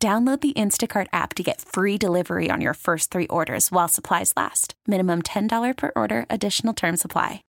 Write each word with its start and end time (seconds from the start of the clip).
Download 0.00 0.40
the 0.40 0.52
Instacart 0.52 1.08
app 1.12 1.34
to 1.34 1.42
get 1.42 1.60
free 1.60 1.98
delivery 1.98 2.50
on 2.52 2.60
your 2.60 2.74
first 2.74 3.10
three 3.10 3.26
orders 3.26 3.72
while 3.72 3.88
supplies 3.88 4.32
last. 4.36 4.74
Minimum 4.86 5.22
$10 5.22 5.76
per 5.76 5.90
order, 5.96 6.24
additional 6.30 6.72
term 6.72 6.96
supply. 6.96 7.42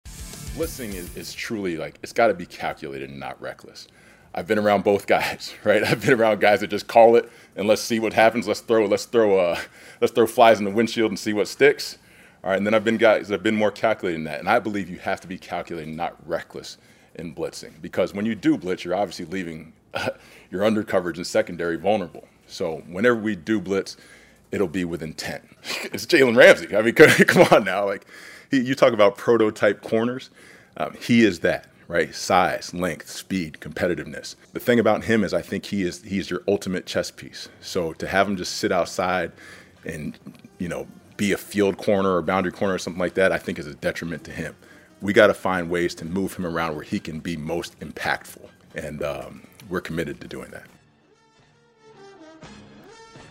Blitzing 0.56 0.92
is, 0.92 1.16
is 1.16 1.32
truly 1.32 1.76
like, 1.76 2.00
it's 2.02 2.12
got 2.12 2.26
to 2.26 2.34
be 2.34 2.46
calculated 2.46 3.08
and 3.08 3.20
not 3.20 3.40
reckless. 3.40 3.86
I've 4.34 4.48
been 4.48 4.58
around 4.58 4.82
both 4.82 5.06
guys, 5.06 5.54
right? 5.64 5.84
I've 5.84 6.00
been 6.00 6.12
around 6.12 6.40
guys 6.40 6.58
that 6.58 6.66
just 6.70 6.88
call 6.88 7.14
it 7.14 7.30
and 7.54 7.68
let's 7.68 7.82
see 7.82 8.00
what 8.00 8.14
happens. 8.14 8.48
Let's 8.48 8.62
throw, 8.62 8.84
let's 8.84 9.04
throw, 9.04 9.38
uh, 9.38 9.60
let's 10.00 10.12
throw 10.12 10.26
flies 10.26 10.58
in 10.58 10.64
the 10.64 10.72
windshield 10.72 11.12
and 11.12 11.18
see 11.20 11.32
what 11.32 11.46
sticks. 11.46 11.98
All 12.42 12.50
right, 12.50 12.56
and 12.56 12.66
then 12.66 12.74
I've 12.74 12.84
been 12.84 12.96
guys 12.96 13.28
that 13.28 13.34
have 13.34 13.42
been 13.44 13.54
more 13.54 13.70
calculated 13.70 14.16
than 14.16 14.24
that. 14.24 14.40
And 14.40 14.48
I 14.48 14.58
believe 14.58 14.90
you 14.90 14.98
have 14.98 15.20
to 15.20 15.28
be 15.28 15.38
calculated, 15.38 15.94
not 15.94 16.16
reckless 16.26 16.78
in 17.14 17.32
blitzing. 17.32 17.80
Because 17.80 18.12
when 18.12 18.26
you 18.26 18.34
do 18.34 18.58
blitz, 18.58 18.84
you're 18.84 18.96
obviously 18.96 19.26
leaving 19.26 19.72
uh, 19.94 20.10
your 20.50 20.62
undercoverage 20.62 21.16
and 21.16 21.26
secondary 21.26 21.76
vulnerable. 21.76 22.26
So 22.50 22.82
whenever 22.88 23.16
we 23.16 23.36
do 23.36 23.60
blitz, 23.60 23.96
it'll 24.50 24.68
be 24.68 24.84
with 24.84 25.02
intent. 25.02 25.44
it's 25.84 26.06
Jalen 26.06 26.36
Ramsey. 26.36 26.74
I 26.76 26.82
mean, 26.82 26.94
come 26.94 27.46
on 27.50 27.64
now. 27.64 27.86
Like, 27.86 28.06
he, 28.50 28.60
you 28.60 28.74
talk 28.74 28.92
about 28.92 29.16
prototype 29.16 29.82
corners. 29.82 30.30
Um, 30.76 30.94
he 31.00 31.24
is 31.24 31.40
that, 31.40 31.68
right? 31.88 32.14
Size, 32.14 32.74
length, 32.74 33.08
speed, 33.08 33.58
competitiveness. 33.60 34.34
The 34.52 34.60
thing 34.60 34.78
about 34.78 35.04
him 35.04 35.24
is, 35.24 35.32
I 35.32 35.42
think 35.42 35.66
he 35.66 35.82
is 35.82 36.02
he's 36.02 36.30
your 36.30 36.42
ultimate 36.48 36.86
chess 36.86 37.10
piece. 37.10 37.48
So 37.60 37.92
to 37.94 38.06
have 38.06 38.28
him 38.28 38.36
just 38.36 38.56
sit 38.56 38.72
outside 38.72 39.32
and 39.84 40.18
you 40.58 40.68
know 40.68 40.86
be 41.16 41.32
a 41.32 41.36
field 41.36 41.76
corner 41.76 42.14
or 42.14 42.22
boundary 42.22 42.52
corner 42.52 42.74
or 42.74 42.78
something 42.78 43.00
like 43.00 43.14
that, 43.14 43.30
I 43.32 43.38
think 43.38 43.58
is 43.58 43.66
a 43.66 43.74
detriment 43.74 44.24
to 44.24 44.30
him. 44.32 44.56
We 45.00 45.12
got 45.12 45.28
to 45.28 45.34
find 45.34 45.70
ways 45.70 45.94
to 45.96 46.04
move 46.04 46.34
him 46.34 46.46
around 46.46 46.74
where 46.74 46.84
he 46.84 47.00
can 47.00 47.20
be 47.20 47.36
most 47.36 47.78
impactful, 47.80 48.48
and 48.74 49.02
um, 49.02 49.46
we're 49.68 49.80
committed 49.80 50.20
to 50.20 50.28
doing 50.28 50.50
that. 50.50 50.64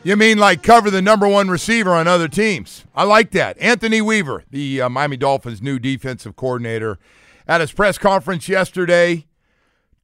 You 0.01 0.15
mean 0.15 0.37
like 0.37 0.63
cover 0.63 0.89
the 0.89 1.01
number 1.01 1.27
one 1.27 1.49
receiver 1.49 1.93
on 1.93 2.07
other 2.07 2.29
teams? 2.29 2.85
I 2.95 3.03
like 3.03 3.31
that. 3.31 3.57
Anthony 3.59 4.01
Weaver, 4.01 4.45
the 4.49 4.83
uh, 4.83 4.89
Miami 4.89 5.17
Dolphins' 5.17 5.61
new 5.61 5.77
defensive 5.77 6.37
coordinator, 6.37 6.97
at 7.45 7.59
his 7.59 7.73
press 7.73 7.97
conference 7.97 8.47
yesterday, 8.47 9.27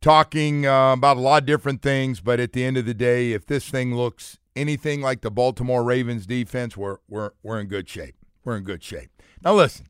talking 0.02 0.66
uh, 0.66 0.92
about 0.92 1.16
a 1.16 1.22
lot 1.22 1.44
of 1.44 1.48
different 1.48 1.82
things. 1.82 2.20
But 2.20 2.42
at 2.42 2.52
the 2.52 2.66
end 2.66 2.76
of 2.76 2.86
the 2.86 2.94
day, 2.94 3.32
if 3.32 3.46
this 3.46 3.70
thing 3.70 3.96
looks 3.96 4.38
anything 4.54 5.00
like 5.00 5.22
the 5.22 5.32
Baltimore 5.32 5.82
Ravens 5.82 6.26
defense, 6.26 6.76
we're 6.76 6.98
we're 7.08 7.32
we're 7.42 7.62
in 7.62 7.68
good 7.68 7.88
shape. 7.88 8.16
We're 8.44 8.58
in 8.58 8.66
good 8.66 8.84
shape. 8.84 9.12
Now 9.46 9.54
listen, 9.54 9.88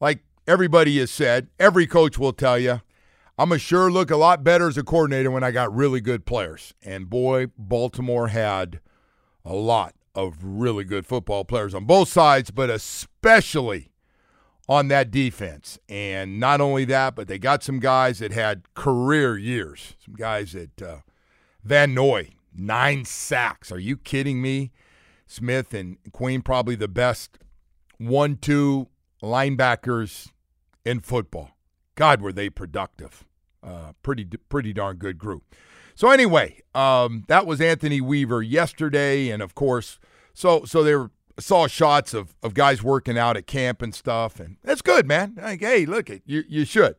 like 0.00 0.20
everybody 0.46 1.00
has 1.00 1.10
said, 1.10 1.48
every 1.58 1.88
coach 1.88 2.16
will 2.16 2.32
tell 2.32 2.60
you, 2.60 2.80
I'm 3.36 3.50
a 3.50 3.58
sure 3.58 3.90
look 3.90 4.12
a 4.12 4.16
lot 4.16 4.44
better 4.44 4.68
as 4.68 4.78
a 4.78 4.84
coordinator 4.84 5.32
when 5.32 5.42
I 5.42 5.50
got 5.50 5.74
really 5.74 6.00
good 6.00 6.26
players. 6.26 6.74
And 6.80 7.10
boy, 7.10 7.46
Baltimore 7.58 8.28
had 8.28 8.78
a 9.44 9.54
lot 9.54 9.94
of 10.14 10.36
really 10.42 10.84
good 10.84 11.06
football 11.06 11.44
players 11.44 11.74
on 11.74 11.84
both 11.84 12.08
sides, 12.08 12.50
but 12.50 12.70
especially 12.70 13.90
on 14.68 14.88
that 14.88 15.10
defense. 15.10 15.78
And 15.88 16.38
not 16.38 16.60
only 16.60 16.84
that, 16.86 17.14
but 17.14 17.28
they 17.28 17.38
got 17.38 17.62
some 17.62 17.80
guys 17.80 18.18
that 18.20 18.32
had 18.32 18.72
career 18.74 19.36
years. 19.36 19.96
Some 20.04 20.14
guys 20.14 20.52
that 20.52 20.82
uh, 20.82 20.96
Van 21.64 21.94
Noy, 21.94 22.30
nine 22.54 23.04
sacks. 23.04 23.72
Are 23.72 23.78
you 23.78 23.96
kidding 23.96 24.40
me? 24.40 24.72
Smith 25.26 25.72
and 25.72 25.96
Queen, 26.12 26.42
probably 26.42 26.74
the 26.74 26.88
best 26.88 27.38
one 27.98 28.36
two 28.36 28.88
linebackers 29.22 30.30
in 30.84 31.00
football. 31.00 31.52
God, 31.94 32.20
were 32.20 32.32
they 32.32 32.50
productive. 32.50 33.24
Uh, 33.62 33.92
pretty, 34.02 34.24
pretty 34.24 34.72
darn 34.72 34.96
good 34.96 35.18
group. 35.18 35.54
So 35.94 36.10
anyway, 36.10 36.60
um, 36.74 37.24
that 37.28 37.46
was 37.46 37.60
Anthony 37.60 38.00
Weaver 38.00 38.42
yesterday, 38.42 39.30
and 39.30 39.42
of 39.42 39.54
course, 39.54 39.98
so 40.34 40.64
so 40.64 40.82
they 40.82 40.94
were, 40.94 41.10
saw 41.38 41.66
shots 41.66 42.14
of, 42.14 42.34
of 42.42 42.54
guys 42.54 42.82
working 42.82 43.18
out 43.18 43.36
at 43.36 43.46
camp 43.46 43.82
and 43.82 43.94
stuff, 43.94 44.40
and 44.40 44.56
that's 44.62 44.82
good, 44.82 45.06
man. 45.06 45.34
Like, 45.40 45.60
hey, 45.60 45.86
look, 45.86 46.08
you 46.26 46.44
you 46.48 46.64
should. 46.64 46.96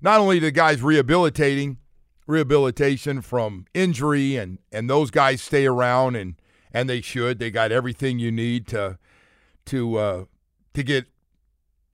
Not 0.00 0.20
only 0.20 0.38
the 0.38 0.52
guys 0.52 0.80
rehabilitating, 0.82 1.78
rehabilitation 2.26 3.22
from 3.22 3.66
injury, 3.74 4.36
and 4.36 4.58
and 4.70 4.88
those 4.88 5.10
guys 5.10 5.42
stay 5.42 5.66
around, 5.66 6.16
and 6.16 6.34
and 6.72 6.88
they 6.88 7.00
should. 7.00 7.38
They 7.38 7.50
got 7.50 7.72
everything 7.72 8.18
you 8.18 8.30
need 8.30 8.66
to 8.68 8.98
to 9.66 9.96
uh, 9.96 10.24
to 10.74 10.82
get 10.82 11.06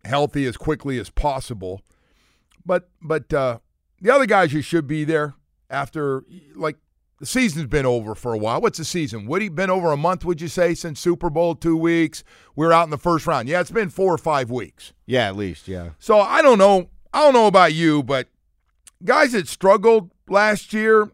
healthy 0.04 0.44
as 0.44 0.56
quickly 0.56 0.98
as 0.98 1.08
possible. 1.08 1.80
But 2.66 2.90
but 3.00 3.32
uh, 3.32 3.58
the 4.00 4.10
other 4.10 4.26
guys 4.26 4.52
you 4.52 4.60
should 4.60 4.86
be 4.86 5.04
there 5.04 5.34
after 5.70 6.24
like 6.54 6.76
the 7.20 7.26
season's 7.26 7.66
been 7.66 7.86
over 7.86 8.14
for 8.14 8.32
a 8.32 8.38
while. 8.38 8.60
What's 8.60 8.78
the 8.78 8.84
season? 8.84 9.26
Would 9.26 9.42
he 9.42 9.48
been 9.48 9.70
over 9.70 9.92
a 9.92 9.96
month? 9.96 10.24
Would 10.24 10.40
you 10.40 10.48
say 10.48 10.74
since 10.74 11.00
Super 11.00 11.30
Bowl 11.30 11.54
two 11.54 11.76
weeks? 11.76 12.24
We're 12.56 12.72
out 12.72 12.84
in 12.84 12.90
the 12.90 12.98
first 12.98 13.26
round. 13.26 13.48
Yeah, 13.48 13.60
it's 13.60 13.70
been 13.70 13.90
four 13.90 14.12
or 14.12 14.18
five 14.18 14.50
weeks. 14.50 14.92
Yeah, 15.06 15.28
at 15.28 15.36
least. 15.36 15.68
Yeah. 15.68 15.90
So 15.98 16.20
I 16.20 16.42
don't 16.42 16.58
know. 16.58 16.90
I 17.12 17.20
don't 17.20 17.34
know 17.34 17.46
about 17.46 17.72
you, 17.72 18.02
but 18.02 18.28
guys 19.04 19.32
that 19.32 19.48
struggled 19.48 20.10
last 20.28 20.72
year 20.72 21.10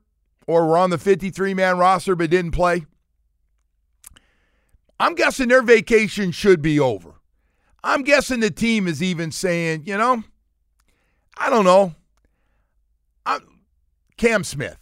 or 0.46 0.66
were 0.66 0.76
on 0.76 0.90
the 0.90 0.98
53 0.98 1.54
man 1.54 1.78
roster 1.78 2.16
but 2.16 2.30
didn't 2.30 2.52
play, 2.52 2.86
I'm 4.98 5.14
guessing 5.14 5.48
their 5.48 5.62
vacation 5.62 6.30
should 6.30 6.60
be 6.62 6.80
over. 6.80 7.14
I'm 7.82 8.02
guessing 8.02 8.40
the 8.40 8.50
team 8.50 8.86
is 8.86 9.02
even 9.02 9.32
saying, 9.32 9.84
you 9.86 9.96
know, 9.96 10.24
I 11.38 11.48
don't 11.48 11.64
know. 11.64 11.94
Cam 14.20 14.44
Smith. 14.44 14.76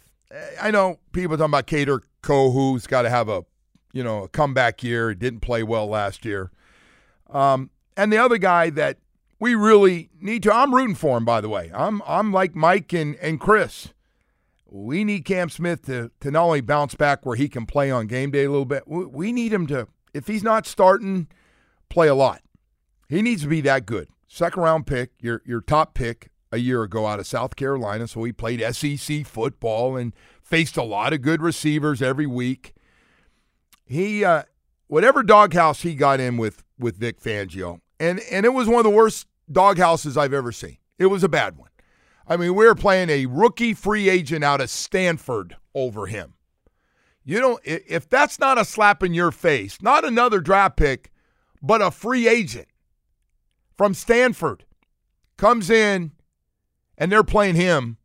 I 0.61 0.69
know 0.69 0.99
people 1.13 1.37
talking 1.37 1.51
about 1.51 1.65
Kader 1.65 2.03
Kohou's 2.21 2.85
got 2.87 3.03
to 3.03 3.09
have 3.09 3.29
a, 3.29 3.45
you 3.93 4.03
know, 4.03 4.23
a 4.23 4.27
comeback 4.27 4.83
year. 4.83 5.15
Didn't 5.15 5.39
play 5.39 5.63
well 5.63 5.87
last 5.87 6.25
year. 6.25 6.51
Um, 7.29 7.69
and 7.95 8.11
the 8.11 8.17
other 8.17 8.37
guy 8.37 8.69
that 8.71 8.97
we 9.39 9.55
really 9.55 10.09
need 10.19 10.43
to. 10.43 10.53
I'm 10.53 10.75
rooting 10.75 10.95
for 10.95 11.15
him, 11.15 11.23
by 11.23 11.39
the 11.39 11.47
way. 11.47 11.71
I'm 11.73 12.01
I'm 12.05 12.33
like 12.33 12.53
Mike 12.53 12.91
and, 12.91 13.15
and 13.15 13.39
Chris. 13.39 13.93
We 14.67 15.05
need 15.05 15.23
Cam 15.23 15.49
Smith 15.49 15.85
to 15.85 16.11
to 16.19 16.31
not 16.31 16.43
only 16.43 16.59
bounce 16.59 16.95
back 16.95 17.25
where 17.25 17.37
he 17.37 17.47
can 17.47 17.65
play 17.65 17.89
on 17.89 18.07
game 18.07 18.31
day 18.31 18.43
a 18.43 18.51
little 18.51 18.65
bit. 18.65 18.83
We 18.89 19.31
need 19.31 19.53
him 19.53 19.67
to, 19.67 19.87
if 20.13 20.27
he's 20.27 20.43
not 20.43 20.67
starting, 20.67 21.27
play 21.87 22.09
a 22.09 22.15
lot. 22.15 22.41
He 23.07 23.21
needs 23.21 23.43
to 23.43 23.47
be 23.47 23.61
that 23.61 23.85
good. 23.85 24.09
Second 24.27 24.61
round 24.63 24.85
pick, 24.85 25.11
your 25.21 25.41
your 25.45 25.61
top 25.61 25.93
pick 25.93 26.28
a 26.51 26.57
year 26.57 26.83
ago 26.83 27.05
out 27.05 27.19
of 27.19 27.27
South 27.27 27.55
Carolina, 27.55 28.07
so 28.07 28.23
he 28.23 28.31
played 28.31 28.63
SEC 28.75 29.25
football 29.25 29.95
and 29.95 30.13
faced 30.41 30.77
a 30.77 30.83
lot 30.83 31.13
of 31.13 31.21
good 31.21 31.41
receivers 31.41 32.01
every 32.01 32.25
week. 32.25 32.73
He 33.85 34.23
uh, 34.23 34.43
whatever 34.87 35.23
doghouse 35.23 35.81
he 35.81 35.95
got 35.95 36.19
in 36.19 36.37
with 36.37 36.63
with 36.77 36.97
Vic 36.97 37.21
Fangio, 37.21 37.81
and 37.99 38.19
and 38.31 38.45
it 38.45 38.53
was 38.53 38.67
one 38.67 38.79
of 38.79 38.83
the 38.83 38.89
worst 38.89 39.27
doghouses 39.51 40.17
I've 40.17 40.33
ever 40.33 40.51
seen. 40.51 40.77
It 40.97 41.07
was 41.07 41.23
a 41.23 41.29
bad 41.29 41.57
one. 41.57 41.69
I 42.27 42.37
mean, 42.37 42.53
we 42.53 42.65
were 42.65 42.75
playing 42.75 43.09
a 43.09 43.25
rookie 43.25 43.73
free 43.73 44.09
agent 44.09 44.43
out 44.43 44.61
of 44.61 44.69
Stanford 44.69 45.55
over 45.73 46.05
him. 46.05 46.35
You 47.23 47.39
know, 47.39 47.59
if 47.63 48.07
that's 48.09 48.39
not 48.39 48.57
a 48.57 48.65
slap 48.65 49.03
in 49.03 49.13
your 49.13 49.31
face, 49.31 49.81
not 49.81 50.05
another 50.05 50.39
draft 50.39 50.77
pick, 50.77 51.11
but 51.61 51.81
a 51.81 51.91
free 51.91 52.27
agent 52.27 52.67
from 53.77 53.93
Stanford 53.93 54.65
comes 55.37 55.69
in 55.69 56.11
and 56.99 57.09
they're 57.09 57.23
playing 57.23 57.55
him, 57.55 57.97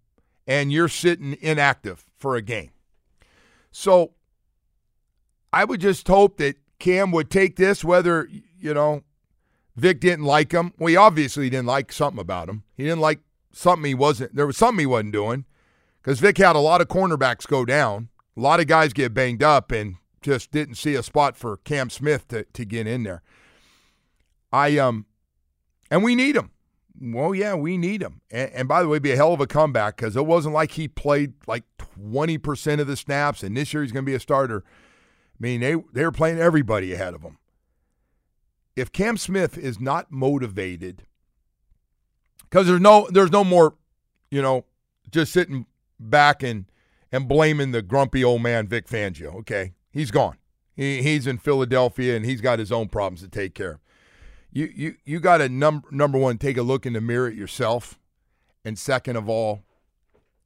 and 0.46 0.72
you're 0.72 0.88
sitting 0.88 1.36
inactive 1.40 2.06
for 2.16 2.36
a 2.36 2.42
game. 2.42 2.70
So 3.72 4.12
I 5.52 5.64
would 5.64 5.80
just 5.80 6.06
hope 6.06 6.38
that 6.38 6.56
Cam 6.78 7.10
would 7.10 7.28
take 7.28 7.56
this, 7.56 7.84
whether, 7.84 8.28
you 8.58 8.72
know, 8.72 9.02
Vic 9.74 10.00
didn't 10.00 10.24
like 10.24 10.52
him. 10.52 10.72
Well, 10.78 10.88
he 10.88 10.96
obviously 10.96 11.50
didn't 11.50 11.66
like 11.66 11.92
something 11.92 12.20
about 12.20 12.48
him. 12.48 12.62
He 12.76 12.84
didn't 12.84 13.00
like 13.00 13.20
something 13.52 13.84
he 13.84 13.94
wasn't, 13.94 14.34
there 14.34 14.46
was 14.46 14.56
something 14.56 14.78
he 14.78 14.86
wasn't 14.86 15.12
doing 15.12 15.44
because 16.00 16.20
Vic 16.20 16.38
had 16.38 16.54
a 16.54 16.60
lot 16.60 16.80
of 16.80 16.88
cornerbacks 16.88 17.48
go 17.48 17.64
down, 17.64 18.10
a 18.36 18.40
lot 18.40 18.60
of 18.60 18.68
guys 18.68 18.92
get 18.92 19.12
banged 19.12 19.42
up, 19.42 19.72
and 19.72 19.96
just 20.22 20.52
didn't 20.52 20.76
see 20.76 20.94
a 20.94 21.02
spot 21.02 21.36
for 21.36 21.56
Cam 21.58 21.90
Smith 21.90 22.28
to, 22.28 22.44
to 22.44 22.64
get 22.64 22.86
in 22.86 23.02
there. 23.02 23.22
I, 24.52 24.78
um, 24.78 25.06
and 25.90 26.04
we 26.04 26.14
need 26.14 26.36
him 26.36 26.50
well, 27.00 27.34
yeah, 27.34 27.54
we 27.54 27.76
need 27.76 28.02
him. 28.02 28.20
And, 28.30 28.50
and 28.52 28.68
by 28.68 28.82
the 28.82 28.88
way, 28.88 28.98
be 28.98 29.12
a 29.12 29.16
hell 29.16 29.32
of 29.32 29.40
a 29.40 29.46
comeback 29.46 29.96
because 29.96 30.16
it 30.16 30.26
wasn't 30.26 30.54
like 30.54 30.72
he 30.72 30.88
played 30.88 31.34
like 31.46 31.64
20% 31.78 32.80
of 32.80 32.86
the 32.86 32.96
snaps 32.96 33.42
and 33.42 33.56
this 33.56 33.72
year 33.72 33.82
he's 33.82 33.92
going 33.92 34.04
to 34.04 34.10
be 34.10 34.14
a 34.14 34.20
starter. 34.20 34.64
I 34.66 35.38
mean, 35.40 35.60
they 35.60 35.76
they 35.92 36.04
were 36.04 36.12
playing 36.12 36.38
everybody 36.38 36.92
ahead 36.92 37.14
of 37.14 37.22
him. 37.22 37.38
If 38.76 38.92
Cam 38.92 39.16
Smith 39.16 39.58
is 39.58 39.80
not 39.80 40.10
motivated, 40.10 41.06
because 42.42 42.66
there's 42.66 42.80
no 42.80 43.08
there's 43.10 43.32
no 43.32 43.42
more, 43.42 43.74
you 44.30 44.40
know, 44.40 44.64
just 45.10 45.32
sitting 45.32 45.66
back 45.98 46.42
and 46.42 46.66
and 47.10 47.28
blaming 47.28 47.72
the 47.72 47.82
grumpy 47.82 48.22
old 48.22 48.42
man 48.42 48.68
Vic 48.68 48.86
Fangio. 48.86 49.34
Okay, 49.36 49.72
he's 49.90 50.12
gone. 50.12 50.36
He, 50.74 51.02
he's 51.02 51.26
in 51.26 51.38
Philadelphia 51.38 52.16
and 52.16 52.24
he's 52.24 52.40
got 52.40 52.58
his 52.58 52.72
own 52.72 52.88
problems 52.88 53.20
to 53.20 53.28
take 53.28 53.54
care 53.54 53.72
of. 53.72 53.80
You 54.54 54.72
you 54.72 54.94
you 55.04 55.20
got 55.20 55.38
to 55.38 55.48
number 55.48 55.88
number 55.90 56.16
one 56.16 56.38
take 56.38 56.56
a 56.56 56.62
look 56.62 56.86
in 56.86 56.92
the 56.92 57.00
mirror 57.00 57.26
at 57.26 57.34
yourself, 57.34 57.98
and 58.64 58.78
second 58.78 59.16
of 59.16 59.28
all, 59.28 59.64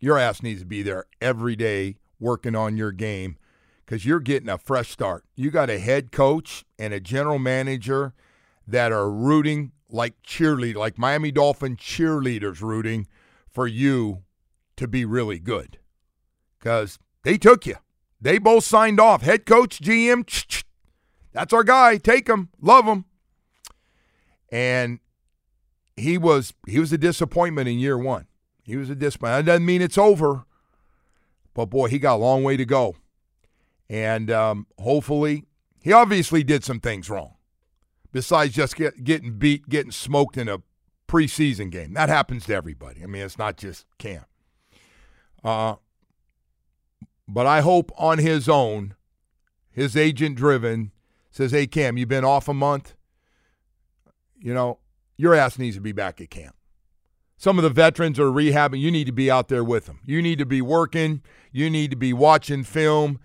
your 0.01 0.19
ass 0.19 0.43
needs 0.43 0.61
to 0.61 0.67
be 0.67 0.83
there 0.83 1.05
every 1.21 1.55
day 1.55 1.99
working 2.19 2.57
on 2.57 2.79
your 2.79 2.91
game 2.91 3.37
because 3.85 4.07
you're 4.07 4.19
getting 4.19 4.49
a 4.49 4.57
fresh 4.57 4.91
start. 4.91 5.25
You 5.37 5.51
got 5.51 5.69
a 5.69 5.79
head 5.79 6.11
coach 6.11 6.65
and 6.79 6.95
a 6.95 7.01
general 7.01 7.39
manager 7.39 8.15
that 8.67 8.93
are 8.93 9.11
rooting 9.11 9.73
like 9.91 10.23
cheerlead, 10.23 10.75
like 10.75 10.99
Miami 10.99 11.31
Dolphin 11.31 11.77
cheerleaders 11.77 12.63
rooting 12.63 13.07
for 13.51 13.67
you 13.67 14.23
to 14.77 14.89
be 14.89 15.05
really 15.05 15.39
good 15.39 15.79
because 16.59 16.99
they 17.25 17.37
took 17.37 17.67
you. 17.67 17.77
They 18.19 18.39
both 18.39 18.65
signed 18.65 19.01
off. 19.01 19.21
Head 19.21 19.45
coach, 19.45 19.81
GM, 19.81 20.65
that's 21.33 21.53
our 21.53 21.63
guy. 21.63 21.99
Take 21.99 22.27
him, 22.27 22.49
love 22.59 22.87
him. 22.87 23.05
And 24.51 25.01
he 25.97 26.17
was 26.17 26.55
he 26.67 26.79
was 26.79 26.93
a 26.93 26.99
disappointment 26.99 27.69
in 27.69 27.79
year 27.79 27.99
one. 27.99 28.27
He 28.63 28.77
was 28.77 28.91
a 28.91 28.95
disappointment. 28.95 29.47
That 29.47 29.53
doesn't 29.53 29.67
mean 29.67 29.83
it's 29.83 29.99
over, 29.99 30.45
but 31.55 31.67
boy, 31.67 31.89
he 31.89 31.99
got 31.99 32.17
a 32.17 32.17
long 32.17 32.45
way 32.45 32.57
to 32.57 32.65
go. 32.65 32.97
And 33.89 34.31
um, 34.31 34.67
hopefully, 34.79 35.45
he 35.81 35.93
obviously 35.93 36.43
did 36.43 36.65
some 36.65 36.81
things 36.81 37.09
wrong, 37.09 37.35
besides 38.13 38.55
just 38.55 38.77
get, 38.77 39.03
getting 39.05 39.39
beat, 39.39 39.69
getting 39.69 39.91
smoked 39.93 40.37
in 40.37 40.49
a 40.49 40.59
preseason 41.09 41.71
game. 41.71 41.95
That 41.95 42.11
happens 42.11 42.45
to 42.47 42.55
everybody. 42.55 43.03
I 43.03 43.07
mean, 43.07 43.23
it's 43.23 43.39
not 43.39 43.57
just 43.57 43.87
Cam. 43.97 44.25
Uh, 45.43 45.77
but 47.27 47.47
I 47.47 47.61
hope 47.61 47.91
on 47.97 48.19
his 48.19 48.49
own, 48.49 48.95
his 49.71 49.97
agent 49.97 50.37
driven, 50.37 50.93
says, 51.31 51.53
Hey, 51.53 51.67
Cam, 51.67 51.97
you've 51.97 52.09
been 52.09 52.25
off 52.25 52.49
a 52.49 52.55
month. 52.55 52.95
You 54.41 54.55
know, 54.55 54.79
your 55.17 55.35
ass 55.35 55.59
needs 55.59 55.77
to 55.77 55.83
be 55.83 55.93
back 55.93 56.21
at 56.21 56.31
camp. 56.31 56.55
Some 57.37 57.59
of 57.59 57.63
the 57.63 57.71
veterans 57.71 58.19
are 58.19 58.31
rehabbing. 58.31 58.81
You 58.81 58.91
need 58.91 59.07
to 59.07 59.13
be 59.13 59.31
out 59.31 59.49
there 59.49 59.63
with 59.63 59.87
them. 59.87 60.01
You 60.05 60.21
need 60.21 60.39
to 60.39 60.47
be 60.47 60.61
working. 60.61 61.23
You 61.53 61.71
need 61.71 61.91
to 61.91 61.97
be 61.97 62.13
watching 62.13 62.65
film. 62.65 63.21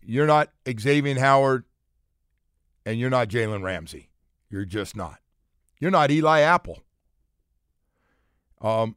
You're 0.00 0.26
not 0.26 0.50
Xavier 0.68 1.18
Howard 1.18 1.64
and 2.86 2.98
you're 2.98 3.10
not 3.10 3.28
Jalen 3.28 3.62
Ramsey. 3.62 4.10
You're 4.50 4.64
just 4.64 4.96
not. 4.96 5.18
You're 5.80 5.90
not 5.90 6.10
Eli 6.10 6.40
Apple. 6.40 6.82
Um, 8.60 8.96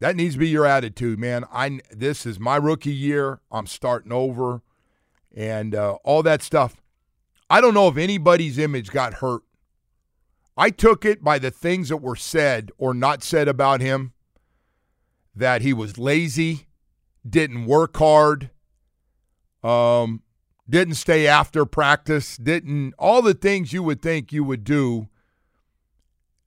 that 0.00 0.16
needs 0.16 0.34
to 0.34 0.40
be 0.40 0.48
your 0.48 0.66
attitude, 0.66 1.18
man. 1.18 1.44
I 1.52 1.80
this 1.90 2.26
is 2.26 2.40
my 2.40 2.56
rookie 2.56 2.92
year. 2.92 3.40
I'm 3.50 3.66
starting 3.66 4.12
over, 4.12 4.62
and 5.34 5.74
uh, 5.74 5.98
all 6.04 6.22
that 6.24 6.42
stuff. 6.42 6.82
I 7.48 7.60
don't 7.60 7.74
know 7.74 7.88
if 7.88 7.96
anybody's 7.96 8.58
image 8.58 8.90
got 8.90 9.14
hurt. 9.14 9.42
I 10.56 10.70
took 10.70 11.04
it 11.04 11.22
by 11.22 11.38
the 11.38 11.50
things 11.50 11.88
that 11.88 11.96
were 11.98 12.16
said 12.16 12.70
or 12.78 12.94
not 12.94 13.22
said 13.22 13.48
about 13.48 13.80
him. 13.80 14.12
That 15.34 15.62
he 15.62 15.72
was 15.72 15.98
lazy, 15.98 16.68
didn't 17.28 17.66
work 17.66 17.96
hard, 17.96 18.50
um, 19.64 20.22
didn't 20.70 20.94
stay 20.94 21.26
after 21.26 21.66
practice, 21.66 22.36
didn't 22.36 22.94
all 22.98 23.20
the 23.20 23.34
things 23.34 23.72
you 23.72 23.82
would 23.82 24.00
think 24.00 24.32
you 24.32 24.44
would 24.44 24.62
do. 24.62 25.08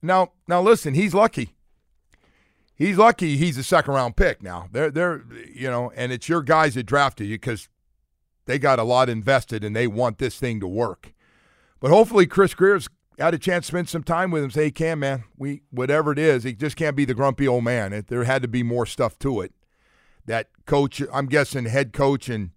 Now, 0.00 0.32
now 0.46 0.62
listen, 0.62 0.94
he's 0.94 1.12
lucky. 1.12 1.54
He's 2.74 2.96
lucky 2.96 3.36
he's 3.36 3.58
a 3.58 3.64
second 3.64 3.94
round 3.94 4.16
pick 4.16 4.40
now. 4.40 4.68
They're 4.70 4.90
they're 4.90 5.24
you 5.52 5.68
know, 5.68 5.92
and 5.96 6.12
it's 6.12 6.28
your 6.28 6.42
guys 6.42 6.74
that 6.74 6.84
drafted 6.84 7.26
you 7.26 7.34
because 7.34 7.68
they 8.46 8.58
got 8.58 8.78
a 8.78 8.84
lot 8.84 9.08
invested 9.08 9.64
and 9.64 9.74
they 9.74 9.88
want 9.88 10.18
this 10.18 10.38
thing 10.38 10.60
to 10.60 10.68
work. 10.68 11.12
But 11.80 11.90
hopefully 11.90 12.26
Chris 12.26 12.54
Grier's 13.18 13.26
had 13.26 13.34
a 13.34 13.38
chance 13.38 13.66
to 13.66 13.72
spend 13.72 13.88
some 13.88 14.04
time 14.04 14.30
with 14.30 14.44
him. 14.44 14.50
Say, 14.50 14.64
hey, 14.64 14.70
Cam, 14.70 15.00
man, 15.00 15.24
we 15.36 15.62
whatever 15.70 16.12
it 16.12 16.18
is, 16.18 16.44
he 16.44 16.52
just 16.52 16.76
can't 16.76 16.96
be 16.96 17.04
the 17.04 17.14
grumpy 17.14 17.48
old 17.48 17.64
man. 17.64 17.92
It, 17.92 18.06
there 18.08 18.24
had 18.24 18.42
to 18.42 18.48
be 18.48 18.62
more 18.62 18.86
stuff 18.86 19.18
to 19.20 19.40
it. 19.40 19.52
That 20.26 20.48
coach, 20.66 21.02
I'm 21.12 21.26
guessing 21.26 21.64
head 21.64 21.92
coach 21.92 22.28
and 22.28 22.50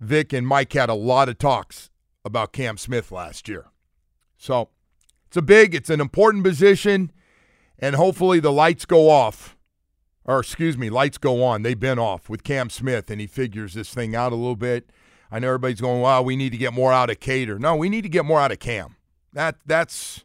Vic 0.00 0.32
and 0.32 0.46
Mike 0.46 0.72
had 0.72 0.88
a 0.88 0.94
lot 0.94 1.28
of 1.28 1.38
talks 1.38 1.90
about 2.24 2.52
Cam 2.52 2.76
Smith 2.76 3.12
last 3.12 3.48
year. 3.48 3.66
So 4.36 4.70
it's 5.26 5.36
a 5.36 5.42
big, 5.42 5.74
it's 5.74 5.90
an 5.90 6.00
important 6.00 6.44
position, 6.44 7.12
and 7.78 7.94
hopefully 7.94 8.40
the 8.40 8.52
lights 8.52 8.84
go 8.84 9.10
off. 9.10 9.56
Or 10.24 10.40
excuse 10.40 10.78
me, 10.78 10.88
lights 10.88 11.18
go 11.18 11.44
on. 11.44 11.62
They've 11.62 11.78
been 11.78 11.98
off 11.98 12.30
with 12.30 12.44
Cam 12.44 12.70
Smith, 12.70 13.10
and 13.10 13.20
he 13.20 13.26
figures 13.26 13.74
this 13.74 13.92
thing 13.92 14.16
out 14.16 14.32
a 14.32 14.36
little 14.36 14.56
bit. 14.56 14.90
I 15.30 15.38
know 15.38 15.48
everybody's 15.48 15.82
going, 15.82 16.00
"Wow, 16.00 16.22
we 16.22 16.34
need 16.34 16.50
to 16.52 16.58
get 16.58 16.72
more 16.72 16.92
out 16.92 17.10
of 17.10 17.20
Kader." 17.20 17.58
No, 17.58 17.76
we 17.76 17.90
need 17.90 18.02
to 18.02 18.08
get 18.08 18.24
more 18.24 18.40
out 18.40 18.52
of 18.52 18.58
Cam. 18.58 18.96
That 19.34 19.56
that's 19.66 20.24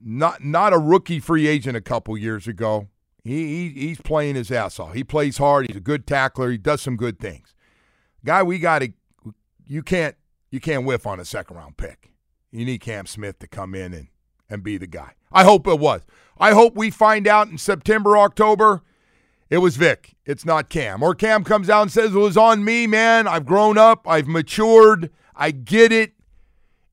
not 0.00 0.42
not 0.42 0.72
a 0.72 0.78
rookie 0.78 1.20
free 1.20 1.46
agent 1.46 1.76
a 1.76 1.82
couple 1.82 2.16
years 2.16 2.48
ago. 2.48 2.88
He, 3.24 3.68
he 3.74 3.80
he's 3.80 4.00
playing 4.00 4.36
his 4.36 4.50
ass 4.50 4.80
off. 4.80 4.94
He 4.94 5.04
plays 5.04 5.36
hard. 5.36 5.66
He's 5.66 5.76
a 5.76 5.80
good 5.80 6.06
tackler. 6.06 6.50
He 6.50 6.56
does 6.56 6.80
some 6.80 6.96
good 6.96 7.18
things 7.18 7.54
guy 8.24 8.42
we 8.42 8.58
got 8.58 8.80
to 8.80 8.92
you 9.66 9.82
can't 9.82 10.16
you 10.50 10.60
can't 10.60 10.84
whiff 10.84 11.06
on 11.06 11.20
a 11.20 11.24
second 11.24 11.56
round 11.56 11.76
pick. 11.76 12.12
You 12.50 12.64
need 12.64 12.80
Cam 12.80 13.06
Smith 13.06 13.38
to 13.40 13.46
come 13.46 13.74
in 13.74 13.92
and 13.94 14.08
and 14.50 14.62
be 14.62 14.78
the 14.78 14.86
guy. 14.86 15.12
I 15.30 15.44
hope 15.44 15.66
it 15.66 15.78
was. 15.78 16.02
I 16.38 16.52
hope 16.52 16.74
we 16.74 16.90
find 16.90 17.26
out 17.26 17.48
in 17.48 17.58
September, 17.58 18.16
October, 18.16 18.82
it 19.50 19.58
was 19.58 19.76
Vic. 19.76 20.14
It's 20.24 20.44
not 20.44 20.70
Cam. 20.70 21.02
Or 21.02 21.14
Cam 21.14 21.44
comes 21.44 21.68
out 21.68 21.82
and 21.82 21.92
says 21.92 22.14
it 22.14 22.18
was 22.18 22.36
on 22.36 22.64
me, 22.64 22.86
man. 22.86 23.26
I've 23.26 23.44
grown 23.44 23.76
up. 23.76 24.06
I've 24.08 24.28
matured. 24.28 25.10
I 25.34 25.50
get 25.50 25.92
it. 25.92 26.14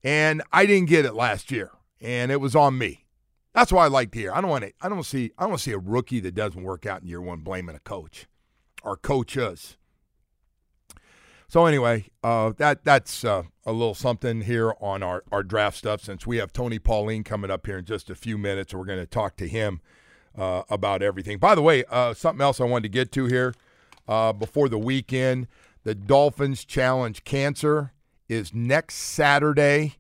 And 0.06 0.44
I 0.54 0.68
didn't 0.68 0.88
get 0.88 1.04
it 1.04 1.16
last 1.16 1.52
year. 1.52 1.72
And 2.00 2.32
it 2.32 2.40
was 2.40 2.56
on 2.56 2.78
me. 2.78 3.06
That's 3.54 3.72
why 3.72 3.86
I 3.86 3.88
like 3.88 4.12
to 4.12 4.20
hear. 4.20 4.32
I 4.34 4.40
don't 4.40 4.52
want 4.52 4.66
to 4.66 4.74
I 4.82 4.88
don't 4.88 5.04
see 5.04 5.32
I 5.38 5.48
don't 5.48 5.58
see 5.58 5.72
a 5.72 5.80
rookie 5.80 6.20
that 6.20 6.36
doesn't 6.36 6.62
work 6.62 6.86
out 6.86 7.02
in 7.02 7.08
year 7.08 7.22
one 7.22 7.40
blaming 7.40 7.76
a 7.76 7.80
coach 7.80 8.28
or 8.84 8.96
coaches. 8.96 9.78
So 11.48 11.66
anyway, 11.66 12.06
uh, 12.24 12.54
that 12.58 12.84
that's 12.84 13.24
uh, 13.24 13.44
a 13.66 13.72
little 13.72 13.96
something 13.96 14.42
here 14.42 14.74
on 14.80 15.02
our, 15.02 15.24
our 15.32 15.42
draft 15.42 15.78
stuff. 15.78 16.02
Since 16.02 16.28
we 16.28 16.38
have 16.38 16.54
Tony 16.54 16.80
Pauline 16.80 17.24
coming 17.24 17.50
up 17.50 17.66
here 17.66 17.78
in 17.78 17.86
just 17.86 18.10
a 18.10 18.16
few 18.16 18.38
minutes, 18.38 18.74
we're 18.74 18.86
going 18.86 19.00
to 19.00 19.06
talk 19.06 19.38
to 19.38 19.48
him 19.48 19.80
uh, 20.38 20.64
about 20.70 21.02
everything. 21.02 21.38
By 21.38 21.56
the 21.56 21.62
way, 21.62 21.86
uh, 21.90 22.14
something 22.14 22.42
else 22.42 22.60
I 22.60 22.66
wanted 22.66 22.84
to 22.84 22.90
get 22.90 23.12
to 23.14 23.26
here 23.26 23.54
uh, 24.08 24.34
before 24.34 24.70
the 24.70 24.78
weekend: 24.78 25.48
the 25.84 25.96
Dolphins 25.96 26.66
Challenge 26.66 27.24
Cancer 27.24 27.94
is 28.28 28.54
next 28.54 28.96
Saturday. 28.96 29.96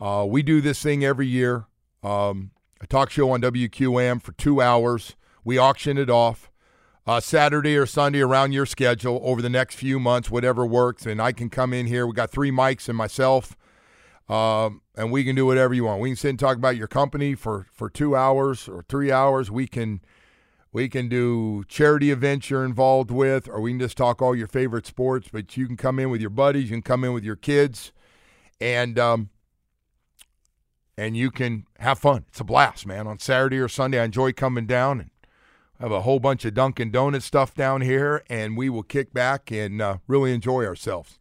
Uh, 0.00 0.26
we 0.28 0.42
do 0.42 0.60
this 0.60 0.82
thing 0.82 1.04
every 1.04 1.26
year. 1.26 1.66
Um, 2.02 2.52
a 2.80 2.86
talk 2.86 3.10
show 3.10 3.30
on 3.30 3.40
WQAM 3.40 4.22
for 4.22 4.32
two 4.32 4.60
hours. 4.60 5.16
We 5.44 5.58
auction 5.58 5.98
it 5.98 6.10
off 6.10 6.50
uh, 7.06 7.20
Saturday 7.20 7.76
or 7.76 7.86
Sunday 7.86 8.20
around 8.20 8.52
your 8.52 8.66
schedule 8.66 9.20
over 9.24 9.40
the 9.40 9.48
next 9.48 9.74
few 9.76 9.98
months, 9.98 10.30
whatever 10.30 10.66
works. 10.66 11.06
And 11.06 11.22
I 11.22 11.32
can 11.32 11.48
come 11.48 11.72
in 11.72 11.86
here. 11.86 12.06
We 12.06 12.12
got 12.12 12.30
three 12.30 12.50
mics 12.50 12.88
and 12.88 12.96
myself, 12.96 13.56
um, 14.28 14.82
and 14.94 15.10
we 15.10 15.24
can 15.24 15.34
do 15.34 15.46
whatever 15.46 15.72
you 15.72 15.84
want. 15.84 16.02
We 16.02 16.10
can 16.10 16.16
sit 16.16 16.28
and 16.28 16.38
talk 16.38 16.56
about 16.58 16.76
your 16.76 16.86
company 16.86 17.34
for 17.34 17.66
for 17.72 17.88
two 17.88 18.14
hours 18.14 18.68
or 18.68 18.84
three 18.88 19.10
hours. 19.10 19.50
We 19.50 19.66
can 19.66 20.02
we 20.70 20.90
can 20.90 21.08
do 21.08 21.64
charity 21.66 22.10
events 22.10 22.50
you're 22.50 22.64
involved 22.64 23.10
with, 23.10 23.48
or 23.48 23.62
we 23.62 23.70
can 23.70 23.80
just 23.80 23.96
talk 23.96 24.20
all 24.20 24.36
your 24.36 24.46
favorite 24.46 24.86
sports. 24.86 25.28
But 25.32 25.56
you 25.56 25.66
can 25.66 25.78
come 25.78 25.98
in 25.98 26.10
with 26.10 26.20
your 26.20 26.30
buddies, 26.30 26.64
you 26.64 26.76
can 26.76 26.82
come 26.82 27.04
in 27.04 27.14
with 27.14 27.24
your 27.24 27.36
kids, 27.36 27.90
and 28.60 28.98
um, 28.98 29.30
and 30.98 31.16
you 31.16 31.30
can 31.30 31.64
have 31.78 31.96
fun. 32.00 32.24
It's 32.26 32.40
a 32.40 32.44
blast, 32.44 32.84
man. 32.84 33.06
On 33.06 33.20
Saturday 33.20 33.58
or 33.58 33.68
Sunday, 33.68 34.00
I 34.00 34.04
enjoy 34.04 34.32
coming 34.32 34.66
down 34.66 34.98
and 35.00 35.10
have 35.78 35.92
a 35.92 36.00
whole 36.00 36.18
bunch 36.18 36.44
of 36.44 36.54
Dunkin' 36.54 36.90
Donut 36.90 37.22
stuff 37.22 37.54
down 37.54 37.82
here, 37.82 38.24
and 38.28 38.56
we 38.56 38.68
will 38.68 38.82
kick 38.82 39.14
back 39.14 39.52
and 39.52 39.80
uh, 39.80 39.98
really 40.08 40.34
enjoy 40.34 40.66
ourselves. 40.66 41.20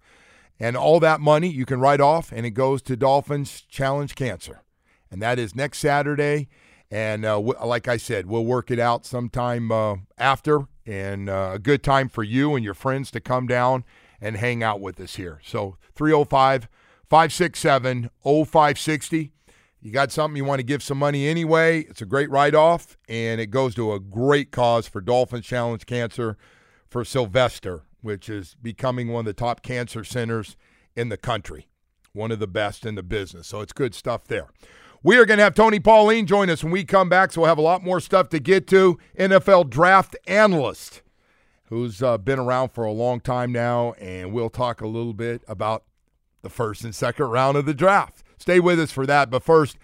And 0.60 0.76
all 0.76 1.00
that 1.02 1.22
money 1.22 1.48
you 1.48 1.64
can 1.64 1.80
write 1.80 2.02
off, 2.02 2.32
and 2.32 2.44
it 2.44 2.52
goes 2.52 2.82
to 2.82 2.98
Dolphins 2.98 3.62
Challenge 3.70 4.16
Cancer. 4.16 4.64
And 5.12 5.22
that 5.22 5.38
is 5.38 5.56
next 5.56 5.78
Saturday. 5.78 6.48
And 6.90 7.24
uh, 7.24 7.36
w- 7.36 7.64
like 7.64 7.88
I 7.88 7.98
said, 7.98 8.26
we'll 8.26 8.46
work 8.46 8.72
it 8.72 8.80
out 8.80 9.06
sometime 9.06 9.72
uh, 9.72 9.98
after, 10.18 10.66
and 10.88 11.30
uh, 11.30 11.52
a 11.54 11.60
good 11.60 11.84
time 11.84 12.10
for 12.10 12.24
you 12.24 12.56
and 12.56 12.66
your 12.66 12.74
friends 12.74 13.12
to 13.12 13.20
come 13.20 13.46
down 13.46 13.84
and 14.20 14.38
hang 14.38 14.64
out 14.64 14.82
with 14.82 15.00
us 15.00 15.18
here. 15.18 15.40
So 15.44 15.78
305 15.94 16.68
567 17.08 18.10
0560 18.24 19.34
you 19.88 19.94
got 19.94 20.12
something 20.12 20.36
you 20.36 20.44
want 20.44 20.60
to 20.60 20.66
give 20.66 20.84
some 20.84 20.98
money 20.98 21.28
anyway, 21.28 21.80
it's 21.84 22.02
a 22.02 22.06
great 22.06 22.30
write 22.30 22.54
off, 22.54 22.98
and 23.08 23.40
it 23.40 23.48
goes 23.48 23.74
to 23.76 23.94
a 23.94 24.02
great 24.02 24.52
cause 24.52 24.86
for 24.86 25.00
Dolphins 25.00 25.46
Challenge 25.46 25.86
Cancer 25.86 26.38
for 26.90 27.06
Sylvester. 27.06 27.84
which 28.02 28.28
is 28.28 28.58
becoming 28.62 29.08
one 29.14 29.22
of 29.22 29.26
the 29.28 29.34
top 29.34 29.62
cancer 29.62 30.04
centers 30.04 30.58
in 30.98 31.08
the 31.08 31.16
country, 31.16 31.70
one 32.12 32.34
of 32.34 32.40
the 32.40 32.48
best 32.48 32.86
in 32.86 32.96
the 32.96 33.04
business. 33.04 33.48
So 33.48 33.62
it's 33.62 33.72
good 33.72 33.96
stuff 33.96 34.26
there. 34.26 34.50
We 35.04 35.18
are 35.18 35.26
going 35.26 35.38
to 35.38 35.44
have 35.46 35.56
Tony 35.56 35.80
Pauline 35.80 36.26
join 36.26 36.50
us 36.50 36.66
when 36.66 36.74
we 36.74 36.84
come 36.84 37.08
back, 37.08 37.32
so 37.32 37.42
we'll 37.42 37.48
have 37.48 37.58
a 37.58 37.62
lot 37.62 37.82
more 37.82 38.02
stuff 38.02 38.28
to 38.30 38.40
get 38.40 38.68
to. 38.68 39.00
NFL 39.18 39.70
draft 39.70 40.18
analyst 40.28 41.02
who's 41.70 42.04
uh, 42.04 42.18
been 42.18 42.40
around 42.40 42.74
for 42.74 42.84
a 42.84 42.92
long 42.92 43.22
time 43.22 43.54
now, 43.54 43.94
and 43.94 44.34
we'll 44.34 44.50
talk 44.50 44.82
a 44.82 44.88
little 44.88 45.14
bit 45.14 45.44
about 45.48 45.86
the 46.42 46.50
first 46.50 46.84
and 46.84 46.94
second 46.94 47.28
round 47.28 47.56
of 47.56 47.66
the 47.66 47.74
draft. 47.74 48.24
Stay 48.38 48.60
with 48.60 48.80
us 48.80 48.92
for 48.92 49.06
that. 49.06 49.30
But 49.30 49.44
first, 49.44 49.78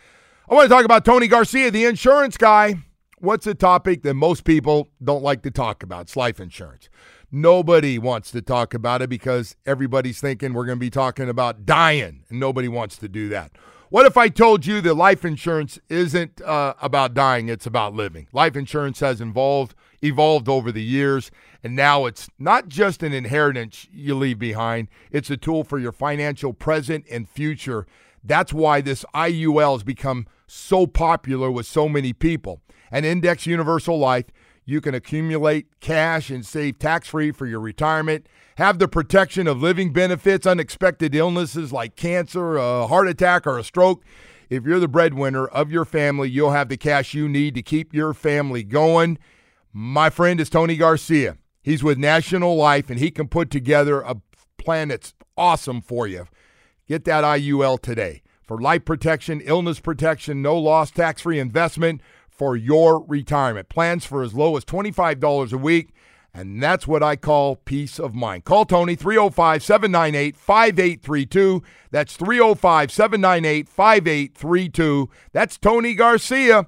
I 0.50 0.54
want 0.54 0.70
to 0.70 0.76
talk 0.76 0.86
about 0.86 1.06
Tony 1.06 1.28
Garcia, 1.28 1.72
the 1.72 1.86
insurance 1.86 2.38
guy. 2.38 2.76
What's 3.20 3.48
a 3.48 3.56
topic 3.56 4.04
that 4.04 4.16
most 4.16 4.44
people 4.44 4.90
don't 5.02 5.24
like 5.24 5.42
to 5.44 5.52
talk 5.52 5.84
about? 5.84 6.02
It's 6.02 6.18
life 6.18 6.40
insurance. 6.40 6.90
Nobody 7.32 7.98
wants 7.98 8.30
to 8.32 8.42
talk 8.42 8.74
about 8.74 9.02
it 9.02 9.10
because 9.10 9.56
everybody's 9.66 10.20
thinking 10.20 10.54
we're 10.54 10.66
going 10.66 10.78
to 10.78 10.80
be 10.80 10.90
talking 10.90 11.30
about 11.30 11.66
dying, 11.66 12.24
and 12.30 12.40
nobody 12.40 12.68
wants 12.68 12.98
to 12.98 13.08
do 13.08 13.30
that. 13.30 13.52
What 13.90 14.06
if 14.06 14.18
I 14.18 14.28
told 14.28 14.66
you 14.66 14.82
that 14.82 14.96
life 14.96 15.24
insurance 15.24 15.80
isn't 15.88 16.42
uh, 16.42 16.74
about 16.82 17.14
dying, 17.14 17.48
it's 17.48 17.66
about 17.66 17.94
living? 17.94 18.28
Life 18.34 18.56
insurance 18.56 19.00
has 19.00 19.22
involved, 19.22 19.76
evolved 20.02 20.50
over 20.50 20.72
the 20.72 20.82
years, 20.82 21.32
and 21.64 21.76
now 21.76 22.06
it's 22.06 22.28
not 22.38 22.68
just 22.68 23.04
an 23.04 23.14
inheritance 23.14 23.88
you 23.92 24.16
leave 24.16 24.40
behind, 24.40 24.88
it's 25.12 25.30
a 25.30 25.38
tool 25.38 25.64
for 25.64 25.80
your 25.80 25.92
financial 25.92 26.54
present 26.54 27.06
and 27.10 27.30
future. 27.30 27.86
That's 28.24 28.54
why 28.54 28.82
this 28.82 29.06
IUL 29.14 29.74
has 29.74 29.84
become 29.84 30.28
so 30.48 30.88
popular 30.88 31.52
with 31.52 31.66
so 31.66 31.90
many 31.90 32.14
people. 32.14 32.62
An 32.92 33.06
index 33.06 33.46
universal 33.46 33.98
life, 33.98 34.26
you 34.66 34.80
can 34.80 34.96
accumulate 34.96 35.80
cash 35.80 36.30
and 36.30 36.46
save 36.46 36.80
tax 36.80 37.10
free 37.10 37.32
for 37.32 37.46
your 37.46 37.60
retirement 37.60 38.28
have 38.58 38.80
the 38.80 38.88
protection 38.88 39.48
of 39.48 39.62
living 39.62 39.92
benefits, 39.92 40.46
unexpected 40.46 41.16
illnesses 41.16 41.74
like 41.74 41.96
cancer, 41.96 42.56
a 42.58 42.88
heart 42.88 43.08
attack, 43.08 43.48
or 43.48 43.58
a 43.58 43.64
stroke. 43.64 44.04
If 44.50 44.66
you're 44.66 44.80
the 44.80 44.88
breadwinner 44.88 45.48
of 45.48 45.72
your 45.72 45.86
family, 45.86 46.30
you'll 46.30 46.52
have 46.52 46.70
the 46.70 46.78
cash 46.78 47.14
you 47.14 47.28
need 47.28 47.56
to 47.56 47.64
keep 47.64 47.94
your 47.94 48.14
family 48.14 48.64
going. 48.64 49.18
My 49.72 50.10
friend 50.10 50.40
is 50.40 50.50
Tony 50.50 50.76
Garcia. 50.78 51.38
He's 51.64 51.84
with 51.84 51.98
National 51.98 52.56
Life, 52.56 52.90
and 52.90 53.00
he 53.00 53.10
can 53.10 53.28
put 53.28 53.50
together 53.50 54.02
a 54.02 54.18
plan 54.58 54.90
that's 54.90 55.14
awesome 55.36 55.82
for 55.82 56.06
you. 56.06 56.28
Get 56.88 57.06
that 57.06 57.24
IUL 57.24 57.82
today 57.82 58.22
for 58.42 58.60
life 58.60 58.84
protection, 58.84 59.42
illness 59.42 59.80
protection, 59.80 60.42
no 60.42 60.58
loss, 60.58 60.92
tax 60.92 61.22
free 61.22 61.40
investment 61.40 62.02
for 62.30 62.56
your 62.58 63.04
retirement. 63.06 63.70
Plans 63.70 64.06
for 64.06 64.22
as 64.22 64.34
low 64.34 64.58
as 64.58 64.66
$25 64.66 65.54
a 65.54 65.58
week. 65.58 65.90
And 66.34 66.62
that's 66.62 66.88
what 66.88 67.04
I 67.04 67.16
call 67.16 67.58
peace 67.58 68.00
of 68.00 68.16
mind. 68.16 68.44
Call 68.44 68.66
Tony 68.66 68.96
305 68.96 69.64
798 69.64 70.36
5832. 70.36 71.64
That's 71.92 72.18
305 72.18 72.92
798 72.92 73.70
5832. 73.70 75.10
That's 75.32 75.58
Tony 75.58 75.94
Garcia 75.94 76.68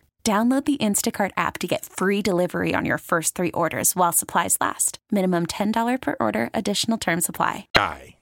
Download 0.23 0.63
the 0.63 0.77
Instacart 0.77 1.31
app 1.35 1.57
to 1.57 1.67
get 1.67 1.83
free 1.83 2.21
delivery 2.21 2.75
on 2.75 2.85
your 2.85 2.99
first 2.99 3.33
three 3.33 3.49
orders 3.53 3.95
while 3.95 4.11
supplies 4.11 4.55
last. 4.61 4.99
Minimum 5.09 5.47
$10 5.47 5.99
per 5.99 6.15
order, 6.19 6.51
additional 6.53 6.99
term 6.99 7.21
supply. 7.21 7.65
Guy. 7.73 8.17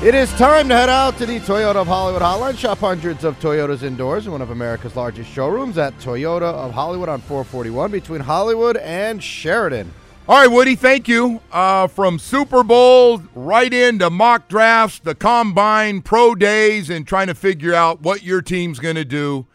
It 0.00 0.14
is 0.14 0.32
time 0.34 0.68
to 0.68 0.76
head 0.76 0.88
out 0.88 1.18
to 1.18 1.26
the 1.26 1.40
Toyota 1.40 1.74
of 1.74 1.88
Hollywood 1.88 2.22
hotline. 2.22 2.56
Shop 2.56 2.78
hundreds 2.78 3.24
of 3.24 3.38
Toyotas 3.40 3.82
indoors 3.82 4.26
in 4.26 4.32
one 4.32 4.40
of 4.40 4.50
America's 4.50 4.94
largest 4.94 5.28
showrooms 5.28 5.76
at 5.76 5.92
Toyota 5.98 6.42
of 6.42 6.70
Hollywood 6.70 7.08
on 7.08 7.20
441 7.20 7.90
between 7.90 8.20
Hollywood 8.20 8.76
and 8.76 9.20
Sheridan. 9.20 9.92
All 10.28 10.36
right, 10.36 10.46
Woody, 10.46 10.76
thank 10.76 11.08
you. 11.08 11.40
Uh, 11.50 11.86
from 11.86 12.18
Super 12.18 12.62
Bowl 12.62 13.22
right 13.34 13.72
into 13.72 14.10
mock 14.10 14.46
drafts, 14.46 14.98
the 14.98 15.14
combine, 15.14 16.02
pro 16.02 16.34
days, 16.34 16.90
and 16.90 17.06
trying 17.06 17.28
to 17.28 17.34
figure 17.34 17.72
out 17.72 18.02
what 18.02 18.22
your 18.22 18.42
team's 18.42 18.78
going 18.78 18.96
to 18.96 19.06
do. 19.06 19.46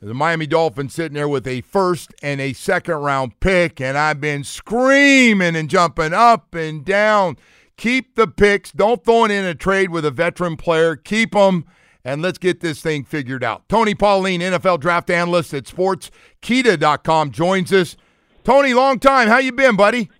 The 0.00 0.14
Miami 0.14 0.46
Dolphins 0.46 0.94
sitting 0.94 1.14
there 1.14 1.28
with 1.28 1.48
a 1.48 1.62
first 1.62 2.14
and 2.22 2.40
a 2.40 2.52
second 2.52 2.94
round 2.94 3.40
pick, 3.40 3.80
and 3.80 3.98
I've 3.98 4.20
been 4.20 4.44
screaming 4.44 5.56
and 5.56 5.68
jumping 5.68 6.12
up 6.12 6.54
and 6.54 6.84
down. 6.84 7.36
Keep 7.76 8.14
the 8.14 8.28
picks. 8.28 8.70
Don't 8.70 9.04
throw 9.04 9.24
it 9.24 9.32
in 9.32 9.44
a 9.44 9.56
trade 9.56 9.90
with 9.90 10.04
a 10.04 10.12
veteran 10.12 10.56
player. 10.56 10.94
Keep 10.94 11.32
them, 11.32 11.64
and 12.04 12.22
let's 12.22 12.38
get 12.38 12.60
this 12.60 12.80
thing 12.80 13.02
figured 13.02 13.42
out. 13.42 13.68
Tony 13.68 13.96
Pauline, 13.96 14.42
NFL 14.42 14.78
draft 14.78 15.10
analyst 15.10 15.52
at 15.54 15.64
SportsKeeda.com, 15.64 17.32
joins 17.32 17.72
us. 17.72 17.96
Tony, 18.44 18.74
long 18.74 18.98
time. 18.98 19.26
How 19.28 19.38
you 19.38 19.52
been, 19.52 19.74
buddy? 19.74 20.10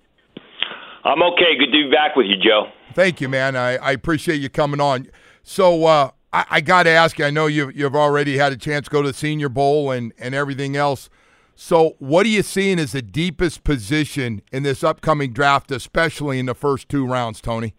I'm 1.04 1.22
okay. 1.22 1.56
Good 1.58 1.66
to 1.66 1.72
be 1.72 1.90
back 1.90 2.16
with 2.16 2.24
you, 2.26 2.36
Joe. 2.36 2.68
Thank 2.94 3.20
you, 3.20 3.28
man. 3.28 3.54
I, 3.54 3.76
I 3.76 3.92
appreciate 3.92 4.40
you 4.40 4.48
coming 4.48 4.80
on. 4.80 5.08
So 5.42 5.84
uh, 5.84 6.10
I, 6.32 6.46
I 6.50 6.60
got 6.62 6.84
to 6.84 6.90
ask 6.90 7.18
you. 7.18 7.26
I 7.26 7.30
know 7.30 7.46
you've 7.46 7.76
you've 7.76 7.94
already 7.94 8.38
had 8.38 8.52
a 8.52 8.56
chance 8.56 8.86
to 8.86 8.90
go 8.90 9.02
to 9.02 9.08
the 9.08 9.14
Senior 9.14 9.50
Bowl 9.50 9.90
and 9.90 10.14
and 10.18 10.34
everything 10.34 10.74
else. 10.74 11.10
So 11.54 11.96
what 11.98 12.24
are 12.24 12.30
you 12.30 12.42
seeing 12.42 12.78
as 12.78 12.92
the 12.92 13.02
deepest 13.02 13.62
position 13.62 14.40
in 14.50 14.62
this 14.62 14.82
upcoming 14.82 15.32
draft, 15.32 15.70
especially 15.70 16.38
in 16.38 16.46
the 16.46 16.54
first 16.54 16.88
two 16.88 17.06
rounds, 17.06 17.42
Tony? 17.42 17.74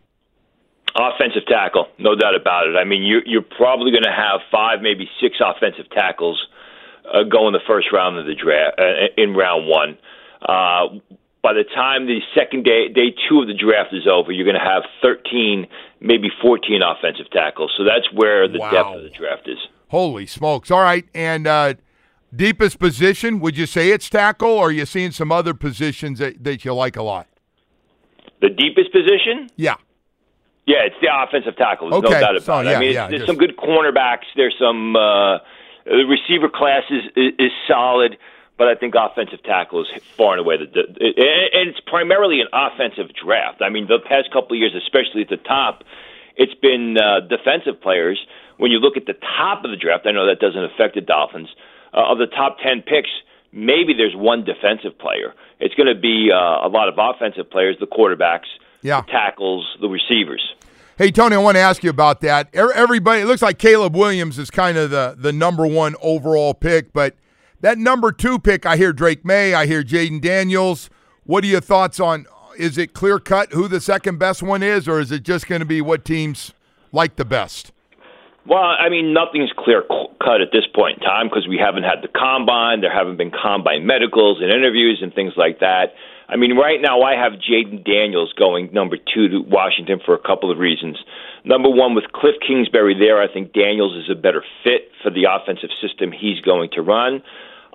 Offensive 0.95 1.45
tackle, 1.47 1.87
no 1.99 2.15
doubt 2.15 2.35
about 2.39 2.67
it. 2.67 2.77
I 2.77 2.85
mean, 2.85 3.03
you're, 3.03 3.25
you're 3.25 3.41
probably 3.41 3.91
going 3.91 4.03
to 4.03 4.15
have 4.15 4.39
five, 4.49 4.81
maybe 4.81 5.09
six 5.19 5.35
offensive 5.43 5.89
tackles 5.91 6.41
uh, 7.03 7.23
go 7.23 7.47
in 7.47 7.53
the 7.53 7.59
first 7.67 7.87
round 7.91 8.17
of 8.17 8.25
the 8.25 8.35
draft, 8.35 8.79
uh, 8.79 9.11
in 9.17 9.33
round 9.33 9.67
one. 9.67 9.97
Uh, 10.47 10.99
by 11.41 11.53
the 11.53 11.63
time 11.63 12.07
the 12.07 12.21
second 12.33 12.63
day, 12.63 12.87
day 12.87 13.13
two 13.29 13.41
of 13.41 13.47
the 13.47 13.53
draft 13.53 13.93
is 13.93 14.07
over, 14.11 14.31
you're 14.31 14.45
going 14.45 14.59
to 14.59 14.65
have 14.65 14.83
13, 15.01 15.67
maybe 16.01 16.29
14 16.41 16.81
offensive 16.81 17.29
tackles. 17.31 17.71
So 17.77 17.83
that's 17.83 18.11
where 18.11 18.47
the 18.47 18.59
wow. 18.59 18.71
depth 18.71 18.95
of 18.97 19.03
the 19.03 19.09
draft 19.09 19.47
is. 19.47 19.57
Holy 19.89 20.25
smokes! 20.25 20.71
All 20.71 20.81
right, 20.81 21.05
and 21.13 21.45
uh, 21.45 21.75
deepest 22.35 22.79
position, 22.79 23.39
would 23.39 23.57
you 23.57 23.65
say 23.65 23.91
it's 23.91 24.09
tackle, 24.09 24.49
or 24.49 24.69
are 24.69 24.71
you 24.71 24.85
seeing 24.85 25.11
some 25.11 25.31
other 25.31 25.53
positions 25.53 26.19
that, 26.19 26.43
that 26.43 26.65
you 26.65 26.73
like 26.73 26.95
a 26.95 27.03
lot? 27.03 27.27
The 28.41 28.49
deepest 28.49 28.91
position? 28.91 29.49
Yeah. 29.55 29.75
Yeah, 30.65 30.77
it's 30.81 30.95
the 30.99 31.09
offensive 31.13 31.55
tackle. 31.57 31.91
There's 31.91 32.03
okay. 32.03 32.13
no 32.13 32.19
doubt 32.19 32.35
about 32.37 32.43
so, 32.43 32.59
it. 32.59 32.65
Yeah, 32.65 32.77
I 32.77 32.79
mean, 32.79 32.93
yeah, 32.93 33.07
there's 33.07 33.21
just... 33.21 33.27
some 33.27 33.37
good 33.37 33.55
cornerbacks. 33.55 34.25
There's 34.35 34.55
some 34.59 34.95
uh, 34.95 35.37
the 35.85 36.05
receiver 36.09 36.49
class 36.49 36.83
is, 36.89 37.03
is, 37.15 37.33
is 37.37 37.51
solid 37.67 38.17
but 38.57 38.67
I 38.67 38.75
think 38.75 38.95
offensive 38.95 39.43
tackle 39.43 39.81
is 39.81 39.87
far 40.17 40.33
and 40.33 40.39
away 40.39 40.57
the, 40.57 40.65
the 40.65 40.81
and 40.81 41.69
it's 41.69 41.79
primarily 41.81 42.41
an 42.41 42.47
offensive 42.53 43.13
draft. 43.13 43.61
I 43.61 43.69
mean, 43.69 43.87
the 43.87 43.99
past 43.99 44.31
couple 44.31 44.55
of 44.55 44.59
years, 44.59 44.73
especially 44.75 45.21
at 45.21 45.29
the 45.29 45.37
top, 45.37 45.83
it's 46.35 46.53
been 46.55 46.97
uh, 46.97 47.21
defensive 47.27 47.81
players. 47.81 48.19
When 48.57 48.71
you 48.71 48.79
look 48.79 48.95
at 48.95 49.05
the 49.05 49.15
top 49.37 49.65
of 49.65 49.71
the 49.71 49.77
draft, 49.77 50.05
I 50.07 50.11
know 50.11 50.27
that 50.27 50.39
doesn't 50.39 50.63
affect 50.63 50.95
the 50.95 51.01
Dolphins. 51.01 51.49
Uh, 51.93 52.11
of 52.11 52.17
the 52.17 52.27
top 52.27 52.57
ten 52.63 52.81
picks, 52.81 53.09
maybe 53.51 53.93
there's 53.93 54.15
one 54.15 54.43
defensive 54.43 54.97
player. 54.99 55.33
It's 55.59 55.75
going 55.75 55.93
to 55.93 55.99
be 55.99 56.29
uh, 56.31 56.67
a 56.67 56.69
lot 56.69 56.89
of 56.89 56.95
offensive 56.97 57.49
players, 57.49 57.77
the 57.79 57.87
quarterbacks, 57.87 58.47
yeah. 58.81 59.01
the 59.01 59.07
tackles, 59.07 59.65
the 59.79 59.87
receivers. 59.87 60.55
Hey 60.97 61.11
Tony, 61.11 61.35
I 61.35 61.39
want 61.39 61.55
to 61.55 61.61
ask 61.61 61.83
you 61.83 61.89
about 61.89 62.21
that. 62.21 62.55
Everybody, 62.55 63.21
it 63.21 63.25
looks 63.25 63.41
like 63.41 63.59
Caleb 63.59 63.95
Williams 63.97 64.39
is 64.39 64.49
kind 64.49 64.77
of 64.77 64.91
the 64.91 65.15
the 65.17 65.33
number 65.33 65.67
one 65.67 65.95
overall 66.01 66.53
pick, 66.53 66.93
but 66.93 67.15
that 67.65 67.79
number 67.79 68.11
two 68.11 68.37
pick, 68.37 68.67
I 68.67 68.77
hear 68.77 68.93
Drake 68.93 69.25
Maye, 69.25 69.55
I 69.55 69.65
hear 69.65 69.81
Jayden 69.81 70.21
Daniels. 70.21 70.87
What 71.23 71.43
are 71.43 71.47
your 71.47 71.61
thoughts 71.61 71.99
on? 71.99 72.27
Is 72.59 72.77
it 72.77 72.93
clear 72.93 73.17
cut 73.17 73.53
who 73.53 73.67
the 73.67 73.81
second 73.81 74.19
best 74.19 74.43
one 74.43 74.61
is, 74.61 74.87
or 74.87 74.99
is 74.99 75.11
it 75.11 75.23
just 75.23 75.47
going 75.47 75.61
to 75.61 75.65
be 75.65 75.81
what 75.81 76.05
teams 76.05 76.53
like 76.91 77.15
the 77.15 77.25
best? 77.25 77.71
Well, 78.45 78.61
I 78.61 78.89
mean, 78.89 79.15
nothing's 79.15 79.49
clear 79.57 79.81
cut 79.81 80.41
at 80.41 80.53
this 80.53 80.67
point 80.75 80.99
in 80.99 81.03
time 81.03 81.27
because 81.27 81.47
we 81.47 81.57
haven't 81.57 81.81
had 81.81 82.03
the 82.03 82.07
combine. 82.07 82.81
There 82.81 82.93
haven't 82.93 83.17
been 83.17 83.31
combine 83.31 83.87
medicals 83.87 84.37
and 84.41 84.51
interviews 84.51 84.99
and 85.01 85.11
things 85.11 85.33
like 85.35 85.59
that. 85.61 85.97
I 86.29 86.35
mean, 86.35 86.55
right 86.55 86.79
now 86.79 87.01
I 87.01 87.17
have 87.17 87.33
Jayden 87.41 87.83
Daniels 87.83 88.31
going 88.37 88.69
number 88.73 88.97
two 88.97 89.27
to 89.29 89.39
Washington 89.41 89.99
for 90.05 90.13
a 90.13 90.21
couple 90.21 90.51
of 90.51 90.59
reasons. 90.59 90.97
Number 91.43 91.69
one, 91.69 91.95
with 91.95 92.05
Cliff 92.13 92.35
Kingsbury 92.45 92.93
there, 92.93 93.19
I 93.19 93.31
think 93.31 93.53
Daniels 93.53 93.97
is 93.97 94.09
a 94.11 94.15
better 94.15 94.43
fit 94.63 94.91
for 95.01 95.09
the 95.09 95.25
offensive 95.25 95.69
system 95.81 96.11
he's 96.11 96.39
going 96.41 96.69
to 96.73 96.83
run. 96.83 97.23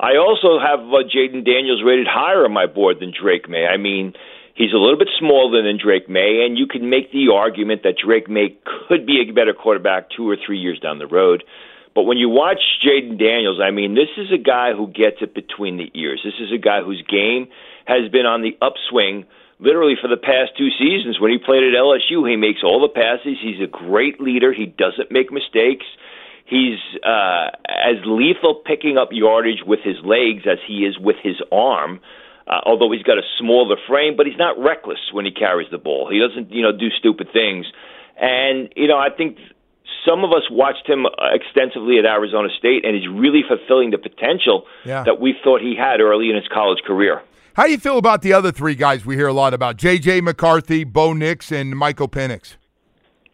I 0.00 0.16
also 0.16 0.58
have 0.58 0.80
uh, 0.80 1.04
Jayden 1.04 1.44
Daniels 1.44 1.82
rated 1.84 2.06
higher 2.08 2.46
on 2.46 2.52
my 2.52 2.64
board 2.64 3.00
than 3.00 3.12
Drake 3.12 3.50
Maye. 3.50 3.66
I 3.66 3.76
mean, 3.76 4.14
he's 4.54 4.72
a 4.72 4.80
little 4.80 4.96
bit 4.96 5.10
smaller 5.18 5.62
than 5.62 5.76
Drake 5.76 6.08
Maye, 6.08 6.46
and 6.46 6.56
you 6.56 6.66
can 6.66 6.88
make 6.88 7.12
the 7.12 7.28
argument 7.34 7.82
that 7.82 7.96
Drake 8.02 8.28
Maye 8.28 8.56
could 8.88 9.04
be 9.04 9.20
a 9.20 9.32
better 9.32 9.52
quarterback 9.52 10.08
two 10.08 10.28
or 10.28 10.36
three 10.36 10.58
years 10.58 10.80
down 10.80 10.98
the 10.98 11.06
road. 11.06 11.44
But 11.94 12.04
when 12.04 12.16
you 12.16 12.30
watch 12.30 12.60
Jayden 12.82 13.18
Daniels, 13.18 13.60
I 13.62 13.72
mean, 13.72 13.94
this 13.94 14.08
is 14.16 14.32
a 14.32 14.38
guy 14.38 14.72
who 14.72 14.86
gets 14.86 15.20
it 15.20 15.34
between 15.34 15.76
the 15.76 15.90
ears. 15.92 16.22
This 16.24 16.40
is 16.40 16.50
a 16.50 16.58
guy 16.58 16.80
whose 16.82 17.02
game 17.06 17.48
has 17.84 18.10
been 18.10 18.24
on 18.24 18.40
the 18.40 18.56
upswing 18.62 19.26
literally 19.58 19.96
for 20.00 20.08
the 20.08 20.16
past 20.16 20.56
two 20.56 20.70
seasons. 20.78 21.20
When 21.20 21.30
he 21.30 21.36
played 21.36 21.62
at 21.62 21.76
LSU, 21.76 22.24
he 22.24 22.36
makes 22.36 22.62
all 22.64 22.80
the 22.80 22.88
passes. 22.88 23.36
He's 23.42 23.60
a 23.60 23.66
great 23.66 24.18
leader. 24.18 24.54
He 24.54 24.64
doesn't 24.64 25.10
make 25.10 25.30
mistakes. 25.30 25.84
He's 26.50 26.78
uh, 27.06 27.54
as 27.64 28.02
lethal 28.04 28.62
picking 28.66 28.98
up 28.98 29.10
yardage 29.12 29.62
with 29.64 29.80
his 29.84 29.96
legs 30.04 30.42
as 30.50 30.58
he 30.66 30.82
is 30.84 30.98
with 30.98 31.16
his 31.22 31.36
arm. 31.52 32.00
Uh, 32.48 32.58
although 32.66 32.90
he's 32.90 33.04
got 33.04 33.16
a 33.16 33.22
smaller 33.38 33.76
frame, 33.86 34.16
but 34.16 34.26
he's 34.26 34.36
not 34.36 34.58
reckless 34.58 34.98
when 35.12 35.24
he 35.24 35.30
carries 35.30 35.70
the 35.70 35.78
ball. 35.78 36.10
He 36.10 36.18
doesn't, 36.18 36.50
you 36.50 36.62
know, 36.62 36.72
do 36.72 36.90
stupid 36.90 37.28
things. 37.32 37.66
And 38.20 38.72
you 38.74 38.88
know, 38.88 38.98
I 38.98 39.08
think 39.16 39.38
some 40.04 40.24
of 40.24 40.32
us 40.32 40.42
watched 40.50 40.88
him 40.88 41.06
extensively 41.32 41.98
at 41.98 42.04
Arizona 42.04 42.48
State, 42.58 42.84
and 42.84 42.96
he's 42.96 43.08
really 43.08 43.42
fulfilling 43.46 43.90
the 43.90 43.98
potential 43.98 44.66
yeah. 44.84 45.04
that 45.04 45.20
we 45.20 45.34
thought 45.44 45.60
he 45.60 45.76
had 45.76 46.00
early 46.00 46.30
in 46.30 46.36
his 46.36 46.48
college 46.52 46.82
career. 46.84 47.22
How 47.54 47.66
do 47.66 47.72
you 47.72 47.78
feel 47.78 47.98
about 47.98 48.22
the 48.22 48.32
other 48.32 48.52
three 48.52 48.74
guys 48.74 49.04
we 49.04 49.16
hear 49.16 49.28
a 49.28 49.32
lot 49.32 49.54
about? 49.54 49.76
J.J. 49.76 50.20
McCarthy, 50.20 50.84
Bo 50.84 51.12
Nix, 51.12 51.52
and 51.52 51.76
Michael 51.76 52.08
Penix. 52.08 52.56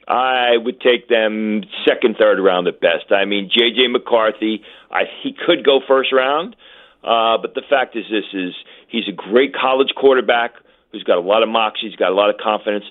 I 0.08 0.56
would 0.56 0.80
take 0.80 1.08
them 1.08 1.62
second, 1.86 2.16
third 2.18 2.38
round 2.38 2.68
at 2.68 2.80
best. 2.80 3.10
I 3.10 3.24
mean, 3.24 3.50
J.J. 3.52 3.88
McCarthy, 3.88 4.62
I, 4.90 5.02
he 5.22 5.32
could 5.34 5.64
go 5.64 5.80
first 5.86 6.12
round, 6.12 6.54
uh, 7.02 7.38
but 7.42 7.54
the 7.54 7.62
fact 7.68 7.96
is, 7.96 8.04
this 8.10 8.24
is 8.32 8.54
he's 8.88 9.08
a 9.08 9.12
great 9.12 9.54
college 9.54 9.90
quarterback 9.96 10.54
who's 10.92 11.02
got 11.02 11.18
a 11.18 11.20
lot 11.20 11.42
of 11.42 11.48
moxie, 11.48 11.88
he's 11.88 11.96
got 11.96 12.12
a 12.12 12.14
lot 12.14 12.30
of 12.30 12.36
confidence. 12.38 12.84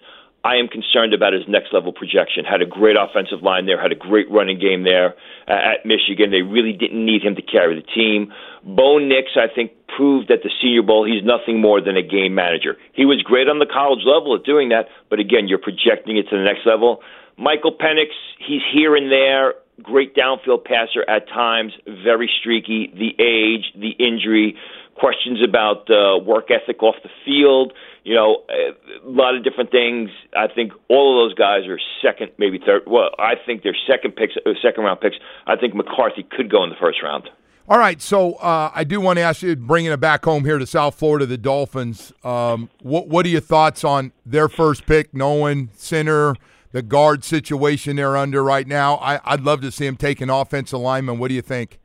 I 0.45 0.57
am 0.61 0.67
concerned 0.67 1.15
about 1.15 1.33
his 1.33 1.41
next 1.47 1.73
level 1.73 1.91
projection. 1.91 2.45
Had 2.45 2.61
a 2.61 2.67
great 2.69 2.95
offensive 2.95 3.41
line 3.41 3.65
there, 3.65 3.81
had 3.81 3.91
a 3.91 3.97
great 3.97 4.29
running 4.29 4.59
game 4.59 4.83
there 4.83 5.15
uh, 5.47 5.73
at 5.73 5.89
Michigan. 5.89 6.29
They 6.29 6.43
really 6.43 6.71
didn't 6.71 7.03
need 7.03 7.23
him 7.25 7.33
to 7.35 7.41
carry 7.41 7.73
the 7.73 7.81
team. 7.81 8.31
Bo 8.63 8.99
Nix, 8.99 9.33
I 9.35 9.49
think, 9.49 9.71
proved 9.97 10.29
at 10.29 10.43
the 10.43 10.51
Senior 10.61 10.83
Bowl 10.83 11.03
he's 11.03 11.25
nothing 11.25 11.59
more 11.59 11.81
than 11.81 11.97
a 11.97 12.03
game 12.03 12.35
manager. 12.35 12.77
He 12.93 13.05
was 13.05 13.23
great 13.23 13.49
on 13.49 13.57
the 13.57 13.65
college 13.65 14.05
level 14.05 14.35
at 14.35 14.43
doing 14.45 14.69
that, 14.69 14.85
but 15.09 15.19
again, 15.19 15.47
you're 15.47 15.57
projecting 15.57 16.17
it 16.17 16.29
to 16.29 16.37
the 16.37 16.43
next 16.43 16.61
level. 16.63 17.01
Michael 17.37 17.73
Penix, 17.73 18.13
he's 18.37 18.61
here 18.71 18.95
and 18.95 19.11
there, 19.11 19.55
great 19.81 20.15
downfield 20.15 20.63
passer 20.63 21.03
at 21.09 21.27
times, 21.27 21.73
very 22.03 22.29
streaky. 22.39 22.93
The 22.93 23.17
age, 23.17 23.73
the 23.73 23.97
injury, 23.97 24.55
questions 24.93 25.39
about 25.43 25.89
uh, 25.89 26.17
work 26.23 26.49
ethic 26.51 26.83
off 26.83 26.95
the 27.03 27.09
field 27.25 27.73
you 28.05 28.13
know, 28.13 28.43
a 28.49 29.09
lot 29.09 29.35
of 29.35 29.43
different 29.43 29.71
things. 29.71 30.11
I 30.37 30.47
think 30.47 30.71
all 30.89 31.19
of 31.19 31.27
those 31.27 31.33
guys 31.37 31.67
are 31.67 31.79
second, 32.03 32.31
maybe 32.37 32.59
third. 32.63 32.83
Well, 32.85 33.09
I 33.17 33.33
think 33.45 33.63
they're 33.63 33.75
second 33.87 34.15
picks, 34.15 34.35
uh, 34.45 34.51
second 34.61 34.83
round 34.83 35.01
picks. 35.01 35.17
I 35.47 35.55
think 35.55 35.73
McCarthy 35.73 36.23
could 36.23 36.49
go 36.49 36.63
in 36.63 36.69
the 36.69 36.75
first 36.79 37.01
round. 37.03 37.29
All 37.67 37.79
right, 37.79 37.99
so 37.99 38.33
uh, 38.35 38.69
I 38.75 38.83
do 38.83 39.01
want 39.01 39.17
to 39.17 39.23
ask 39.23 39.41
you, 39.41 39.55
bringing 39.55 39.91
it 39.91 39.99
back 39.99 40.23
home 40.23 40.45
here 40.45 40.59
to 40.59 40.67
South 40.67 40.93
Florida, 40.93 41.25
the 41.25 41.37
Dolphins. 41.37 42.13
Um, 42.23 42.69
what 42.83 43.07
what 43.07 43.25
are 43.25 43.29
your 43.29 43.41
thoughts 43.41 43.83
on 43.83 44.11
their 44.23 44.47
first 44.47 44.85
pick, 44.85 45.15
knowing 45.15 45.71
center, 45.73 46.35
the 46.73 46.83
guard 46.83 47.23
situation 47.23 47.95
they're 47.95 48.15
under 48.15 48.43
right 48.43 48.67
now? 48.67 48.97
I, 48.97 49.19
I'd 49.25 49.41
love 49.41 49.61
to 49.61 49.71
see 49.71 49.87
him 49.87 49.97
take 49.97 50.21
an 50.21 50.29
offensive 50.29 50.79
lineman. 50.79 51.17
What 51.17 51.29
do 51.29 51.33
you 51.33 51.41
think? 51.41 51.79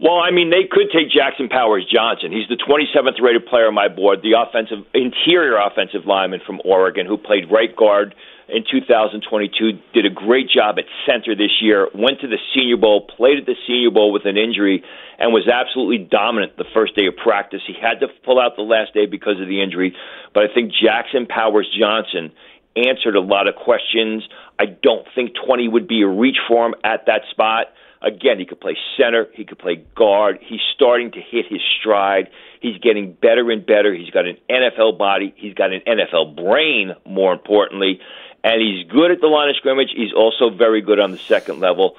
Well, 0.00 0.20
I 0.22 0.30
mean, 0.30 0.50
they 0.50 0.62
could 0.70 0.94
take 0.94 1.10
Jackson 1.10 1.48
Powers 1.48 1.84
Johnson. 1.92 2.30
He's 2.30 2.46
the 2.48 2.54
27th 2.54 3.20
rated 3.20 3.46
player 3.46 3.66
on 3.66 3.74
my 3.74 3.88
board, 3.88 4.22
the 4.22 4.38
offensive 4.38 4.86
interior 4.94 5.58
offensive 5.58 6.06
lineman 6.06 6.40
from 6.46 6.60
Oregon 6.64 7.04
who 7.04 7.18
played 7.18 7.50
right 7.50 7.74
guard 7.74 8.14
in 8.48 8.64
2022, 8.64 9.78
did 9.92 10.06
a 10.06 10.10
great 10.10 10.48
job 10.48 10.78
at 10.78 10.84
center 11.04 11.36
this 11.36 11.60
year, 11.60 11.88
went 11.94 12.20
to 12.20 12.28
the 12.28 12.38
Senior 12.54 12.78
Bowl, 12.78 13.02
played 13.02 13.38
at 13.38 13.44
the 13.44 13.56
Senior 13.66 13.90
Bowl 13.90 14.10
with 14.10 14.24
an 14.24 14.38
injury, 14.38 14.82
and 15.18 15.32
was 15.32 15.46
absolutely 15.48 15.98
dominant 15.98 16.56
the 16.56 16.64
first 16.72 16.96
day 16.96 17.06
of 17.06 17.16
practice. 17.16 17.60
He 17.66 17.74
had 17.74 18.00
to 18.00 18.08
pull 18.24 18.40
out 18.40 18.56
the 18.56 18.62
last 18.62 18.94
day 18.94 19.04
because 19.04 19.38
of 19.40 19.48
the 19.48 19.62
injury, 19.62 19.94
but 20.32 20.44
I 20.44 20.54
think 20.54 20.72
Jackson 20.72 21.26
Powers 21.26 21.68
Johnson 21.78 22.32
answered 22.74 23.16
a 23.16 23.20
lot 23.20 23.48
of 23.48 23.54
questions. 23.54 24.26
I 24.58 24.66
don't 24.66 25.06
think 25.14 25.32
20 25.44 25.68
would 25.68 25.86
be 25.86 26.02
a 26.02 26.08
reach 26.08 26.38
for 26.48 26.66
him 26.66 26.74
at 26.84 27.04
that 27.06 27.22
spot. 27.30 27.66
Again, 28.00 28.38
he 28.38 28.46
could 28.46 28.60
play 28.60 28.76
center, 28.96 29.26
he 29.34 29.44
could 29.44 29.58
play 29.58 29.84
guard. 29.96 30.38
He's 30.40 30.60
starting 30.74 31.10
to 31.12 31.20
hit 31.20 31.46
his 31.48 31.60
stride. 31.80 32.28
He's 32.60 32.78
getting 32.78 33.12
better 33.12 33.50
and 33.50 33.64
better. 33.66 33.92
He's 33.94 34.10
got 34.10 34.26
an 34.26 34.36
NFL 34.48 34.98
body, 34.98 35.34
he's 35.36 35.54
got 35.54 35.72
an 35.72 35.80
NFL 35.86 36.36
brain, 36.36 36.94
more 37.04 37.32
importantly, 37.32 38.00
and 38.44 38.60
he's 38.62 38.88
good 38.88 39.10
at 39.10 39.20
the 39.20 39.26
line 39.26 39.48
of 39.48 39.56
scrimmage. 39.56 39.90
He's 39.94 40.12
also 40.12 40.50
very 40.50 40.80
good 40.80 41.00
on 41.00 41.10
the 41.10 41.18
second 41.18 41.60
level. 41.60 41.96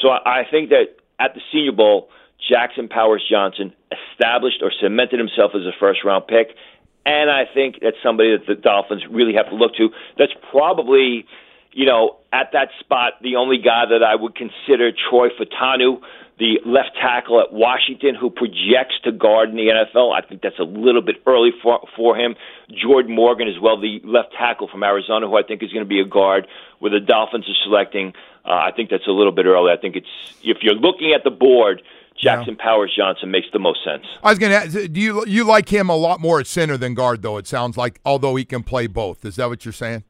So 0.00 0.08
I 0.08 0.44
think 0.50 0.70
that 0.70 0.96
at 1.18 1.34
the 1.34 1.40
Senior 1.52 1.72
Bowl, 1.72 2.08
Jackson 2.48 2.88
Powers 2.88 3.24
Johnson 3.30 3.72
established 3.92 4.62
or 4.62 4.72
cemented 4.80 5.18
himself 5.18 5.52
as 5.54 5.62
a 5.62 5.72
first 5.78 6.04
round 6.04 6.26
pick. 6.26 6.56
And 7.04 7.30
I 7.30 7.44
think 7.52 7.76
that's 7.82 7.96
somebody 8.02 8.36
that 8.36 8.46
the 8.46 8.54
Dolphins 8.54 9.02
really 9.10 9.34
have 9.34 9.48
to 9.48 9.54
look 9.54 9.74
to. 9.76 9.90
That's 10.18 10.32
probably 10.50 11.26
you 11.72 11.86
know, 11.86 12.18
at 12.32 12.50
that 12.52 12.68
spot, 12.80 13.14
the 13.22 13.36
only 13.36 13.58
guy 13.58 13.84
that 13.90 14.02
I 14.02 14.14
would 14.14 14.34
consider 14.34 14.90
Troy 14.92 15.28
Fautanu, 15.28 16.00
the 16.38 16.60
left 16.64 16.96
tackle 17.00 17.40
at 17.40 17.52
Washington, 17.52 18.14
who 18.14 18.30
projects 18.30 18.96
to 19.04 19.12
guard 19.12 19.50
in 19.50 19.56
the 19.56 19.68
NFL. 19.68 20.12
I 20.12 20.26
think 20.26 20.42
that's 20.42 20.58
a 20.58 20.64
little 20.64 21.02
bit 21.02 21.16
early 21.26 21.50
for 21.62 21.86
for 21.96 22.16
him. 22.16 22.34
Jordan 22.70 23.14
Morgan 23.14 23.48
as 23.48 23.60
well, 23.60 23.80
the 23.80 24.00
left 24.04 24.32
tackle 24.38 24.68
from 24.68 24.82
Arizona, 24.82 25.28
who 25.28 25.36
I 25.36 25.42
think 25.42 25.62
is 25.62 25.72
going 25.72 25.84
to 25.84 25.88
be 25.88 26.00
a 26.00 26.06
guard. 26.06 26.46
Where 26.78 26.90
the 26.90 27.00
Dolphins 27.00 27.44
are 27.48 27.64
selecting, 27.64 28.12
uh, 28.44 28.50
I 28.50 28.70
think 28.74 28.90
that's 28.90 29.06
a 29.06 29.12
little 29.12 29.32
bit 29.32 29.46
early. 29.46 29.72
I 29.72 29.76
think 29.76 29.94
it's 29.96 30.08
if 30.42 30.58
you're 30.62 30.74
looking 30.74 31.12
at 31.14 31.24
the 31.24 31.30
board. 31.30 31.82
Jackson 32.14 32.56
yeah. 32.58 32.64
Powers 32.64 32.92
Johnson 32.94 33.30
makes 33.30 33.46
the 33.54 33.58
most 33.58 33.82
sense. 33.82 34.04
I 34.22 34.28
was 34.28 34.38
going 34.38 34.52
to 34.52 34.58
ask, 34.58 34.92
do 34.92 35.00
you 35.00 35.24
you 35.26 35.44
like 35.44 35.70
him 35.70 35.88
a 35.88 35.96
lot 35.96 36.20
more 36.20 36.40
at 36.40 36.46
center 36.46 36.76
than 36.76 36.92
guard 36.92 37.22
though? 37.22 37.38
It 37.38 37.46
sounds 37.46 37.78
like 37.78 38.00
although 38.04 38.36
he 38.36 38.44
can 38.44 38.62
play 38.62 38.86
both. 38.86 39.24
Is 39.24 39.36
that 39.36 39.48
what 39.48 39.64
you're 39.64 39.72
saying? 39.72 40.04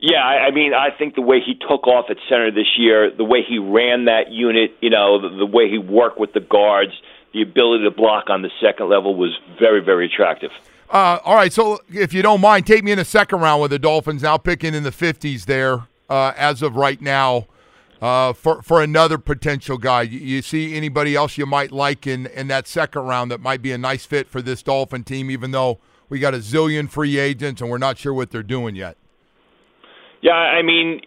Yeah, 0.00 0.22
I 0.22 0.52
mean, 0.52 0.74
I 0.74 0.90
think 0.96 1.16
the 1.16 1.22
way 1.22 1.40
he 1.44 1.54
took 1.54 1.88
off 1.88 2.06
at 2.08 2.18
center 2.28 2.52
this 2.52 2.78
year, 2.78 3.10
the 3.10 3.24
way 3.24 3.42
he 3.46 3.58
ran 3.58 4.04
that 4.04 4.30
unit, 4.30 4.76
you 4.80 4.90
know, 4.90 5.20
the, 5.20 5.36
the 5.36 5.46
way 5.46 5.68
he 5.68 5.78
worked 5.78 6.20
with 6.20 6.32
the 6.32 6.40
guards, 6.40 6.92
the 7.34 7.42
ability 7.42 7.82
to 7.82 7.90
block 7.90 8.30
on 8.30 8.42
the 8.42 8.50
second 8.62 8.88
level 8.88 9.16
was 9.16 9.36
very, 9.58 9.80
very 9.80 10.06
attractive. 10.06 10.52
Uh, 10.90 11.18
all 11.24 11.34
right, 11.34 11.52
so 11.52 11.80
if 11.92 12.14
you 12.14 12.22
don't 12.22 12.40
mind, 12.40 12.64
take 12.64 12.84
me 12.84 12.92
in 12.92 12.98
the 12.98 13.04
second 13.04 13.40
round 13.40 13.60
with 13.60 13.72
the 13.72 13.78
Dolphins. 13.78 14.22
Now 14.22 14.36
picking 14.36 14.72
in 14.72 14.84
the 14.84 14.90
50s 14.92 15.46
there 15.46 15.88
uh, 16.08 16.32
as 16.36 16.62
of 16.62 16.76
right 16.76 17.00
now 17.02 17.46
uh, 18.00 18.32
for 18.32 18.62
for 18.62 18.82
another 18.82 19.18
potential 19.18 19.76
guy. 19.76 20.02
You, 20.02 20.18
you, 20.18 20.42
see 20.42 20.74
anybody 20.74 21.14
else 21.14 21.36
you 21.36 21.44
might 21.44 21.72
like 21.72 22.06
in 22.06 22.26
in 22.26 22.48
that 22.48 22.66
second 22.66 23.02
round 23.02 23.30
that 23.30 23.40
might 23.40 23.60
be 23.60 23.72
a 23.72 23.78
nice 23.78 24.06
fit 24.06 24.28
for 24.28 24.40
this 24.40 24.62
Dolphin 24.62 25.04
team, 25.04 25.30
even 25.30 25.50
though 25.50 25.78
we 26.08 26.20
got 26.20 26.34
a 26.34 26.38
zillion 26.38 26.88
free 26.88 27.18
agents 27.18 27.60
and 27.60 27.70
we're 27.70 27.78
not 27.78 27.98
sure 27.98 28.14
what 28.14 28.30
they're 28.30 28.42
doing 28.42 28.74
yet. 28.76 28.96
Yeah, 30.20 30.32
I 30.32 30.62
mean, 30.62 31.00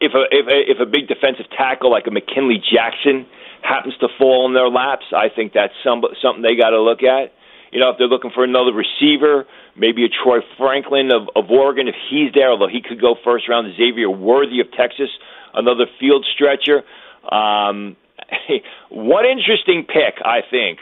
if 0.00 0.12
a 0.14 0.24
if 0.30 0.46
a, 0.46 0.70
if 0.70 0.78
a 0.80 0.86
big 0.86 1.08
defensive 1.08 1.46
tackle 1.56 1.90
like 1.90 2.06
a 2.06 2.10
McKinley 2.10 2.62
Jackson 2.62 3.26
happens 3.62 3.94
to 3.98 4.08
fall 4.18 4.46
in 4.46 4.54
their 4.54 4.68
laps, 4.68 5.06
I 5.14 5.28
think 5.28 5.52
that's 5.52 5.74
some, 5.82 6.02
something 6.22 6.42
they 6.42 6.54
got 6.54 6.70
to 6.70 6.80
look 6.80 7.02
at. 7.02 7.32
You 7.72 7.80
know, 7.80 7.90
if 7.90 7.98
they're 7.98 8.08
looking 8.08 8.30
for 8.30 8.44
another 8.44 8.72
receiver, 8.72 9.46
maybe 9.76 10.04
a 10.04 10.08
Troy 10.08 10.38
Franklin 10.56 11.10
of, 11.12 11.28
of 11.36 11.50
Oregon, 11.50 11.88
if 11.88 11.94
he's 12.08 12.32
there, 12.34 12.50
although 12.50 12.68
he 12.68 12.80
could 12.80 13.00
go 13.00 13.16
first 13.22 13.48
round. 13.48 13.68
Xavier 13.76 14.08
Worthy 14.08 14.60
of 14.60 14.72
Texas, 14.72 15.10
another 15.54 15.84
field 16.00 16.24
stretcher. 16.32 16.82
Um, 17.30 17.96
one 18.90 19.26
interesting 19.26 19.84
pick, 19.84 20.16
I 20.24 20.40
think, 20.48 20.78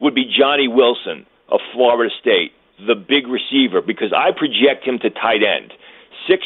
would 0.00 0.14
be 0.14 0.24
Johnny 0.26 0.68
Wilson 0.68 1.26
of 1.48 1.60
Florida 1.72 2.12
State, 2.20 2.52
the 2.86 2.94
big 2.94 3.28
receiver, 3.28 3.80
because 3.80 4.12
I 4.14 4.32
project 4.36 4.84
him 4.84 4.98
to 4.98 5.10
tight 5.10 5.40
end. 5.42 5.72
6'6", 6.28 6.38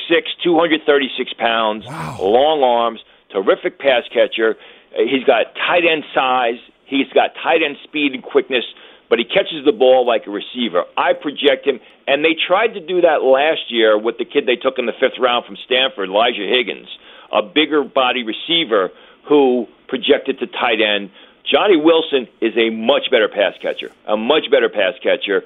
236 0.43 1.33
pounds, 1.35 1.87
wow. 1.87 2.19
long 2.21 2.63
arms, 2.63 3.01
terrific 3.31 3.79
pass 3.79 4.03
catcher. 4.13 4.57
Uh, 4.93 5.03
he's 5.09 5.25
got 5.25 5.55
tight 5.55 5.85
end 5.91 6.05
size. 6.15 6.59
He's 6.87 7.09
got 7.15 7.31
tight 7.43 7.63
end 7.65 7.77
speed 7.85 8.13
and 8.13 8.23
quickness, 8.23 8.65
but 9.09 9.19
he 9.19 9.25
catches 9.25 9.65
the 9.65 9.73
ball 9.73 10.07
like 10.07 10.27
a 10.27 10.31
receiver. 10.31 10.85
I 10.97 11.13
project 11.13 11.67
him, 11.67 11.81
and 12.07 12.25
they 12.25 12.35
tried 12.35 12.75
to 12.75 12.81
do 12.81 13.01
that 13.03 13.23
last 13.23 13.71
year 13.71 13.99
with 13.99 14.19
the 14.19 14.25
kid 14.25 14.47
they 14.47 14.57
took 14.57 14.79
in 14.79 14.87
the 14.87 14.97
fifth 14.99 15.19
round 15.19 15.47
from 15.47 15.57
Stanford, 15.65 16.09
Elijah 16.09 16.47
Higgins, 16.47 16.89
a 17.33 17.43
bigger 17.43 17.85
body 17.85 18.25
receiver 18.25 18.91
who 19.29 19.67
projected 19.89 20.41
to 20.41 20.47
tight 20.47 20.81
end. 20.81 21.11
Johnny 21.45 21.77
Wilson 21.77 22.29
is 22.41 22.55
a 22.57 22.71
much 22.71 23.11
better 23.11 23.29
pass 23.29 23.55
catcher, 23.63 23.91
a 24.07 24.17
much 24.17 24.51
better 24.51 24.69
pass 24.69 24.95
catcher 25.03 25.43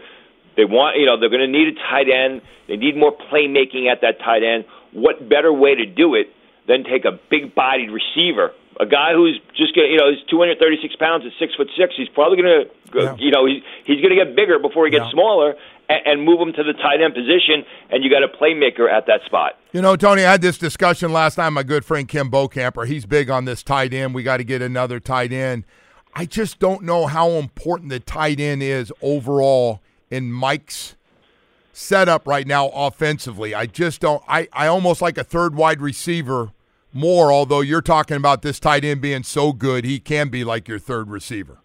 They 0.57 0.65
want, 0.65 0.97
you 0.99 1.07
know, 1.07 1.19
they're 1.19 1.31
going 1.31 1.43
to 1.45 1.51
need 1.51 1.69
a 1.69 1.75
tight 1.91 2.09
end. 2.09 2.41
They 2.69 2.77
need 2.77 2.97
more 2.97 3.13
playmaking 3.13 3.91
at 3.91 4.01
that 4.03 4.19
tight 4.21 4.43
end. 4.43 4.65
What 4.93 5.29
better 5.29 5.53
way 5.53 5.75
to 5.75 5.87
do 5.87 6.15
it 6.15 6.29
than 6.69 6.85
take 6.85 7.05
a 7.05 7.19
big-bodied 7.29 7.91
receiver, 7.91 8.53
a 8.81 8.87
guy 8.87 9.13
who's 9.13 9.39
just 9.57 9.75
going, 9.75 9.91
you 9.91 9.99
know, 9.99 10.11
he's 10.11 10.23
236 10.31 10.97
pounds 10.97 11.25
at 11.27 11.33
six 11.39 11.55
foot 11.55 11.69
six. 11.77 11.95
He's 11.97 12.09
probably 12.09 12.41
going 12.41 12.65
to, 12.65 12.71
Yeah. 12.99 13.17
you 13.19 13.31
know, 13.31 13.45
he's 13.47 13.63
he's 13.85 14.01
going 14.01 14.17
to 14.17 14.25
get 14.25 14.35
bigger 14.37 14.59
before 14.59 14.85
he 14.87 14.91
gets 14.91 15.05
Yeah. 15.07 15.11
smaller, 15.13 15.55
and, 15.89 16.01
and 16.07 16.23
move 16.25 16.41
him 16.41 16.53
to 16.55 16.63
the 16.63 16.73
tight 16.73 17.03
end 17.03 17.13
position. 17.15 17.67
And 17.91 18.03
you 18.03 18.11
got 18.11 18.23
a 18.23 18.29
playmaker 18.29 18.91
at 18.91 19.07
that 19.07 19.21
spot. 19.27 19.59
You 19.73 19.83
know, 19.83 19.97
Tony, 19.97 20.25
I 20.25 20.31
had 20.33 20.41
this 20.43 20.57
discussion 20.57 21.13
last 21.13 21.35
time. 21.35 21.55
My 21.55 21.63
good 21.65 21.85
friend 21.85 22.09
Kim 22.09 22.31
Bokamper, 22.31 22.87
he's 22.87 23.05
big 23.05 23.29
on 23.29 23.45
this 23.45 23.63
tight 23.63 23.93
end. 23.93 24.15
We 24.15 24.23
got 24.23 24.39
to 24.39 24.45
get 24.45 24.63
another 24.63 25.01
tight 25.01 25.33
end. 25.33 25.65
I 26.15 26.25
just 26.27 26.61
don't 26.61 26.83
know 26.85 27.07
how 27.07 27.31
important 27.31 27.91
the 27.91 27.99
tight 28.01 28.39
end 28.41 28.63
is 28.63 28.93
overall 29.03 29.81
in 30.11 30.33
Mike's 30.33 30.97
setup 31.73 32.27
right 32.27 32.47
now 32.47 32.69
offensively. 32.69 33.55
I 33.55 33.67
just 33.67 34.01
don't. 34.01 34.23
I, 34.29 34.49
I 34.53 34.67
almost 34.67 35.03
like 35.03 35.19
a 35.19 35.25
third 35.25 35.55
wide 35.55 35.81
receiver 35.81 36.53
more, 36.93 37.33
although 37.33 37.61
you're 37.61 37.83
talking 37.83 38.17
about 38.17 38.43
this 38.43 38.61
tight 38.61 38.85
end 38.85 39.01
being 39.01 39.25
so 39.25 39.53
good, 39.53 39.85
he 39.85 39.99
can 39.99 40.29
be 40.29 40.45
like 40.45 40.69
your 40.69 40.79
third 40.79 41.11
receiver. 41.11 41.59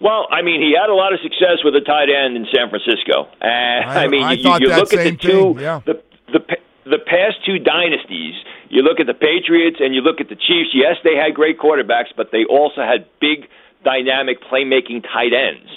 Well, 0.00 0.26
I 0.30 0.40
mean, 0.40 0.62
he 0.62 0.74
had 0.80 0.88
a 0.88 0.94
lot 0.94 1.12
of 1.12 1.20
success 1.20 1.60
with 1.62 1.76
a 1.76 1.82
tight 1.82 2.08
end 2.08 2.34
in 2.34 2.46
San 2.54 2.70
Francisco, 2.70 3.28
and 3.40 3.84
I- 3.84 4.04
I, 4.04 4.08
mean, 4.08 4.22
I 4.24 4.32
you, 4.32 4.50
you 4.60 4.68
look 4.68 4.94
at 4.94 5.04
the 5.04 5.16
two, 5.16 5.54
thing, 5.54 5.58
yeah. 5.60 5.80
the 5.84 6.02
the 6.32 6.40
the 6.86 6.98
past 6.98 7.44
two 7.44 7.58
dynasties. 7.58 8.34
You 8.70 8.82
look 8.82 9.00
at 9.00 9.06
the 9.06 9.14
Patriots 9.14 9.76
and 9.80 9.94
you 9.94 10.00
look 10.00 10.20
at 10.20 10.28
the 10.28 10.36
Chiefs. 10.36 10.70
Yes, 10.72 10.96
they 11.04 11.16
had 11.16 11.34
great 11.34 11.58
quarterbacks, 11.58 12.14
but 12.16 12.30
they 12.32 12.44
also 12.48 12.80
had 12.80 13.04
big, 13.20 13.48
dynamic 13.84 14.40
playmaking 14.40 15.02
tight 15.02 15.34
ends. 15.34 15.68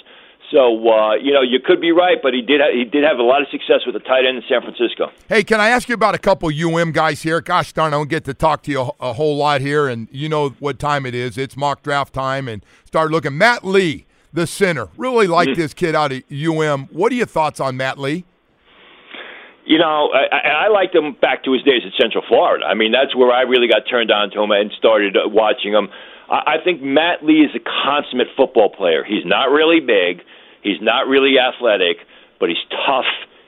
So 0.50 0.88
uh, 0.88 1.14
you 1.14 1.32
know, 1.32 1.42
you 1.42 1.58
could 1.58 1.80
be 1.80 1.90
right, 1.90 2.18
but 2.22 2.32
he 2.34 2.42
did 2.42 2.60
ha- 2.60 2.72
he 2.72 2.84
did 2.84 3.02
have 3.04 3.18
a 3.18 3.22
lot 3.22 3.40
of 3.42 3.48
success 3.50 3.80
with 3.86 3.96
a 3.96 4.00
tight 4.00 4.24
end 4.26 4.36
in 4.36 4.42
San 4.48 4.60
Francisco. 4.62 5.10
Hey, 5.28 5.42
can 5.42 5.60
I 5.60 5.68
ask 5.70 5.88
you 5.88 5.94
about 5.94 6.14
a 6.14 6.18
couple 6.18 6.48
UM 6.50 6.92
guys 6.92 7.22
here? 7.22 7.40
Gosh 7.40 7.72
darn, 7.72 7.92
I 7.94 7.96
don't 7.96 8.08
get 8.10 8.24
to 8.26 8.34
talk 8.34 8.62
to 8.64 8.70
you 8.70 8.80
a, 8.82 8.90
a 9.00 9.12
whole 9.14 9.36
lot 9.36 9.60
here, 9.60 9.88
and 9.88 10.06
you 10.12 10.28
know 10.28 10.50
what 10.60 10.78
time 10.78 11.06
it 11.06 11.14
is. 11.14 11.36
It's 11.38 11.56
mock 11.56 11.82
draft 11.82 12.12
time, 12.14 12.46
and 12.48 12.64
start 12.84 13.10
looking. 13.10 13.36
Matt 13.36 13.64
Lee, 13.64 14.06
the 14.32 14.46
center, 14.46 14.88
really 14.96 15.26
like 15.26 15.48
Mm-hmm. 15.48 15.60
this 15.60 15.74
kid 15.74 15.94
out 15.96 16.12
of 16.12 16.22
UM. 16.30 16.88
What 16.92 17.10
are 17.10 17.16
your 17.16 17.26
thoughts 17.26 17.58
on 17.58 17.76
Matt 17.76 17.98
Lee? 17.98 18.24
You 19.66 19.78
know, 19.78 20.10
I, 20.12 20.26
I 20.36 20.50
I 20.66 20.68
liked 20.68 20.94
him 20.94 21.16
back 21.20 21.42
to 21.44 21.52
his 21.52 21.62
days 21.62 21.82
at 21.86 21.92
Central 21.98 22.22
Florida. 22.28 22.66
I 22.66 22.74
mean, 22.74 22.92
that's 22.92 23.16
where 23.16 23.32
I 23.32 23.42
really 23.42 23.66
got 23.66 23.82
turned 23.88 24.10
on 24.10 24.30
to 24.32 24.42
him 24.42 24.50
and 24.50 24.70
started 24.76 25.16
uh, 25.16 25.20
watching 25.26 25.72
him. 25.72 25.88
I, 26.28 26.56
I 26.60 26.64
think 26.64 26.82
Matt 26.82 27.24
Lee 27.24 27.40
is 27.48 27.50
a 27.56 27.60
consummate 27.60 28.28
football 28.36 28.68
player. 28.68 29.02
He's 29.04 29.24
not 29.24 29.50
really 29.50 29.80
big, 29.80 30.20
he's 30.64 30.82
not 30.82 31.06
really 31.06 31.38
athletic, 31.38 31.98
but 32.40 32.48
he's 32.48 32.64
tough. 32.84 33.06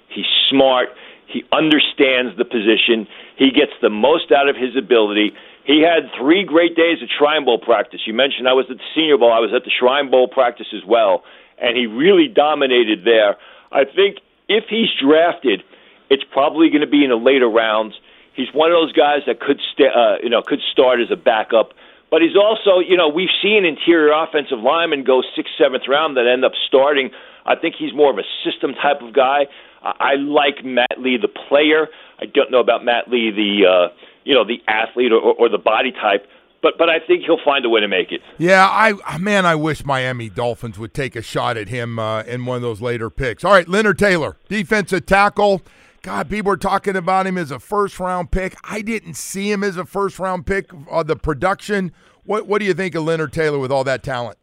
He's 0.09 0.31
smart. 0.49 0.91
He 1.27 1.43
understands 1.51 2.39
the 2.39 2.45
position. 2.45 3.09
He 3.37 3.51
gets 3.51 3.73
the 3.83 3.91
most 3.91 4.31
out 4.31 4.49
of 4.49 4.55
his 4.55 4.77
ability. 4.77 5.35
He 5.65 5.83
had 5.83 6.09
three 6.17 6.45
great 6.45 6.77
days 6.77 7.03
of 7.03 7.09
Shrine 7.11 7.45
Bowl 7.45 7.59
practice. 7.59 8.01
You 8.07 8.15
mentioned 8.15 8.47
I 8.47 8.53
was 8.53 8.67
at 8.71 8.77
the 8.77 8.89
Senior 8.95 9.19
Bowl. 9.19 9.33
I 9.33 9.41
was 9.41 9.51
at 9.53 9.65
the 9.65 9.73
Shrine 9.77 10.11
Bowl 10.11 10.29
practice 10.29 10.69
as 10.73 10.85
well, 10.87 11.25
and 11.59 11.77
he 11.77 11.87
really 11.87 12.29
dominated 12.29 13.05
there. 13.05 13.35
I 13.73 13.85
think 13.85 14.19
if 14.49 14.65
he's 14.71 14.89
drafted, 15.03 15.65
it's 16.09 16.23
probably 16.31 16.71
going 16.71 16.83
to 16.83 16.87
be 16.87 17.03
in 17.03 17.11
the 17.11 17.17
later 17.17 17.49
rounds. 17.49 17.97
He's 18.35 18.53
one 18.53 18.71
of 18.71 18.77
those 18.77 18.93
guys 18.93 19.23
that 19.27 19.41
could, 19.41 19.61
sta 19.73 19.89
uh, 19.89 20.17
you 20.23 20.31
know, 20.31 20.43
could 20.43 20.61
start 20.71 21.01
as 21.01 21.11
a 21.11 21.17
backup. 21.17 21.75
But 22.11 22.23
he's 22.23 22.37
also, 22.37 22.79
you 22.79 22.97
know, 22.97 23.09
we've 23.09 23.35
seen 23.43 23.65
interior 23.65 24.13
offensive 24.13 24.59
linemen 24.59 25.05
go 25.05 25.23
sixth, 25.35 25.53
seventh 25.59 25.85
round 25.89 26.17
that 26.17 26.27
end 26.27 26.45
up 26.45 26.53
starting. 26.69 27.11
I 27.45 27.57
think 27.57 27.75
he's 27.79 27.95
more 27.95 28.11
of 28.11 28.19
a 28.19 28.27
system 28.45 28.75
type 28.75 29.03
of 29.03 29.13
guy. 29.13 29.47
I, 29.83 29.93
I 29.99 30.15
like 30.15 30.65
Matt 30.65 30.99
Lee, 30.99 31.19
the 31.21 31.29
player. 31.29 31.89
I 32.21 32.27
don't 32.27 32.51
know 32.51 32.61
about 32.61 32.85
Matt 32.85 33.09
Lee, 33.09 33.31
the, 33.31 33.67
uh, 33.69 33.95
you 34.25 34.35
know, 34.35 34.45
the 34.45 34.63
athlete 34.69 35.13
or, 35.13 35.21
or 35.21 35.49
the 35.49 35.59
body 35.59 35.93
type. 35.93 36.27
But 36.63 36.79
but 36.79 36.89
I 36.89 36.99
think 37.07 37.25
he'll 37.25 37.39
find 37.45 37.65
a 37.65 37.69
way 37.69 37.81
to 37.81 37.89
make 37.89 38.11
it. 38.11 38.23
Yeah, 38.39 38.67
I 38.69 39.19
man, 39.19 39.47
I 39.47 39.55
wish 39.55 39.85
Miami 39.85 40.29
Dolphins 40.29 40.79
would 40.79 40.95
take 40.95 41.15
a 41.15 41.23
shot 41.23 41.57
at 41.57 41.69
him 41.69 41.99
uh, 41.99 42.23
in 42.23 42.47
one 42.47 42.57
of 42.57 42.63
those 42.63 42.81
later 42.81 43.11
picks. 43.11 43.45
All 43.45 43.53
right, 43.53 43.69
Leonard 43.69 43.99
Taylor, 43.99 44.37
defensive 44.49 45.07
tackle. 45.07 45.63
God, 46.07 46.31
people 46.31 46.53
are 46.53 46.57
talking 46.57 46.95
about 46.95 47.27
him 47.27 47.37
as 47.37 47.51
a 47.51 47.59
first 47.59 47.99
round 47.99 48.31
pick. 48.31 48.55
I 48.63 48.81
didn't 48.81 49.15
see 49.15 49.51
him 49.51 49.65
as 49.65 49.77
a 49.77 49.85
first 49.85 50.21
round 50.21 50.47
pick. 50.47 50.71
Uh, 50.89 51.03
the 51.03 51.17
production. 51.17 51.91
What 52.23 52.47
what 52.47 52.61
do 52.61 52.65
you 52.65 52.75
think 52.75 52.95
of 52.95 53.03
Leonard 53.03 53.33
Taylor 53.33 53.59
with 53.59 53.73
all 53.73 53.83
that 53.83 54.05
talent? 54.05 54.39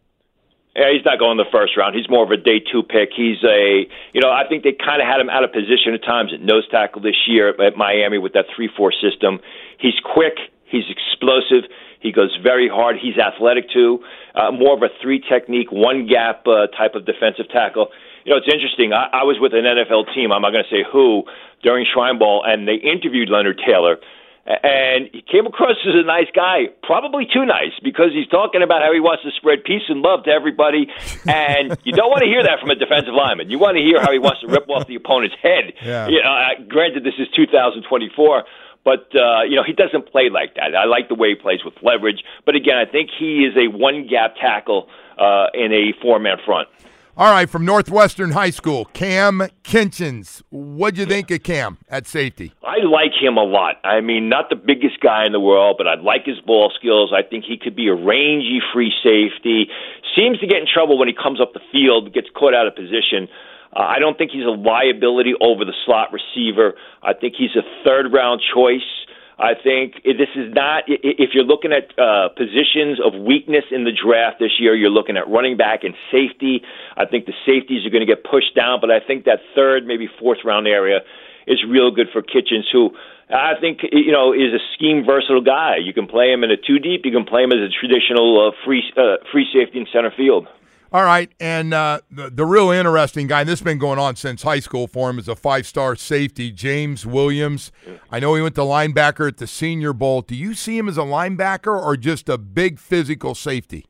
Yeah, 0.76 0.92
he's 0.92 1.06
not 1.06 1.20
going 1.20 1.38
the 1.38 1.48
first 1.54 1.78
round. 1.78 1.96
He's 1.96 2.10
more 2.10 2.26
of 2.26 2.32
a 2.32 2.36
day 2.36 2.60
two 2.60 2.84
pick. 2.84 3.16
He's 3.16 3.42
a, 3.48 3.88
you 4.12 4.20
know, 4.20 4.30
I 4.30 4.44
think 4.50 4.66
they 4.66 4.76
kind 4.76 5.02
of 5.02 5.08
had 5.08 5.22
him 5.22 5.30
out 5.30 5.46
of 5.46 5.54
position 5.54 5.94
at 5.94 6.04
times 6.04 6.34
at 6.34 6.42
nose 6.42 6.68
tackle 6.70 7.02
this 7.02 7.16
year 7.28 7.48
at 7.48 7.78
Miami 7.78 8.18
with 8.18 8.34
that 8.34 8.48
three-four 8.54 8.92
system. 9.00 9.40
He's 9.80 9.96
quick. 10.04 10.36
He's 10.66 10.84
explosive. 10.92 11.72
He 12.02 12.12
goes 12.12 12.36
very 12.44 12.68
hard. 12.68 12.98
He's 13.02 13.16
athletic 13.16 13.72
too. 13.72 14.04
Uh, 14.36 14.52
more 14.52 14.76
of 14.76 14.84
a 14.84 14.90
three 15.02 15.24
technique, 15.24 15.72
one 15.72 16.08
gap 16.08 16.44
uh, 16.46 16.68
type 16.76 16.96
of 16.96 17.06
defensive 17.06 17.48
tackle. 17.48 17.88
You 18.26 18.32
know, 18.32 18.38
it's 18.38 18.52
interesting. 18.52 18.94
I, 18.94 19.10
I 19.12 19.24
was 19.24 19.38
with 19.40 19.54
an 19.54 19.64
NFL 19.64 20.14
team. 20.14 20.32
I'm 20.32 20.42
not 20.42 20.52
going 20.52 20.64
to 20.64 20.70
say 20.70 20.84
who 20.90 21.24
during 21.62 21.86
Shrine 21.92 22.20
Bowl, 22.20 22.44
and 22.46 22.68
they 22.68 22.76
interviewed 22.76 23.30
Leonard 23.30 23.62
Taylor 23.66 23.98
and 24.46 25.10
he 25.14 25.22
came 25.22 25.48
across 25.48 25.78
as 25.88 25.96
a 25.96 26.04
nice 26.04 26.28
guy, 26.36 26.68
probably 26.84 27.26
too 27.26 27.46
nice 27.46 27.72
because 27.82 28.12
he's 28.12 28.28
talking 28.28 28.62
about 28.62 28.82
how 28.82 28.92
he 28.92 29.00
wants 29.00 29.24
to 29.24 29.32
spread 29.38 29.64
peace 29.64 29.84
and 29.88 30.02
love 30.02 30.26
to 30.26 30.32
everybody, 30.32 30.92
and 31.26 31.78
you 31.84 31.94
don't 31.94 32.10
want 32.12 32.24
to 32.24 32.28
hear 32.28 32.44
that 32.44 32.60
from 32.60 32.70
a 32.70 32.76
defensive 32.76 33.14
lineman. 33.14 33.50
You 33.50 33.58
want 33.58 33.78
to 33.78 33.84
hear 33.84 34.02
how 34.02 34.12
he 34.12 34.20
wants 34.20 34.42
to 34.42 34.48
rip 34.48 34.68
off 34.70 34.88
the 34.88 34.96
opponent's 34.96 35.36
head. 35.42 35.74
Yeah. 35.82 36.08
You 36.08 36.22
know, 36.22 36.34
uh, 36.34 36.62
granted, 36.68 37.06
this 37.06 37.16
is 37.18 37.28
2024. 37.36 38.44
But 38.84 39.08
uh, 39.16 39.44
you 39.48 39.56
know 39.56 39.64
he 39.64 39.72
doesn't 39.72 40.12
play 40.12 40.28
like 40.30 40.56
that. 40.56 40.76
I 40.76 40.84
like 40.84 41.08
the 41.08 41.16
way 41.16 41.30
he 41.30 41.36
plays 41.36 41.64
with 41.64 41.74
leverage. 41.82 42.22
But 42.46 42.56
again, 42.56 42.76
I 42.76 42.84
think 42.84 43.12
he 43.18 43.48
is 43.48 43.56
a 43.56 43.72
one 43.72 44.08
gap 44.10 44.36
tackle 44.36 44.90
uh, 45.18 45.48
in 45.54 45.72
a 45.72 45.94
four 46.02 46.20
man 46.20 46.36
front. 46.46 46.68
All 47.16 47.32
right, 47.32 47.48
from 47.48 47.64
Northwestern 47.64 48.32
High 48.32 48.50
School, 48.50 48.86
Cam 48.86 49.46
Kinchens. 49.64 50.42
What'd 50.50 50.98
you 50.98 51.06
think 51.06 51.30
of 51.30 51.44
Cam 51.44 51.78
at 51.88 52.08
safety? 52.08 52.54
I 52.64 52.82
like 52.84 53.14
him 53.14 53.38
a 53.38 53.44
lot. 53.44 53.76
I 53.84 54.02
mean, 54.02 54.30
not 54.30 54.50
the 54.50 54.56
biggest 54.56 55.00
guy 55.00 55.24
in 55.24 55.32
the 55.32 55.40
world, 55.40 55.76
but 55.78 55.86
I 55.86 55.94
like 55.94 56.26
his 56.26 56.42
ball 56.42 56.74
skills. 56.76 57.14
I 57.14 57.22
think 57.22 57.46
he 57.46 57.56
could 57.62 57.76
be 57.76 57.88
a 57.88 57.94
rangy 57.94 58.58
free 58.74 58.92
safety. 59.04 59.70
Seems 60.18 60.40
to 60.40 60.48
get 60.48 60.58
in 60.58 60.66
trouble 60.66 60.98
when 60.98 61.08
he 61.08 61.14
comes 61.14 61.40
up 61.40 61.54
the 61.54 61.62
field, 61.72 62.12
gets 62.16 62.30
caught 62.34 62.56
out 62.56 62.66
of 62.66 62.74
position. 62.74 63.30
Uh, 63.76 63.86
I 63.86 64.00
don't 64.00 64.18
think 64.18 64.32
he's 64.32 64.50
a 64.50 64.58
liability 64.58 65.34
over 65.40 65.66
the 65.66 65.78
slot 65.86 66.10
receiver. 66.10 66.74
I 67.04 67.14
think 67.14 67.36
he's 67.38 67.54
a 67.56 67.62
third 67.86 68.12
round 68.12 68.42
choice. 68.42 68.90
I 69.40 69.54
think 69.56 70.04
this 70.04 70.30
is 70.36 70.54
not, 70.54 70.84
if 70.88 71.32
you're 71.34 71.44
looking 71.44 71.72
at 71.74 71.90
uh, 71.98 72.30
positions 72.38 73.00
of 73.04 73.20
weakness 73.20 73.66
in 73.72 73.84
the 73.84 73.92
draft 73.92 74.38
this 74.40 74.60
year, 74.60 74.76
you're 74.76 74.94
looking 74.94 75.18
at 75.18 75.28
running 75.28 75.58
back 75.58 75.84
and 75.84 75.96
safety. 76.12 76.62
I 76.96 77.06
think 77.06 77.26
the 77.26 77.34
safeties 77.46 77.86
are 77.86 77.90
going 77.90 78.06
to 78.06 78.10
get 78.10 78.24
pushed 78.24 78.56
down, 78.56 78.80
but 78.80 78.92
I 78.92 79.00
think 79.00 79.26
that 79.26 79.40
third, 79.56 79.86
maybe 79.86 80.08
fourth 80.20 80.40
round 80.46 80.68
area 80.68 81.00
is 81.48 81.64
real 81.68 81.92
good 81.92 82.08
for 82.14 82.22
Kinchens, 82.22 82.70
who 82.72 82.92
I 83.30 83.54
think 83.60 83.80
you 83.92 84.12
know 84.12 84.34
is 84.34 84.54
a 84.54 84.62
scheme 84.76 85.04
versatile 85.06 85.42
guy. 85.42 85.78
You 85.78 85.94
can 85.94 86.08
play 86.08 86.32
him 86.32 86.44
in 86.44 86.52
a 86.52 86.58
two 86.58 86.80
deep, 86.80 87.02
you 87.06 87.12
can 87.12 87.26
play 87.26 87.44
him 87.44 87.52
as 87.52 87.60
a 87.60 87.70
traditional 87.70 88.48
uh, 88.48 88.52
free 88.66 88.84
uh, 88.96 89.18
free 89.32 89.48
safety 89.52 89.80
in 89.80 89.88
center 89.92 90.12
field. 90.16 90.48
All 90.94 91.04
right, 91.04 91.34
and 91.40 91.74
uh, 91.74 92.02
the, 92.12 92.30
the 92.30 92.46
real 92.46 92.70
interesting 92.70 93.26
guy, 93.26 93.40
and 93.40 93.50
this 93.50 93.58
has 93.58 93.66
been 93.66 93.80
going 93.80 93.98
on 93.98 94.16
since 94.16 94.44
high 94.44 94.60
school 94.60 94.86
for 94.86 95.10
him, 95.10 95.18
is 95.18 95.28
a 95.28 95.36
five 95.36 95.66
star 95.66 95.96
safety, 95.96 96.52
James 96.52 97.04
Williams. 97.04 97.72
I 98.12 98.20
know 98.20 98.36
he 98.36 98.44
went 98.44 98.54
to 98.56 98.62
linebacker 98.62 99.28
at 99.28 99.38
the 99.38 99.48
Senior 99.48 99.94
Bowl. 99.94 100.22
Do 100.22 100.36
you 100.36 100.54
see 100.54 100.78
him 100.78 100.88
as 100.88 101.00
a 101.00 101.02
linebacker 101.02 101.76
or 101.76 101.98
just 101.98 102.30
a 102.30 102.38
big 102.38 102.78
physical 102.78 103.34
safety? 103.34 103.88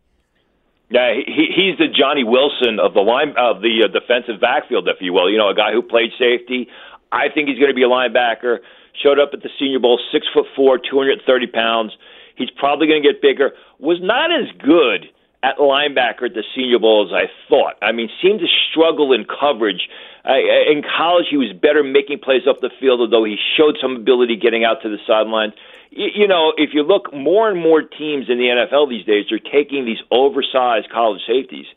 Yeah, 0.89 1.11
he, 1.13 1.47
he's 1.53 1.77
the 1.77 1.89
Johnny 1.93 2.23
Wilson 2.23 2.79
of 2.79 2.93
the 2.93 3.01
line 3.01 3.35
of 3.37 3.61
the 3.61 3.83
uh, 3.83 3.87
defensive 3.91 4.39
backfield, 4.39 4.87
if 4.87 5.01
you 5.01 5.11
will. 5.11 5.29
You 5.29 5.39
know, 5.39 5.49
a 5.49 5.55
guy 5.55 5.73
who 5.73 5.81
played 5.81 6.11
safety. 6.17 6.69
I 7.11 7.27
think 7.27 7.49
he's 7.49 7.59
going 7.59 7.71
to 7.71 7.75
be 7.75 7.83
a 7.83 7.89
linebacker. 7.89 8.59
Showed 9.03 9.19
up 9.19 9.31
at 9.33 9.43
the 9.43 9.49
Senior 9.59 9.79
Bowl, 9.79 9.99
six 10.13 10.25
foot 10.33 10.45
four, 10.55 10.77
two 10.77 10.99
hundred 10.99 11.19
thirty 11.27 11.47
pounds. 11.47 11.91
He's 12.37 12.49
probably 12.51 12.87
going 12.87 13.03
to 13.03 13.11
get 13.11 13.21
bigger. 13.21 13.51
Was 13.77 13.99
not 14.01 14.31
as 14.31 14.47
good 14.63 15.11
at 15.43 15.57
linebacker 15.57 16.31
at 16.31 16.33
the 16.33 16.43
Senior 16.55 16.79
Bowl 16.79 17.05
as 17.05 17.13
I 17.13 17.27
thought. 17.49 17.75
I 17.81 17.91
mean, 17.91 18.09
seemed 18.21 18.39
to 18.39 18.47
struggle 18.71 19.11
in 19.11 19.25
coverage. 19.27 19.89
Uh, 20.23 20.39
in 20.71 20.81
college, 20.81 21.27
he 21.29 21.35
was 21.35 21.51
better 21.51 21.83
making 21.83 22.19
plays 22.19 22.47
up 22.49 22.61
the 22.61 22.71
field, 22.79 23.01
although 23.01 23.25
he 23.25 23.35
showed 23.57 23.77
some 23.81 23.97
ability 23.97 24.37
getting 24.37 24.63
out 24.63 24.81
to 24.83 24.89
the 24.89 24.97
sidelines. 25.05 25.53
You, 25.91 26.27
know, 26.27 26.53
if 26.57 26.71
you 26.73 26.81
look, 26.81 27.13
more 27.13 27.51
and 27.51 27.61
more 27.61 27.83
teams 27.83 28.25
in 28.27 28.39
the 28.39 28.49
NFL 28.49 28.89
these 28.89 29.05
days 29.05 29.29
are 29.31 29.37
taking 29.37 29.85
these 29.85 29.99
oversized 30.09 30.89
college 30.89 31.21
safeties 31.27 31.67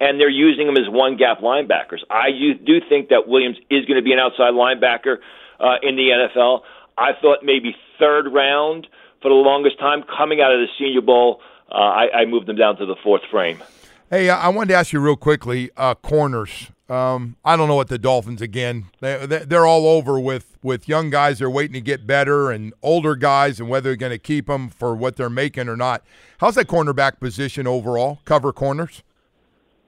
and 0.00 0.20
they're 0.20 0.30
using 0.30 0.66
them 0.66 0.76
as 0.76 0.88
one 0.88 1.16
gap 1.16 1.40
linebackers. 1.40 2.00
I 2.08 2.30
do 2.30 2.80
think 2.88 3.08
that 3.08 3.28
Williams 3.28 3.56
is 3.68 3.84
going 3.84 3.96
to 3.96 4.04
be 4.04 4.12
an 4.12 4.18
outside 4.18 4.52
linebacker 4.52 5.18
uh, 5.60 5.76
in 5.82 5.96
the 5.96 6.08
NFL. 6.08 6.60
I 6.96 7.12
thought 7.20 7.40
maybe 7.42 7.76
third 7.98 8.32
round 8.32 8.86
for 9.20 9.28
the 9.28 9.34
longest 9.34 9.78
time 9.78 10.04
coming 10.04 10.40
out 10.40 10.52
of 10.52 10.60
the 10.60 10.68
Senior 10.78 11.00
Bowl. 11.00 11.40
Uh, 11.70 11.74
I, 11.74 12.20
I 12.20 12.24
moved 12.26 12.46
them 12.46 12.56
down 12.56 12.76
to 12.76 12.86
the 12.86 12.96
fourth 13.02 13.22
frame. 13.30 13.62
Hey, 14.08 14.30
uh, 14.30 14.36
I 14.36 14.48
wanted 14.48 14.68
to 14.68 14.74
ask 14.74 14.92
you 14.92 15.00
real 15.00 15.16
quickly 15.16 15.70
uh, 15.76 15.96
corners. 15.96 16.70
Um, 16.88 17.36
I 17.44 17.56
don't 17.56 17.66
know 17.66 17.74
what 17.74 17.88
the 17.88 17.98
Dolphins 17.98 18.40
again. 18.40 18.86
They, 19.00 19.26
they're 19.26 19.66
all 19.66 19.88
over 19.88 20.20
with 20.20 20.56
with 20.62 20.88
young 20.88 21.10
guys. 21.10 21.40
They're 21.40 21.50
waiting 21.50 21.74
to 21.74 21.80
get 21.80 22.06
better, 22.06 22.52
and 22.52 22.72
older 22.82 23.16
guys, 23.16 23.58
and 23.58 23.68
whether 23.68 23.90
they're 23.90 23.96
going 23.96 24.12
to 24.12 24.18
keep 24.18 24.46
them 24.46 24.68
for 24.68 24.94
what 24.94 25.16
they're 25.16 25.28
making 25.28 25.68
or 25.68 25.76
not. 25.76 26.04
How's 26.38 26.54
that 26.54 26.68
cornerback 26.68 27.18
position 27.18 27.66
overall? 27.66 28.20
Cover 28.24 28.52
corners. 28.52 29.02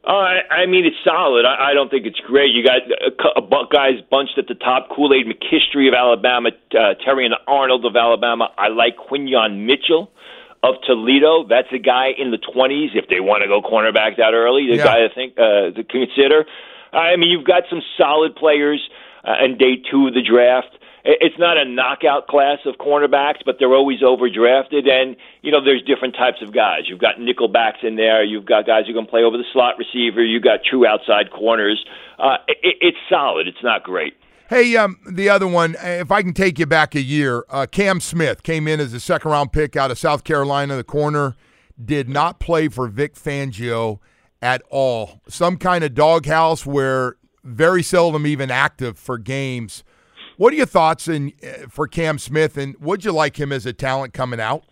Uh, 0.04 0.40
I 0.50 0.66
mean, 0.66 0.86
it's 0.86 0.96
solid. 1.04 1.44
I, 1.44 1.70
I 1.70 1.74
don't 1.74 1.90
think 1.90 2.06
it's 2.06 2.18
great. 2.26 2.50
You 2.50 2.64
got 2.64 2.80
a, 2.82 3.40
a 3.40 3.68
guys 3.70 4.00
bunched 4.10 4.36
at 4.36 4.48
the 4.48 4.54
top: 4.54 4.88
Kool 4.96 5.14
Aid 5.14 5.26
McKinstry 5.26 5.86
of 5.86 5.94
Alabama, 5.94 6.50
uh, 6.74 6.94
and 7.06 7.34
Arnold 7.46 7.84
of 7.84 7.94
Alabama. 7.94 8.50
I 8.58 8.68
like 8.68 8.96
Quinyon 8.96 9.66
Mitchell 9.66 10.10
of 10.62 10.74
Toledo. 10.86 11.44
That's 11.48 11.68
a 11.72 11.78
guy 11.78 12.08
in 12.16 12.30
the 12.30 12.38
20s. 12.38 12.94
If 12.94 13.08
they 13.08 13.20
want 13.20 13.42
to 13.42 13.48
go 13.48 13.62
cornerback 13.62 14.16
that 14.16 14.34
early, 14.34 14.66
the 14.66 14.76
Yeah. 14.76 14.84
guy 14.84 15.04
I 15.04 15.08
think 15.14 15.38
uh, 15.38 15.70
to 15.70 15.84
consider. 15.84 16.46
I 16.92 17.16
mean, 17.16 17.30
you've 17.30 17.44
got 17.46 17.64
some 17.70 17.82
solid 17.96 18.34
players 18.34 18.80
uh, 19.24 19.44
in 19.44 19.58
day 19.58 19.76
two 19.76 20.06
of 20.08 20.14
the 20.14 20.22
draft. 20.22 20.68
It's 21.04 21.38
not 21.38 21.56
a 21.56 21.64
knockout 21.64 22.26
class 22.26 22.58
of 22.66 22.74
cornerbacks, 22.74 23.40
but 23.46 23.56
they're 23.58 23.72
always 23.72 24.00
overdrafted. 24.02 24.90
And, 24.90 25.16
you 25.42 25.52
know, 25.52 25.64
there's 25.64 25.80
different 25.82 26.14
types 26.16 26.42
of 26.42 26.52
guys. 26.52 26.82
You've 26.88 26.98
got 26.98 27.16
nickelbacks 27.16 27.82
in 27.82 27.96
there. 27.96 28.22
You've 28.24 28.44
got 28.44 28.66
guys 28.66 28.86
who 28.86 28.92
can 28.92 29.06
play 29.06 29.22
over 29.22 29.38
the 29.38 29.44
slot 29.52 29.76
receiver. 29.78 30.22
You've 30.22 30.42
got 30.42 30.64
true 30.68 30.86
outside 30.86 31.30
corners. 31.30 31.82
Uh, 32.18 32.38
it, 32.48 32.76
it's 32.82 32.98
solid. 33.08 33.46
It's 33.48 33.62
not 33.62 33.84
great. 33.84 34.14
Hey, 34.48 34.76
um, 34.76 34.98
the 35.06 35.28
other 35.28 35.46
one, 35.46 35.76
if 35.78 36.10
I 36.10 36.22
can 36.22 36.32
take 36.32 36.58
you 36.58 36.64
back 36.64 36.94
a 36.94 37.02
year, 37.02 37.44
uh, 37.50 37.66
Cam 37.70 38.00
Smith 38.00 38.42
came 38.42 38.66
in 38.66 38.80
as 38.80 38.94
a 38.94 39.00
second 39.00 39.30
round 39.30 39.52
pick 39.52 39.76
out 39.76 39.90
of 39.90 39.98
South 39.98 40.24
Carolina, 40.24 40.74
the 40.74 40.84
corner, 40.84 41.36
did 41.84 42.08
not 42.08 42.40
play 42.40 42.68
for 42.68 42.88
Vic 42.88 43.14
Fangio 43.14 43.98
at 44.40 44.62
all. 44.70 45.20
Some 45.28 45.58
kind 45.58 45.84
of 45.84 45.94
doghouse 45.94 46.64
where 46.64 47.16
very 47.44 47.82
seldom 47.82 48.26
even 48.26 48.50
active 48.50 48.98
for 48.98 49.18
games. 49.18 49.84
What 50.38 50.54
are 50.54 50.56
your 50.56 50.64
thoughts 50.64 51.08
in, 51.08 51.34
uh, 51.42 51.66
for 51.68 51.86
Cam 51.86 52.18
Smith, 52.18 52.56
and 52.56 52.74
would 52.80 53.04
you 53.04 53.12
like 53.12 53.38
him 53.38 53.52
as 53.52 53.66
a 53.66 53.74
talent 53.74 54.14
coming 54.14 54.40
out? 54.40 54.64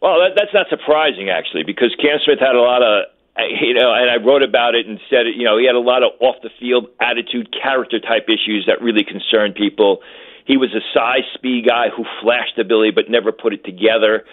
Well, 0.00 0.18
that, 0.18 0.32
that's 0.34 0.52
not 0.52 0.66
surprising 0.68 1.30
actually, 1.30 1.62
because 1.62 1.94
Cam 2.02 2.18
Smith 2.24 2.40
had 2.40 2.56
a 2.56 2.60
lot 2.60 2.82
of, 2.82 3.04
you 3.50 3.74
know, 3.74 3.92
and 3.92 4.10
I 4.10 4.16
wrote 4.16 4.42
about 4.42 4.74
it 4.74 4.86
and 4.86 4.98
said, 5.10 5.26
you 5.34 5.44
know, 5.44 5.58
he 5.58 5.66
had 5.66 5.74
a 5.74 5.80
lot 5.80 6.02
of 6.02 6.12
off 6.20 6.36
the 6.42 6.50
field 6.58 6.88
attitude, 7.00 7.48
character 7.52 8.00
type 8.00 8.28
issues 8.28 8.64
that 8.66 8.82
really 8.82 9.04
concerned 9.04 9.54
people. 9.54 10.00
He 10.46 10.56
was 10.56 10.74
a 10.74 10.82
size 10.92 11.26
speed 11.34 11.66
guy 11.66 11.88
who 11.94 12.04
flashed 12.20 12.58
ability 12.58 12.92
but 12.92 13.08
never 13.08 13.32
put 13.32 13.52
it 13.52 13.64
together. 13.64 14.24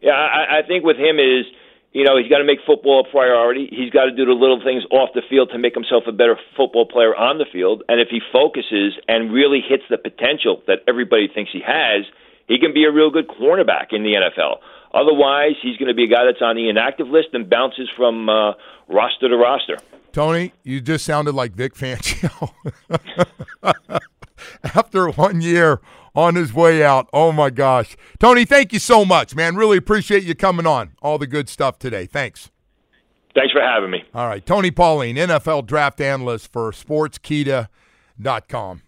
Yeah, 0.00 0.12
I, 0.12 0.58
I 0.58 0.62
think 0.66 0.84
with 0.84 0.96
him 0.96 1.18
is, 1.18 1.46
you 1.92 2.04
know, 2.04 2.16
he's 2.16 2.28
got 2.28 2.38
to 2.38 2.44
make 2.44 2.60
football 2.66 3.04
a 3.06 3.10
priority. 3.10 3.66
He's 3.70 3.90
got 3.90 4.04
to 4.04 4.12
do 4.12 4.24
the 4.24 4.32
little 4.32 4.62
things 4.62 4.84
off 4.90 5.10
the 5.14 5.22
field 5.28 5.50
to 5.52 5.58
make 5.58 5.74
himself 5.74 6.04
a 6.06 6.12
better 6.12 6.36
football 6.56 6.86
player 6.86 7.16
on 7.16 7.38
the 7.38 7.46
field. 7.50 7.82
And 7.88 8.00
if 8.00 8.08
he 8.08 8.20
focuses 8.30 8.94
and 9.08 9.32
really 9.32 9.60
hits 9.66 9.84
the 9.90 9.98
potential 9.98 10.62
that 10.66 10.84
everybody 10.86 11.28
thinks 11.32 11.50
he 11.50 11.60
has, 11.66 12.04
he 12.46 12.58
can 12.58 12.72
be 12.72 12.84
a 12.84 12.92
real 12.92 13.10
good 13.10 13.26
cornerback 13.26 13.92
in 13.92 14.02
the 14.02 14.14
NFL. 14.14 14.58
Otherwise, 14.98 15.52
he's 15.62 15.76
going 15.76 15.88
to 15.88 15.94
be 15.94 16.04
a 16.04 16.08
guy 16.08 16.24
that's 16.24 16.42
on 16.42 16.56
the 16.56 16.68
inactive 16.68 17.08
list 17.08 17.28
and 17.32 17.48
bounces 17.48 17.88
from 17.96 18.28
uh, 18.28 18.52
roster 18.88 19.28
to 19.28 19.36
roster. 19.36 19.78
Tony, 20.12 20.52
you 20.64 20.80
just 20.80 21.04
sounded 21.04 21.34
like 21.34 21.52
Vic 21.52 21.74
Fangio. 21.74 22.52
After 24.74 25.10
one 25.10 25.40
year 25.40 25.80
on 26.14 26.34
his 26.34 26.52
way 26.52 26.82
out. 26.82 27.08
Oh 27.12 27.30
my 27.30 27.50
gosh. 27.50 27.96
Tony, 28.18 28.44
thank 28.44 28.72
you 28.72 28.80
so 28.80 29.04
much, 29.04 29.36
man. 29.36 29.54
Really 29.54 29.76
appreciate 29.76 30.24
you 30.24 30.34
coming 30.34 30.66
on. 30.66 30.92
All 31.00 31.18
the 31.18 31.28
good 31.28 31.48
stuff 31.48 31.78
today. 31.78 32.06
Thanks. 32.06 32.50
Thanks 33.34 33.52
for 33.52 33.60
having 33.60 33.90
me. 33.90 34.02
All 34.14 34.26
right. 34.26 34.44
Tony 34.44 34.72
Pauline, 34.72 35.16
NFL 35.16 35.66
draft 35.66 36.00
analyst 36.00 36.52
for 36.52 36.72
sportskeeda.com. 36.72 38.82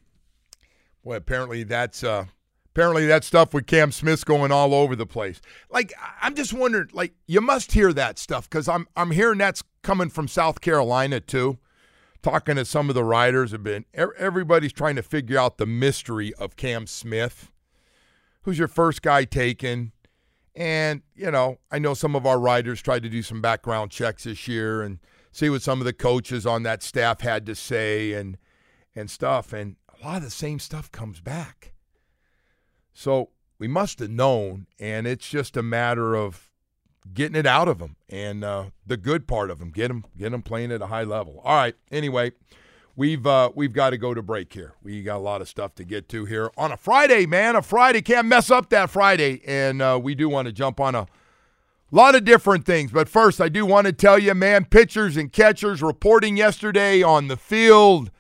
Well, 1.05 1.17
apparently 1.17 1.63
that's 1.63 2.03
uh 2.03 2.25
apparently 2.73 3.07
that 3.07 3.25
stuff 3.25 3.53
with 3.53 3.67
Cam 3.67 3.93
Smith's 3.93 4.25
going 4.25 4.53
all 4.53 4.75
over 4.75 4.95
the 4.97 5.07
place. 5.07 5.41
Like 5.71 5.93
I'm 6.21 6.35
just 6.35 6.53
wondering, 6.53 6.89
like 6.93 7.15
you 7.27 7.41
must 7.41 7.73
hear 7.73 7.93
that 7.93 8.19
stuff 8.19 8.49
because 8.49 8.69
I'm 8.69 8.87
I'm 8.97 9.11
hearing 9.11 9.39
that's 9.39 9.63
coming 9.83 10.11
from 10.11 10.29
South 10.29 10.61
Carolina 10.61 11.21
too. 11.21 11.59
Talking 12.23 12.57
to 12.57 12.67
some 12.67 12.91
of 12.91 12.95
the 12.95 13.05
writers 13.05 13.53
have 13.53 13.63
been 13.63 13.87
everybody's 13.95 14.73
trying 14.73 14.97
to 14.97 15.03
figure 15.03 15.39
out 15.39 15.57
the 15.59 15.67
mystery 15.67 16.35
of 16.35 16.57
Cam 16.57 16.87
Smith. 16.87 17.51
Who's 18.43 18.59
your 18.59 18.69
first 18.69 19.03
guy 19.03 19.25
taken? 19.25 19.93
And, 20.55 21.03
you 21.15 21.31
know, 21.31 21.59
I 21.71 21.79
know 21.79 21.95
some 21.95 22.17
of 22.17 22.27
our 22.27 22.39
writers 22.39 22.83
tried 22.83 23.03
to 23.05 23.09
do 23.09 23.23
some 23.23 23.41
background 23.41 23.91
checks 23.91 24.25
this 24.25 24.49
year 24.49 24.83
and 24.83 24.99
see 25.31 25.49
what 25.49 25.63
some 25.63 25.81
of 25.81 25.85
the 25.85 25.93
coaches 25.93 26.45
on 26.45 26.65
that 26.65 26.83
staff 26.83 27.21
had 27.21 27.47
to 27.47 27.55
say 27.55 28.13
and 28.13 28.37
and 28.95 29.11
stuff. 29.11 29.53
And 29.53 29.77
a 29.89 30.05
lot 30.05 30.19
of 30.19 30.25
the 30.25 30.31
same 30.31 30.59
stuff 30.59 30.91
comes 30.91 31.21
back. 31.21 31.73
So 32.93 33.31
we 33.59 33.69
must 33.69 33.99
have 34.01 34.11
known, 34.11 34.67
and 34.79 35.07
it's 35.07 35.29
just 35.29 35.57
a 35.57 35.63
matter 35.63 36.15
of 36.15 36.51
getting 37.15 37.37
it 37.37 37.47
out 37.47 37.69
of 37.69 37.79
them 37.79 37.97
and 38.09 38.45
uh, 38.45 38.67
the 38.87 38.97
good 38.97 39.27
part 39.27 39.51
of 39.51 39.59
them. 39.59 39.71
Get 39.71 39.89
them, 39.89 40.05
get 40.19 40.31
them 40.31 40.43
playing 40.43 40.73
at 40.73 40.83
a 40.83 40.87
high 40.87 41.05
level. 41.05 41.41
All 41.45 41.57
right. 41.57 41.75
Anyway, 41.91 42.33
we've 42.97 43.27
uh, 43.27 43.51
we've 43.55 43.73
got 43.73 43.91
to 43.91 43.99
go 43.99 44.15
to 44.15 44.23
break 44.23 44.53
here. 44.53 44.75
We 44.83 45.03
got 45.03 45.17
a 45.17 45.21
lot 45.21 45.41
of 45.41 45.49
stuff 45.49 45.75
to 45.77 45.85
get 45.85 46.09
to 46.11 46.25
here 46.25 46.51
on 46.57 46.73
a 46.73 46.77
Friday, 46.77 47.27
man. 47.27 47.57
A 47.57 47.63
Friday 47.63 48.03
can't 48.03 48.27
mess 48.27 48.51
up 48.51 48.71
that 48.71 48.91
Friday, 48.91 49.43
and 49.47 49.81
uh, 49.81 49.99
we 50.03 50.15
do 50.15 50.29
want 50.29 50.47
to 50.47 50.53
jump 50.53 50.81
on 50.81 50.95
a 50.95 51.07
lot 51.91 52.15
of 52.15 52.25
different 52.25 52.65
things. 52.65 52.93
But 52.93 53.09
first, 53.09 53.41
I 53.41 53.49
do 53.49 53.67
want 53.67 53.87
to 53.87 53.93
tell 53.93 54.19
you, 54.19 54.35
man, 54.35 54.65
pitchers 54.65 55.17
and 55.17 55.33
catchers 55.33 55.83
reporting 55.83 56.37
yesterday 56.37 57.03
on 57.03 57.29
the 57.29 57.37
field. 57.37 58.11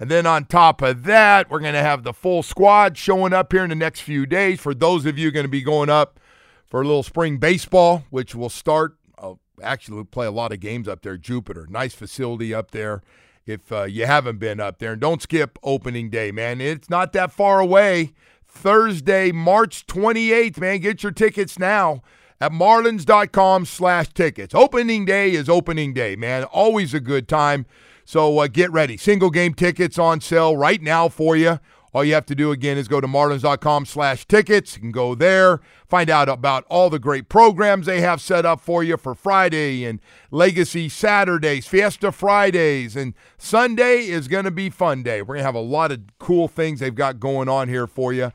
And 0.00 0.10
then 0.10 0.24
on 0.24 0.46
top 0.46 0.80
of 0.80 1.04
that, 1.04 1.50
we're 1.50 1.60
going 1.60 1.74
to 1.74 1.82
have 1.82 2.04
the 2.04 2.14
full 2.14 2.42
squad 2.42 2.96
showing 2.96 3.34
up 3.34 3.52
here 3.52 3.62
in 3.62 3.68
the 3.68 3.76
next 3.76 4.00
few 4.00 4.24
days. 4.24 4.58
For 4.58 4.72
those 4.72 5.04
of 5.04 5.18
you 5.18 5.30
going 5.30 5.44
to 5.44 5.50
be 5.50 5.60
going 5.60 5.90
up 5.90 6.18
for 6.66 6.80
a 6.80 6.84
little 6.86 7.02
spring 7.02 7.36
baseball, 7.36 8.04
which 8.08 8.34
will 8.34 8.48
start, 8.48 8.96
uh, 9.18 9.34
actually, 9.62 9.96
we'll 9.96 10.06
play 10.06 10.26
a 10.26 10.30
lot 10.30 10.52
of 10.52 10.60
games 10.60 10.88
up 10.88 11.02
there. 11.02 11.18
Jupiter, 11.18 11.66
nice 11.68 11.94
facility 11.94 12.54
up 12.54 12.70
there. 12.70 13.02
If 13.44 13.70
uh, 13.70 13.84
you 13.84 14.06
haven't 14.06 14.38
been 14.38 14.58
up 14.58 14.78
there, 14.78 14.92
and 14.92 15.00
don't 15.00 15.20
skip 15.20 15.58
opening 15.62 16.08
day, 16.08 16.30
man. 16.30 16.62
It's 16.62 16.88
not 16.88 17.12
that 17.12 17.30
far 17.30 17.60
away. 17.60 18.14
Thursday, 18.46 19.32
March 19.32 19.86
28th, 19.86 20.58
man. 20.58 20.78
Get 20.78 21.02
your 21.02 21.12
tickets 21.12 21.58
now 21.58 22.02
at 22.40 22.52
marlins.com 22.52 23.66
slash 23.66 24.08
tickets. 24.08 24.54
Opening 24.54 25.04
day 25.04 25.32
is 25.32 25.48
opening 25.48 25.92
day, 25.92 26.16
man. 26.16 26.44
Always 26.44 26.94
a 26.94 27.00
good 27.00 27.28
time. 27.28 27.66
So 28.10 28.40
uh, 28.40 28.48
get 28.48 28.72
ready. 28.72 28.96
Single 28.96 29.30
game 29.30 29.54
tickets 29.54 29.96
on 29.96 30.20
sale 30.20 30.56
right 30.56 30.82
now 30.82 31.08
for 31.08 31.36
you. 31.36 31.60
All 31.94 32.02
you 32.02 32.14
have 32.14 32.26
to 32.26 32.34
do 32.34 32.50
again 32.50 32.76
is 32.76 32.88
go 32.88 33.00
to 33.00 33.06
marlins.com 33.06 33.86
slash 33.86 34.26
tickets. 34.26 34.74
You 34.74 34.80
can 34.80 34.90
go 34.90 35.14
there, 35.14 35.60
find 35.88 36.10
out 36.10 36.28
about 36.28 36.64
all 36.68 36.90
the 36.90 36.98
great 36.98 37.28
programs 37.28 37.86
they 37.86 38.00
have 38.00 38.20
set 38.20 38.44
up 38.44 38.60
for 38.60 38.82
you 38.82 38.96
for 38.96 39.14
Friday 39.14 39.84
and 39.84 40.00
Legacy 40.32 40.88
Saturdays, 40.88 41.68
Fiesta 41.68 42.10
Fridays, 42.10 42.96
and 42.96 43.14
Sunday 43.38 44.08
is 44.08 44.26
going 44.26 44.44
to 44.44 44.50
be 44.50 44.70
fun 44.70 45.04
day. 45.04 45.22
We're 45.22 45.34
going 45.36 45.42
to 45.42 45.44
have 45.44 45.54
a 45.54 45.60
lot 45.60 45.92
of 45.92 46.00
cool 46.18 46.48
things 46.48 46.80
they've 46.80 46.92
got 46.92 47.20
going 47.20 47.48
on 47.48 47.68
here 47.68 47.86
for 47.86 48.12
you. 48.12 48.32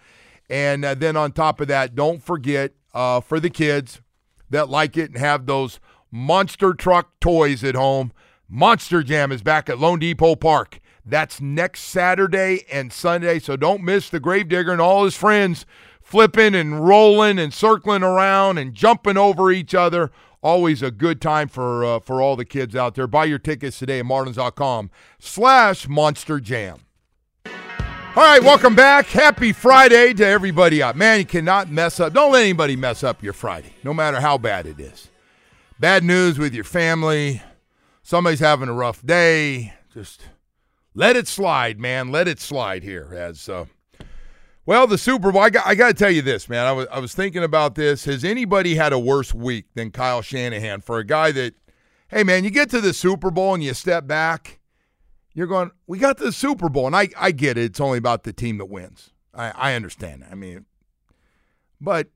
And 0.49 0.85
uh, 0.85 0.95
then 0.95 1.17
on 1.17 1.33
top 1.33 1.59
of 1.59 1.67
that, 1.67 1.95
don't 1.95 2.23
forget 2.23 2.71
uh, 2.93 3.19
for 3.19 3.41
the 3.41 3.49
kids 3.49 3.99
that 4.49 4.69
like 4.69 4.95
it 4.95 5.09
and 5.09 5.17
have 5.17 5.47
those 5.47 5.81
monster 6.11 6.73
truck 6.73 7.19
toys 7.19 7.61
at 7.61 7.75
home, 7.75 8.13
Monster 8.47 9.03
Jam 9.03 9.31
is 9.31 9.41
back 9.41 9.69
at 9.69 9.77
loanDepot 9.77 10.39
Park. 10.39 10.79
That's 11.05 11.39
next 11.39 11.81
Saturday 11.81 12.65
and 12.71 12.91
Sunday, 12.91 13.39
so 13.39 13.55
don't 13.55 13.83
miss 13.83 14.09
the 14.09 14.19
Gravedigger 14.19 14.71
and 14.71 14.81
all 14.81 15.05
his 15.05 15.15
friends 15.15 15.65
flipping 16.01 16.53
and 16.53 16.87
rolling 16.87 17.39
and 17.39 17.53
circling 17.53 18.03
around 18.03 18.57
and 18.57 18.73
jumping 18.73 19.17
over 19.17 19.51
each 19.51 19.73
other. 19.73 20.11
Always 20.41 20.83
a 20.83 20.91
good 20.91 21.19
time 21.19 21.47
for 21.47 21.83
uh, 21.83 21.99
for 21.99 22.21
all 22.21 22.35
the 22.35 22.45
kids 22.45 22.75
out 22.75 22.93
there. 22.93 23.07
Buy 23.07 23.25
your 23.25 23.39
tickets 23.39 23.79
today 23.79 23.99
at 23.99 24.05
marlins.com 24.05 24.91
slash 25.19 25.87
monster 25.87 26.39
jam. 26.39 26.81
All 27.45 28.23
right, 28.23 28.41
welcome 28.41 28.75
back. 28.75 29.07
Happy 29.07 29.51
Friday 29.51 30.13
to 30.13 30.25
everybody 30.25 30.81
out. 30.81 30.95
Man, 30.95 31.19
you 31.19 31.25
cannot 31.25 31.69
mess 31.69 31.99
up. 31.99 32.13
Don't 32.13 32.31
let 32.31 32.43
anybody 32.43 32.75
mess 32.75 33.03
up 33.03 33.21
your 33.21 33.33
Friday, 33.33 33.73
no 33.83 33.93
matter 33.93 34.21
how 34.21 34.37
bad 34.37 34.67
it 34.67 34.79
is. 34.79 35.09
Bad 35.79 36.03
news 36.03 36.39
with 36.39 36.53
your 36.53 36.63
family. 36.63 37.41
Somebody's 38.05 38.39
having 38.39 38.69
a 38.69 38.73
rough 38.73 39.03
day. 39.03 39.73
Just 39.91 40.21
let 40.93 41.15
it 41.15 41.27
slide, 41.27 41.79
man. 41.79 42.11
Let 42.11 42.27
it 42.27 42.39
slide 42.39 42.83
here. 42.83 43.11
As 43.11 43.49
uh, 43.49 43.65
well, 44.63 44.85
the 44.85 44.99
Super 44.99 45.31
Bowl. 45.31 45.41
I 45.41 45.49
got, 45.49 45.65
I 45.65 45.73
got 45.73 45.87
to 45.87 45.93
tell 45.95 46.11
you 46.11 46.21
this, 46.21 46.47
man. 46.47 46.67
I 46.67 46.71
was 46.71 46.87
I 46.91 46.99
was 46.99 47.15
thinking 47.15 47.43
about 47.43 47.73
this. 47.73 48.05
Has 48.05 48.23
anybody 48.23 48.75
had 48.75 48.93
a 48.93 48.99
worse 48.99 49.33
week 49.33 49.73
than 49.73 49.89
Kyle 49.89 50.21
Shanahan 50.21 50.81
for 50.81 50.99
a 50.99 51.03
guy 51.03 51.31
that, 51.31 51.55
hey, 52.09 52.23
man, 52.23 52.43
you 52.43 52.51
get 52.51 52.69
to 52.69 52.79
the 52.79 52.93
Super 52.93 53.31
Bowl 53.31 53.55
and 53.55 53.63
you 53.63 53.73
step 53.73 54.05
back, 54.05 54.59
you're 55.33 55.47
going, 55.47 55.71
we 55.87 55.97
got 55.97 56.19
to 56.19 56.25
the 56.25 56.31
Super 56.31 56.69
Bowl, 56.69 56.85
and 56.85 56.95
I 56.95 57.09
I 57.17 57.31
get 57.31 57.57
it. 57.57 57.63
It's 57.63 57.81
only 57.81 57.97
about 57.97 58.21
the 58.21 58.33
team 58.33 58.59
that 58.59 58.67
wins. 58.67 59.09
I 59.33 59.49
I 59.49 59.73
understand. 59.73 60.27
I 60.29 60.35
mean, 60.35 60.67
but 61.81 62.09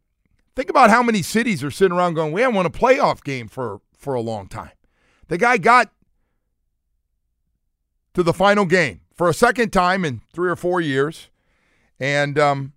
think 0.56 0.70
about 0.70 0.92
how 0.92 1.02
many 1.02 1.24
cities 1.24 1.64
are 1.64 1.72
sitting 1.72 1.98
around 1.98 2.14
going, 2.14 2.32
we 2.32 2.42
haven't 2.42 2.58
won 2.58 2.68
a 2.68 2.70
playoff 2.70 3.24
game 3.24 3.48
for 3.48 3.82
for 3.98 4.14
a 4.14 4.22
long 4.22 4.48
time. 4.48 4.70
The 5.30 5.38
guy 5.38 5.58
got 5.58 5.92
to 8.16 8.24
the 8.24 8.34
final 8.34 8.66
game 8.66 9.02
for 9.14 9.30
a 9.30 9.34
second 9.34 9.72
time 9.72 10.04
in 10.04 10.22
three 10.34 10.50
or 10.50 10.56
four 10.56 10.82
years. 10.82 11.30
And, 12.00 12.38
um, 12.38 12.74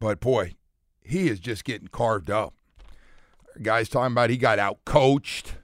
but 0.00 0.18
boy, 0.18 0.54
he 1.02 1.28
is 1.28 1.38
just 1.38 1.64
getting 1.64 1.88
carved 1.88 2.30
up. 2.30 2.54
Guys 3.60 3.88
talking 3.90 4.12
about 4.12 4.30
he 4.30 4.38
got 4.38 4.58
out 4.58 4.78
coached, 4.86 5.54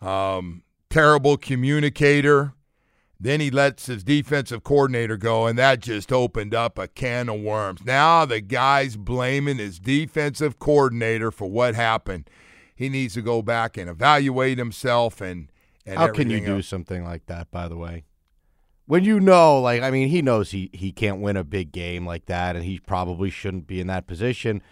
um, 0.00 0.62
terrible 0.88 1.36
communicator. 1.36 2.54
Then 3.18 3.40
he 3.40 3.50
lets 3.50 3.86
his 3.86 4.04
defensive 4.04 4.62
coordinator 4.62 5.16
go, 5.16 5.46
and 5.46 5.58
that 5.58 5.80
just 5.80 6.12
opened 6.12 6.54
up 6.54 6.78
a 6.78 6.86
can 6.86 7.28
of 7.28 7.40
worms. 7.40 7.84
Now 7.84 8.24
the 8.24 8.40
guy's 8.40 8.96
blaming 8.96 9.56
his 9.58 9.80
defensive 9.80 10.58
coordinator 10.58 11.32
for 11.32 11.50
what 11.50 11.74
happened. 11.74 12.28
He 12.74 12.88
needs 12.88 13.14
to 13.14 13.22
go 13.22 13.42
back 13.42 13.76
and 13.76 13.88
evaluate 13.88 14.58
himself 14.58 15.20
and. 15.20 15.50
and 15.86 15.98
How 15.98 16.08
can 16.08 16.30
you 16.30 16.40
do 16.40 16.56
else. 16.56 16.66
something 16.66 17.04
like 17.04 17.26
that? 17.26 17.50
By 17.50 17.68
the 17.68 17.76
way, 17.76 18.04
when 18.86 19.04
you 19.04 19.20
know, 19.20 19.60
like, 19.60 19.82
I 19.82 19.90
mean, 19.90 20.08
he 20.08 20.22
knows 20.22 20.50
he 20.50 20.70
he 20.72 20.92
can't 20.92 21.20
win 21.20 21.36
a 21.36 21.44
big 21.44 21.72
game 21.72 22.06
like 22.06 22.26
that, 22.26 22.56
and 22.56 22.64
he 22.64 22.78
probably 22.78 23.30
shouldn't 23.30 23.66
be 23.66 23.80
in 23.80 23.86
that 23.86 24.06
position. 24.06 24.62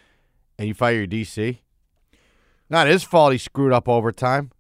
And 0.59 0.69
you 0.69 0.75
fire 0.75 0.97
your 0.97 1.07
DC. 1.07 1.59
Not 2.69 2.87
his 2.87 3.03
fault. 3.03 3.33
He 3.33 3.39
screwed 3.39 3.73
up 3.73 3.89
overtime. 3.89 4.51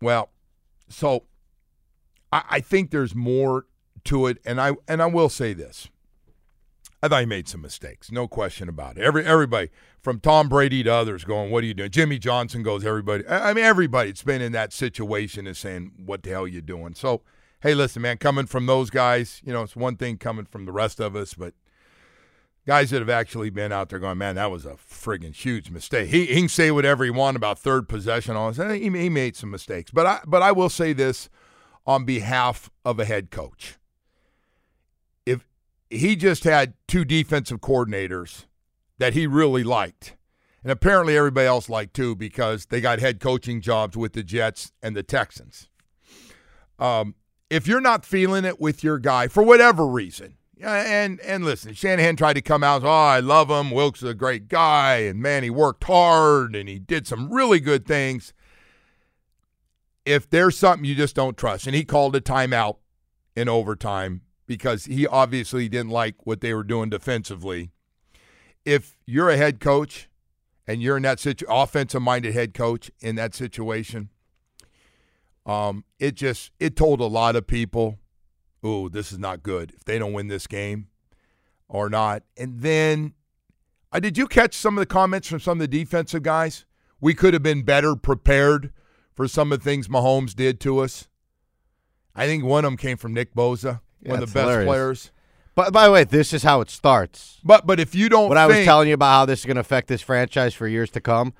Well, 0.00 0.30
so 0.88 1.24
I, 2.32 2.42
I 2.50 2.60
think 2.60 2.90
there's 2.90 3.14
more 3.14 3.66
to 4.04 4.26
it, 4.26 4.38
and 4.44 4.60
I 4.60 4.72
and 4.86 5.02
I 5.02 5.06
will 5.06 5.28
say 5.28 5.52
this. 5.52 5.88
I 7.02 7.08
thought 7.08 7.20
he 7.20 7.26
made 7.26 7.48
some 7.48 7.60
mistakes, 7.60 8.10
no 8.10 8.26
question 8.26 8.68
about 8.68 8.98
it. 8.98 9.04
Every 9.04 9.24
everybody 9.24 9.70
from 10.02 10.20
Tom 10.20 10.48
Brady 10.48 10.82
to 10.82 10.92
others 10.92 11.24
going, 11.24 11.50
"What 11.50 11.64
are 11.64 11.66
you 11.66 11.74
doing?" 11.74 11.90
Jimmy 11.90 12.18
Johnson 12.18 12.62
goes, 12.62 12.84
"Everybody." 12.84 13.26
I 13.28 13.52
mean, 13.52 13.64
everybody 13.64 14.10
that's 14.10 14.22
been 14.22 14.42
in 14.42 14.52
that 14.52 14.72
situation 14.72 15.46
is 15.46 15.58
saying, 15.58 15.92
"What 15.96 16.22
the 16.22 16.30
hell 16.30 16.44
are 16.44 16.48
you 16.48 16.60
doing?" 16.60 16.94
So, 16.94 17.22
hey, 17.60 17.74
listen, 17.74 18.02
man, 18.02 18.18
coming 18.18 18.46
from 18.46 18.66
those 18.66 18.90
guys, 18.90 19.40
you 19.44 19.52
know, 19.52 19.62
it's 19.62 19.76
one 19.76 19.96
thing 19.96 20.18
coming 20.18 20.44
from 20.44 20.64
the 20.64 20.72
rest 20.72 21.00
of 21.00 21.16
us, 21.16 21.34
but 21.34 21.54
guys 22.68 22.90
that 22.90 23.00
have 23.00 23.08
actually 23.08 23.48
been 23.48 23.72
out 23.72 23.88
there 23.88 23.98
going, 23.98 24.18
man, 24.18 24.34
that 24.34 24.50
was 24.50 24.66
a 24.66 24.74
friggin' 24.74 25.34
huge 25.34 25.70
mistake. 25.70 26.10
He, 26.10 26.26
he 26.26 26.40
can 26.40 26.48
say 26.50 26.70
whatever 26.70 27.02
he 27.02 27.08
want 27.08 27.34
about 27.34 27.58
third 27.58 27.88
possession. 27.88 28.36
All 28.36 28.52
this. 28.52 28.78
He, 28.78 28.90
he 28.90 29.08
made 29.08 29.36
some 29.36 29.50
mistakes, 29.50 29.90
but 29.90 30.06
I 30.06 30.20
but 30.26 30.42
I 30.42 30.52
will 30.52 30.68
say 30.68 30.92
this 30.92 31.30
on 31.86 32.04
behalf 32.04 32.68
of 32.84 33.00
a 33.00 33.06
head 33.06 33.30
coach. 33.30 33.78
If 35.24 35.46
he 35.88 36.14
just 36.14 36.44
had 36.44 36.74
two 36.86 37.06
defensive 37.06 37.60
coordinators 37.60 38.44
that 38.98 39.14
he 39.14 39.26
really 39.26 39.64
liked, 39.64 40.16
and 40.62 40.70
apparently 40.72 41.16
everybody 41.16 41.46
else 41.46 41.68
liked 41.68 41.94
too 41.94 42.14
because 42.14 42.66
they 42.66 42.80
got 42.80 42.98
head 42.98 43.20
coaching 43.20 43.60
jobs 43.60 43.96
with 43.96 44.12
the 44.12 44.22
Jets 44.22 44.72
and 44.82 44.96
the 44.96 45.02
Texans. 45.02 45.68
Um, 46.78 47.14
if 47.50 47.66
you're 47.66 47.80
not 47.80 48.04
feeling 48.04 48.44
it 48.44 48.60
with 48.60 48.84
your 48.84 48.98
guy 48.98 49.28
for 49.28 49.42
whatever 49.42 49.86
reason, 49.86 50.34
and 50.60 51.20
and 51.20 51.44
listen, 51.44 51.74
Shanahan 51.74 52.16
tried 52.16 52.34
to 52.34 52.42
come 52.42 52.64
out. 52.64 52.84
Oh, 52.84 52.88
I 52.88 53.20
love 53.20 53.50
him. 53.50 53.70
Wilks 53.70 54.02
is 54.02 54.10
a 54.10 54.14
great 54.14 54.48
guy, 54.48 54.96
and 54.98 55.20
man, 55.20 55.42
he 55.42 55.50
worked 55.50 55.84
hard 55.84 56.56
and 56.56 56.68
he 56.68 56.78
did 56.78 57.06
some 57.06 57.32
really 57.32 57.60
good 57.60 57.86
things. 57.86 58.32
If 60.04 60.28
there's 60.30 60.56
something 60.56 60.84
you 60.84 60.94
just 60.94 61.14
don't 61.14 61.36
trust, 61.36 61.66
and 61.66 61.76
he 61.76 61.84
called 61.84 62.16
a 62.16 62.20
timeout 62.20 62.76
in 63.36 63.48
overtime 63.48 64.22
because 64.46 64.86
he 64.86 65.06
obviously 65.06 65.68
didn't 65.68 65.90
like 65.90 66.26
what 66.26 66.40
they 66.40 66.54
were 66.54 66.64
doing 66.64 66.88
defensively. 66.90 67.70
If 68.68 68.96
you're 69.06 69.30
a 69.30 69.36
head 69.36 69.60
coach 69.60 70.08
and 70.66 70.82
you're 70.82 70.96
in 70.96 71.02
that 71.04 71.18
situ- 71.20 71.46
offensive-minded 71.48 72.34
head 72.34 72.52
coach 72.54 72.90
in 73.00 73.16
that 73.16 73.34
situation, 73.34 74.10
um, 75.46 75.84
it 75.98 76.14
just 76.14 76.50
it 76.60 76.76
told 76.76 77.00
a 77.00 77.06
lot 77.06 77.34
of 77.36 77.46
people 77.46 77.98
ooh, 78.66 78.88
this 78.88 79.12
is 79.12 79.18
not 79.18 79.42
good 79.42 79.72
if 79.76 79.84
they 79.84 79.98
don't 79.98 80.12
win 80.12 80.26
this 80.28 80.46
game 80.46 80.88
or 81.68 81.88
not. 81.88 82.22
And 82.36 82.60
then, 82.60 83.14
uh, 83.92 84.00
did 84.00 84.18
you 84.18 84.26
catch 84.26 84.54
some 84.54 84.76
of 84.76 84.82
the 84.82 84.86
comments 84.86 85.28
from 85.28 85.40
some 85.40 85.58
of 85.58 85.70
the 85.70 85.78
defensive 85.78 86.22
guys? 86.22 86.64
We 87.00 87.14
could 87.14 87.34
have 87.34 87.42
been 87.42 87.62
better 87.62 87.94
prepared 87.96 88.72
for 89.14 89.28
some 89.28 89.52
of 89.52 89.60
the 89.60 89.64
things 89.64 89.88
Mahomes 89.88 90.34
did 90.34 90.60
to 90.60 90.80
us. 90.80 91.08
I 92.14 92.26
think 92.26 92.44
one 92.44 92.64
of 92.64 92.70
them 92.72 92.76
came 92.76 92.96
from 92.96 93.14
Nick 93.14 93.34
Bosa, 93.34 93.80
Yeah, 94.02 94.10
one 94.10 94.22
of 94.22 94.28
the 94.28 94.34
best 94.34 94.48
hilarious. 94.48 94.66
players. 94.68 95.12
But 95.58 95.72
by 95.72 95.86
the 95.86 95.92
way, 95.92 96.04
this 96.04 96.32
is 96.32 96.44
how 96.44 96.60
it 96.60 96.70
starts. 96.70 97.40
But 97.42 97.66
but 97.66 97.80
if 97.80 97.92
you 97.92 98.08
don't, 98.08 98.28
When 98.28 98.38
I 98.38 98.46
was 98.46 98.54
think- 98.54 98.64
telling 98.64 98.86
you 98.86 98.94
about 98.94 99.10
how 99.12 99.24
this 99.26 99.40
is 99.40 99.44
going 99.44 99.56
to 99.56 99.60
affect 99.60 99.88
this 99.88 100.00
franchise 100.00 100.54
for 100.54 100.68
years 100.68 100.88
to 100.90 101.00
come, 101.00 101.34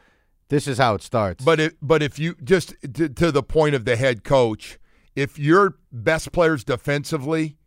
this 0.48 0.66
is 0.66 0.78
how 0.78 0.96
it 0.96 1.02
starts. 1.02 1.44
But 1.44 1.60
it, 1.60 1.76
but 1.80 2.02
if 2.02 2.18
you 2.18 2.34
just 2.42 2.74
to, 2.94 3.08
to 3.08 3.30
the 3.30 3.44
point 3.44 3.76
of 3.76 3.84
the 3.84 3.94
head 3.94 4.24
coach, 4.24 4.80
if 5.14 5.38
your 5.38 5.76
best 5.92 6.32
players 6.32 6.64
defensively 6.64 7.58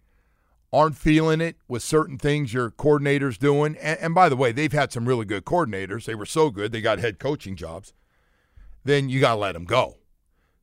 aren't 0.74 0.98
feeling 0.98 1.40
it 1.40 1.56
with 1.70 1.84
certain 1.84 2.18
things 2.18 2.54
your 2.54 2.70
coordinator's 2.70 3.38
doing, 3.38 3.78
and, 3.78 3.98
and 4.02 4.14
by 4.14 4.28
the 4.28 4.36
way, 4.36 4.52
they've 4.52 4.74
had 4.74 4.92
some 4.92 5.08
really 5.08 5.24
good 5.24 5.46
coordinators. 5.46 6.04
They 6.04 6.16
were 6.16 6.26
so 6.26 6.50
good 6.50 6.74
they 6.74 6.82
got 6.82 7.00
head 7.00 7.18
coaching 7.18 7.56
jobs. 7.56 7.94
Then 8.84 9.08
you 9.08 9.22
got 9.22 9.36
to 9.36 9.40
let 9.40 9.54
them 9.54 9.64
go. 9.64 10.00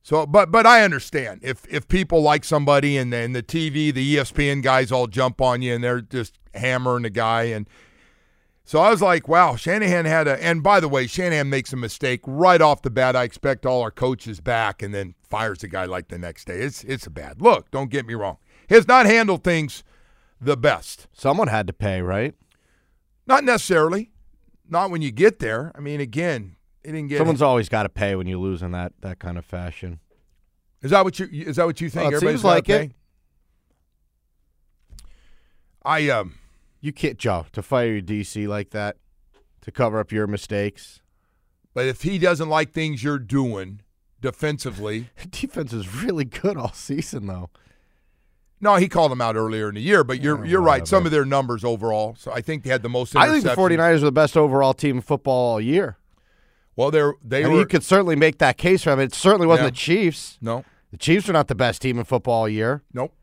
So, 0.01 0.25
but 0.25 0.51
but 0.51 0.65
I 0.65 0.83
understand 0.83 1.41
if 1.43 1.65
if 1.69 1.87
people 1.87 2.21
like 2.21 2.43
somebody 2.43 2.97
and 2.97 3.11
then 3.11 3.33
the 3.33 3.43
TV, 3.43 3.93
the 3.93 4.15
ESPN 4.15 4.63
guys 4.63 4.91
all 4.91 5.07
jump 5.07 5.41
on 5.41 5.61
you 5.61 5.73
and 5.75 5.83
they're 5.83 6.01
just 6.01 6.39
hammering 6.53 7.03
the 7.03 7.09
guy 7.09 7.43
and 7.43 7.67
so 8.69 8.77
I 8.81 8.91
was 8.91 9.01
like, 9.01 9.27
wow, 9.27 9.55
Shanahan 9.55 10.05
had 10.05 10.27
a. 10.27 10.43
And 10.45 10.61
by 10.61 10.79
the 10.79 10.87
way, 10.87 11.07
Shanahan 11.07 11.49
makes 11.49 11.73
a 11.73 11.75
mistake 11.75 12.21
right 12.27 12.61
off 12.61 12.83
the 12.83 12.91
bat. 12.91 13.15
I 13.15 13.23
expect 13.23 13.65
all 13.65 13.81
our 13.81 13.89
coaches 13.89 14.41
back, 14.41 14.83
and 14.83 14.93
then 14.93 15.15
fires 15.27 15.57
the 15.57 15.67
guy 15.67 15.85
like 15.85 16.09
the 16.09 16.19
next 16.19 16.45
day. 16.45 16.59
It's 16.59 16.83
it's 16.83 17.07
a 17.07 17.09
bad 17.09 17.41
look. 17.41 17.71
Don't 17.71 17.89
get 17.89 18.05
me 18.05 18.13
wrong. 18.13 18.37
He 18.67 18.75
has 18.75 18.87
not 18.87 19.07
handled 19.07 19.43
things 19.43 19.83
the 20.39 20.55
best. 20.55 21.07
Someone 21.13 21.47
had 21.47 21.65
to 21.65 21.73
pay, 21.73 22.03
right? 22.03 22.35
Not 23.25 23.43
necessarily. 23.43 24.11
Not 24.69 24.91
when 24.91 25.01
you 25.01 25.11
get 25.11 25.39
there. 25.39 25.71
I 25.73 25.79
mean, 25.79 25.99
again, 25.99 26.55
he 26.89 26.95
didn't 26.95 27.09
get. 27.09 27.19
Someone's 27.19 27.43
always 27.43 27.69
got 27.69 27.83
to 27.83 27.89
pay 27.89 28.15
when 28.15 28.25
you 28.25 28.39
lose 28.39 28.63
in 28.63 28.71
that 28.71 28.93
that 29.01 29.19
kind 29.19 29.37
of 29.37 29.45
fashion. 29.45 29.99
Is 30.81 30.89
that 30.91 31.03
what 31.03 31.19
you? 31.19 31.27
Is 31.31 31.57
that 31.57 31.65
what 31.67 31.79
you 31.81 31.89
think? 31.89 32.05
Well, 32.05 32.13
it 32.13 32.15
Everybody's 32.15 32.41
seems 32.41 32.45
like 32.45 32.65
gotta 32.67 32.83
it. 32.83 32.91
I 35.83 36.09
um. 36.09 36.35
You 36.81 36.93
can't, 36.93 37.17
Joe, 37.17 37.45
to 37.51 37.61
fire 37.61 37.91
your 37.91 38.01
DC 38.01 38.47
like 38.47 38.69
that, 38.69 38.95
to 39.61 39.71
cover 39.71 39.99
up 39.99 40.13
your 40.13 40.27
mistakes. 40.27 41.01
But 41.73 41.87
if 41.87 42.03
he 42.03 42.17
doesn't 42.17 42.47
like 42.47 42.71
things 42.71 43.03
you're 43.03 43.19
doing 43.19 43.81
defensively, 44.21 45.09
Defense 45.29 45.73
is 45.73 45.93
really 46.03 46.23
good 46.23 46.55
all 46.55 46.71
season, 46.71 47.27
though. 47.27 47.49
no, 48.61 48.77
he 48.77 48.87
called 48.87 49.11
them 49.11 49.19
out 49.21 49.35
earlier 49.35 49.67
in 49.69 49.75
the 49.75 49.81
year. 49.81 50.03
But 50.05 50.21
you're 50.21 50.43
you're 50.45 50.61
right. 50.61 50.87
Some 50.87 51.05
of 51.05 51.11
their 51.11 51.25
numbers 51.25 51.63
overall. 51.65 52.15
So 52.17 52.31
I 52.31 52.41
think 52.41 52.63
they 52.63 52.69
had 52.69 52.81
the 52.81 52.89
most. 52.89 53.15
I 53.15 53.29
think 53.29 53.43
the 53.43 53.49
interceptions. 53.51 53.77
49ers 53.77 53.95
are 53.97 53.99
the 53.99 54.11
best 54.13 54.35
overall 54.37 54.73
team 54.73 54.95
in 54.95 55.01
football 55.01 55.51
all 55.51 55.61
year. 55.61 55.98
Well, 56.79 56.91
they're 56.91 57.15
they 57.21 57.41
I 57.41 57.43
mean, 57.43 57.53
were 57.55 57.59
you 57.59 57.65
could 57.65 57.83
certainly 57.83 58.15
make 58.15 58.37
that 58.37 58.57
case 58.57 58.83
for 58.83 58.91
them. 58.91 59.01
It 59.01 59.13
certainly 59.13 59.45
wasn't 59.47 59.65
Yeah. 59.65 59.69
the 59.71 59.75
Chiefs. 59.75 60.37
no, 60.41 60.63
The 60.91 60.97
Chiefs 60.97 61.27
are 61.27 61.33
not 61.33 61.49
the 61.49 61.55
best 61.55 61.81
team 61.81 61.99
in 61.99 62.05
football 62.05 62.33
all 62.43 62.47
year. 62.47 62.83
nope. 62.93 63.13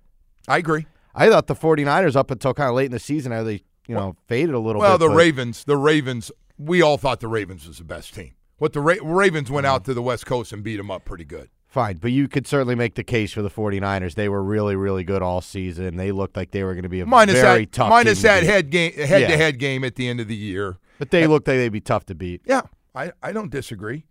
I 0.47 0.59
agree. 0.59 0.85
I 1.14 1.31
thought 1.31 1.47
the 1.47 1.55
49ers 1.55 2.16
up 2.16 2.31
until 2.31 2.53
kind 2.53 2.69
of 2.69 2.77
late 2.77 2.85
in 2.85 2.92
the 2.92 2.99
season, 2.99 3.33
how 3.33 3.45
they, 3.45 3.62
you 3.88 3.95
know, 3.95 4.14
faded 4.29 4.55
a 4.55 4.59
little 4.59 4.83
Well, 4.83 4.99
bit. 4.99 5.05
the 5.07 5.09
but- 5.09 5.16
Ravens, 5.16 5.64
the 5.64 5.79
Ravens, 5.79 6.31
we 6.59 6.83
all 6.83 6.99
thought 6.99 7.21
the 7.21 7.29
Ravens 7.29 7.66
was 7.66 7.79
the 7.79 7.85
best 7.85 8.14
team. 8.14 8.33
What 8.59 8.75
the 8.75 8.81
Ra- 8.83 8.97
Ravens 9.03 9.51
went 9.51 9.66
out 9.66 9.83
mm. 9.83 9.87
to 9.87 9.95
the 9.95 10.03
West 10.03 10.27
Coast 10.27 10.53
and 10.53 10.62
beat 10.62 10.77
them 10.77 10.90
up 10.90 11.07
pretty 11.07 11.25
good. 11.25 11.49
Fine, 11.66 11.97
but 12.03 12.12
you 12.12 12.29
could 12.29 12.47
certainly 12.47 12.75
make 12.75 12.95
the 12.95 13.05
case 13.05 13.33
for 13.33 13.40
the 13.40 13.51
49ers. 13.51 14.16
They 14.16 14.29
were 14.29 14.42
really, 14.42 14.77
really 14.77 15.03
good 15.03 15.23
all 15.23 15.40
season. 15.40 15.97
They 15.97 16.12
looked 16.12 16.37
like 16.37 16.51
they 16.51 16.62
were 16.62 16.75
going 16.75 16.83
to 16.83 16.88
be 16.90 17.01
a 17.01 17.07
Minus 17.07 17.40
very 17.40 17.64
that, 17.64 17.73
tough 17.73 17.88
minus 17.88 18.19
team 18.21 18.23
to 18.23 18.29
that 18.29 18.40
beat. 18.42 18.47
head 18.47 18.71
game, 18.71 18.92
head 18.92 19.29
to 19.31 19.37
head 19.38 19.59
game 19.59 19.83
at 19.83 19.95
the 19.97 20.09
end 20.09 20.21
of 20.21 20.29
the 20.29 20.37
year. 20.37 20.77
But 20.99 21.11
they 21.11 21.27
looked 21.27 21.49
like 21.49 21.57
they'd 21.57 21.71
be 21.71 21.81
tough 21.81 22.05
to 22.07 22.14
beat. 22.14 22.42
Yeah, 22.45 22.62
I, 22.97 23.13
I 23.23 23.33
don't 23.33 23.51
disagree. 23.51 24.07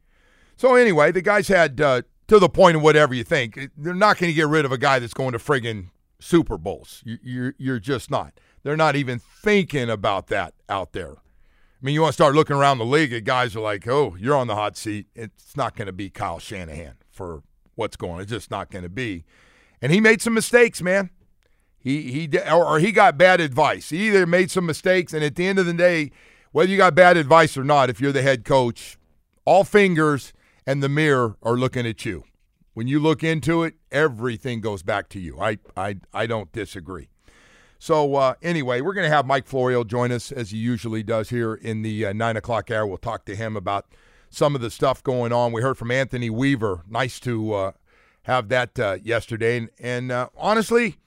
So 0.55 0.75
anyway, 0.75 1.11
the 1.11 1.21
guys 1.21 1.47
had 1.47 1.81
uh, 1.81 2.03
to 2.27 2.39
the 2.39 2.49
point 2.49 2.77
of 2.77 2.83
whatever 2.83 3.13
you 3.13 3.23
think. 3.23 3.59
They're 3.75 3.93
not 3.93 4.17
going 4.17 4.29
to 4.29 4.33
get 4.33 4.47
rid 4.47 4.63
of 4.63 4.71
a 4.71 4.77
guy 4.77 4.99
that's 4.99 5.13
going 5.13 5.33
to 5.33 5.39
friggin' 5.39 5.89
Super 6.19 6.57
Bowls. 6.57 7.01
You, 7.05 7.17
you're 7.21 7.55
you're 7.57 7.79
just 7.79 8.09
not. 8.09 8.39
They're 8.63 8.77
not 8.77 8.95
even 8.95 9.19
thinking 9.19 9.89
about 9.89 10.27
that 10.27 10.53
out 10.69 10.93
there. 10.93 11.11
I 11.11 11.85
mean, 11.85 11.93
you 11.93 12.01
want 12.01 12.11
to 12.11 12.13
start 12.13 12.35
looking 12.35 12.55
around 12.55 12.77
the 12.77 12.85
league 12.85 13.13
at 13.13 13.25
guys 13.25 13.55
are 13.55 13.59
like, 13.59 13.87
oh, 13.87 14.15
you're 14.17 14.35
on 14.35 14.47
the 14.47 14.55
hot 14.55 14.77
seat. 14.77 15.07
It's 15.13 15.57
not 15.57 15.75
going 15.75 15.87
to 15.87 15.93
be 15.93 16.09
Kyle 16.09 16.39
Shanahan 16.39 16.95
for 17.11 17.43
what's 17.75 17.95
going. 17.97 18.13
on. 18.13 18.21
It's 18.21 18.31
just 18.31 18.49
not 18.49 18.71
going 18.71 18.83
to 18.83 18.89
be. 18.89 19.25
And 19.81 19.91
he 19.91 19.99
made 19.99 20.21
some 20.21 20.33
mistakes, 20.33 20.81
man. 20.81 21.09
He 21.77 22.11
he 22.11 22.39
or, 22.49 22.65
or 22.65 22.79
he 22.79 22.91
got 22.91 23.17
bad 23.17 23.39
advice. 23.39 23.89
He 23.89 24.07
either 24.07 24.25
made 24.25 24.49
some 24.49 24.65
mistakes, 24.65 25.13
and 25.13 25.23
at 25.23 25.35
the 25.35 25.45
end 25.45 25.59
of 25.59 25.67
the 25.67 25.73
day, 25.73 26.11
whether 26.55 26.71
you 26.71 26.77
got 26.77 26.95
bad 26.95 27.17
advice 27.17 27.57
or 27.57 27.65
not, 27.65 27.89
if 27.89 27.99
you're 27.99 28.13
the 28.13 28.21
head 28.21 28.45
coach, 28.45 28.97
all 29.43 29.65
fingers 29.65 30.31
and 30.65 30.81
the 30.81 30.87
mirror 30.87 31.35
are 31.43 31.57
looking 31.57 31.85
at 31.85 32.05
you. 32.05 32.23
When 32.73 32.87
you 32.87 32.97
look 32.97 33.25
into 33.25 33.63
it, 33.63 33.73
everything 33.91 34.61
goes 34.61 34.81
back 34.81 35.09
to 35.09 35.19
you. 35.19 35.37
I 35.37 35.57
I 35.75 35.97
I 36.13 36.27
don't 36.27 36.49
disagree. 36.53 37.09
So 37.77 38.15
uh, 38.15 38.35
anyway, 38.41 38.79
we're 38.79 38.93
going 38.93 39.03
to 39.03 39.13
have 39.13 39.25
Mike 39.25 39.47
Florio 39.47 39.83
join 39.83 40.13
us 40.13 40.31
as 40.31 40.51
he 40.51 40.57
usually 40.57 41.03
does 41.03 41.29
here 41.29 41.55
in 41.55 41.81
the 41.81 42.05
uh, 42.05 42.13
nine 42.13 42.37
o'clock 42.37 42.71
hour. 42.71 42.87
We'll 42.87 42.99
talk 42.99 43.25
to 43.25 43.35
him 43.35 43.57
about 43.57 43.87
some 44.29 44.55
of 44.55 44.61
the 44.61 44.71
stuff 44.71 45.03
going 45.03 45.33
on. 45.33 45.51
We 45.51 45.61
heard 45.61 45.77
from 45.77 45.91
Anthony 45.91 46.29
Weaver. 46.29 46.83
Nice 46.87 47.19
to 47.19 47.53
uh, 47.53 47.71
have 48.23 48.47
that 48.47 48.79
uh, 48.79 48.97
yesterday. 49.03 49.57
And, 49.57 49.69
and 49.77 50.09
uh, 50.09 50.29
honestly, 50.37 50.99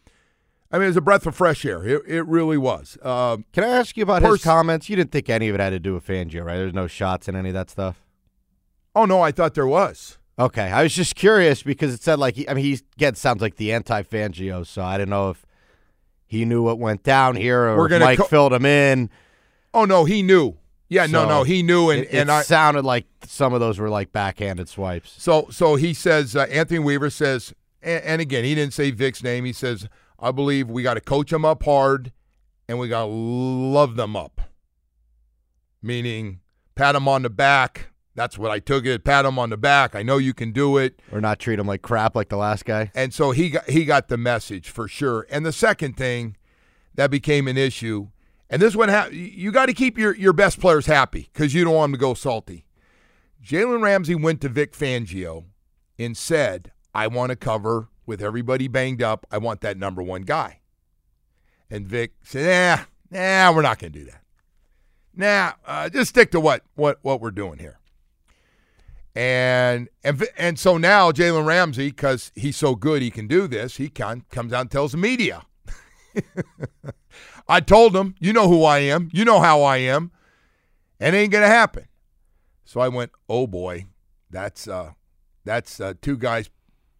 I 0.71 0.77
mean, 0.77 0.85
it 0.85 0.89
was 0.89 0.97
a 0.99 1.01
breath 1.01 1.27
of 1.27 1.35
fresh 1.35 1.65
air. 1.65 1.83
It, 1.87 2.03
it 2.07 2.27
really 2.27 2.59
was. 2.59 2.99
Uh, 3.03 3.39
Can 3.55 3.65
I 3.65 3.69
ask 3.69 3.97
you 3.97 4.03
about 4.03 4.23
his 4.23 4.43
comments? 4.45 4.89
You 4.91 4.97
didn't 4.97 5.13
think 5.13 5.31
any 5.31 5.49
of 5.49 5.55
it 5.55 5.61
had 5.61 5.71
to 5.71 5.79
do 5.81 5.95
with 5.95 6.07
Fangio, 6.07 6.45
right? 6.45 6.57
There's 6.57 6.75
no 6.75 6.87
shots 6.87 7.27
in 7.29 7.35
any 7.37 7.49
of 7.49 7.55
that 7.55 7.71
stuff. 7.71 8.05
oh, 8.95 9.05
no, 9.07 9.23
I 9.23 9.33
thought 9.33 9.55
there 9.55 9.67
was. 9.67 10.19
Okay, 10.39 10.71
I 10.71 10.83
was 10.85 10.95
just 10.95 11.17
curious 11.17 11.63
because 11.65 11.93
it 11.93 12.01
said 12.01 12.21
like 12.21 12.37
he, 12.37 12.49
I 12.49 12.55
mean 12.55 12.65
he 12.65 12.79
again 12.97 13.17
sounds 13.17 13.43
like 13.43 13.57
the 13.57 13.73
anti-Fangio, 13.73 14.65
so 14.65 14.83
I 14.83 14.97
didn't 14.97 15.11
know 15.11 15.31
if 15.31 15.45
he 16.27 16.45
knew 16.45 16.63
what 16.63 16.79
went 16.79 17.03
down 17.03 17.35
here 17.35 17.61
or 17.65 17.77
We're 17.77 17.89
gonna 17.89 18.05
Mike 18.05 18.19
co- 18.19 18.25
filled 18.27 18.53
him 18.53 18.65
in. 18.65 19.11
Oh, 19.75 19.85
no, 19.85 20.05
he 20.05 20.23
knew. 20.23 20.57
Yeah, 20.89 21.07
no, 21.07 21.25
So, 21.25 21.29
no, 21.29 21.43
he 21.43 21.63
knew. 21.65 21.91
And, 21.91 22.05
it, 22.05 22.13
and 22.13 22.29
it 22.29 22.33
I. 22.33 22.43
sounded 22.43 22.85
like 22.85 23.07
some 23.27 23.53
of 23.53 23.59
those 23.61 23.79
were 23.81 23.89
like 23.91 24.13
backhanded 24.13 24.69
swipes. 24.69 25.13
So, 25.19 25.49
so 25.51 25.75
he 25.75 25.93
says, 25.93 26.37
uh, 26.37 26.43
Anthony 26.51 26.79
Weaver 26.79 27.11
says, 27.11 27.53
and, 27.83 28.03
and 28.05 28.21
again, 28.23 28.45
he 28.45 28.55
didn't 28.55 28.75
say 28.75 28.91
Vic's 28.93 29.23
name. 29.25 29.45
He 29.45 29.53
says, 29.53 29.89
I 30.19 30.33
believe 30.33 30.69
we 30.69 30.83
got 30.83 30.95
to 30.95 31.01
coach 31.01 31.31
them 31.31 31.45
up 31.45 31.63
hard 31.63 32.13
and 32.69 32.79
we 32.79 32.89
got 32.89 33.05
to 33.05 33.11
love 33.11 33.97
them 33.97 34.17
up. 34.17 34.41
Meaning, 35.81 36.41
pat 36.75 36.95
them 36.95 37.07
on 37.09 37.23
the 37.23 37.31
back. 37.31 37.91
That's 38.15 38.37
what 38.37 38.51
I 38.51 38.59
took 38.59 38.85
it. 38.85 39.05
Pat 39.05 39.25
them 39.25 39.39
on 39.39 39.51
the 39.51 39.57
back. 39.57 39.95
I 39.95 40.03
know 40.03 40.19
you 40.19 40.35
can 40.35 40.51
do 40.51 40.77
it. 40.77 41.01
Or 41.13 41.21
not 41.21 41.39
treat 41.39 41.57
them 41.57 41.69
like 41.69 41.83
crap 41.83 42.17
like 42.17 42.31
the 42.31 42.37
last 42.37 42.65
guy. 42.65 42.91
And 42.95 43.15
so 43.15 43.31
he 43.31 43.51
got 43.51 43.71
he 43.71 43.85
got 43.85 44.09
the 44.09 44.17
message 44.17 44.71
for 44.71 44.89
sure. 44.89 45.25
And 45.31 45.47
the 45.47 45.53
second 45.53 45.97
thing 45.97 46.37
that 46.97 47.13
became 47.13 47.47
an 47.47 47.57
issue, 47.57 48.09
and 48.51 48.61
this 48.61 48.75
one 48.75 48.89
ha- 48.89 49.09
you 49.13 49.53
got 49.53 49.67
to 49.67 49.73
keep 49.73 49.97
your 49.97 50.17
your 50.17 50.33
best 50.33 50.59
players 50.59 50.87
happy 50.87 51.31
because 51.33 51.55
you 51.55 51.63
don't 51.63 51.75
want 51.75 51.93
them 51.93 51.99
to 51.99 52.01
go 52.01 52.15
salty. 52.15 52.67
Jalen 53.41 53.83
Ramsey 53.83 54.17
went 54.17 54.41
to 54.41 54.49
Vic 54.49 54.73
Fangio 54.73 55.45
and 55.97 56.17
said, 56.17 56.73
"I 56.93 57.07
want 57.07 57.31
to 57.31 57.37
cover 57.37 57.89
with 58.09 58.23
everybody 58.23 58.67
banged 58.67 59.03
up. 59.03 59.27
I 59.31 59.39
want 59.39 59.61
that 59.61 59.77
number 59.77 60.03
one 60.03 60.23
guy." 60.23 60.61
And 61.71 61.87
Vic 61.87 62.15
said, 62.25 62.89
"Nah, 63.13 63.19
nah, 63.21 63.53
we're 63.55 63.63
not 63.63 63.79
going 63.79 63.93
to 63.93 63.99
do 64.01 64.05
that. 64.07 64.23
Nah, 65.15 65.53
uh, 65.65 65.89
just 65.89 66.11
stick 66.11 66.33
to 66.33 66.41
what 66.41 66.63
what 66.75 66.99
what 67.03 67.21
we're 67.21 67.31
doing 67.31 67.61
here." 67.61 67.79
And 69.15 69.89
and 70.05 70.25
and 70.37 70.59
so 70.59 70.79
now 70.79 71.11
Jalen 71.11 71.45
Ramsey, 71.45 71.89
because 71.89 72.33
he's 72.35 72.57
so 72.57 72.75
good, 72.75 73.03
he 73.03 73.11
can 73.11 73.27
do 73.27 73.49
this. 73.49 73.77
He 73.77 73.89
can 73.89 74.25
comes 74.31 74.53
out 74.53 74.63
and 74.63 74.71
tells 74.71 74.93
the 74.93 74.99
media. 74.99 75.43
I 77.49 77.61
told 77.61 77.97
him, 77.97 78.15
you 78.21 78.33
know 78.33 78.49
who 78.49 78.65
I 78.65 78.79
am, 78.79 79.09
you 79.13 79.25
know 79.25 79.41
how 79.41 79.63
I 79.63 79.79
am, 79.79 80.13
and 81.01 81.17
it 81.17 81.19
ain't 81.19 81.33
gonna 81.33 81.47
happen. 81.47 81.89
So 82.65 82.81
I 82.81 82.89
went, 82.89 83.11
oh 83.29 83.47
boy, 83.47 83.87
that's 84.31 84.69
uh, 84.69 84.93
that's 85.45 85.81
uh, 85.81 85.95
two 86.01 86.17
guys 86.17 86.51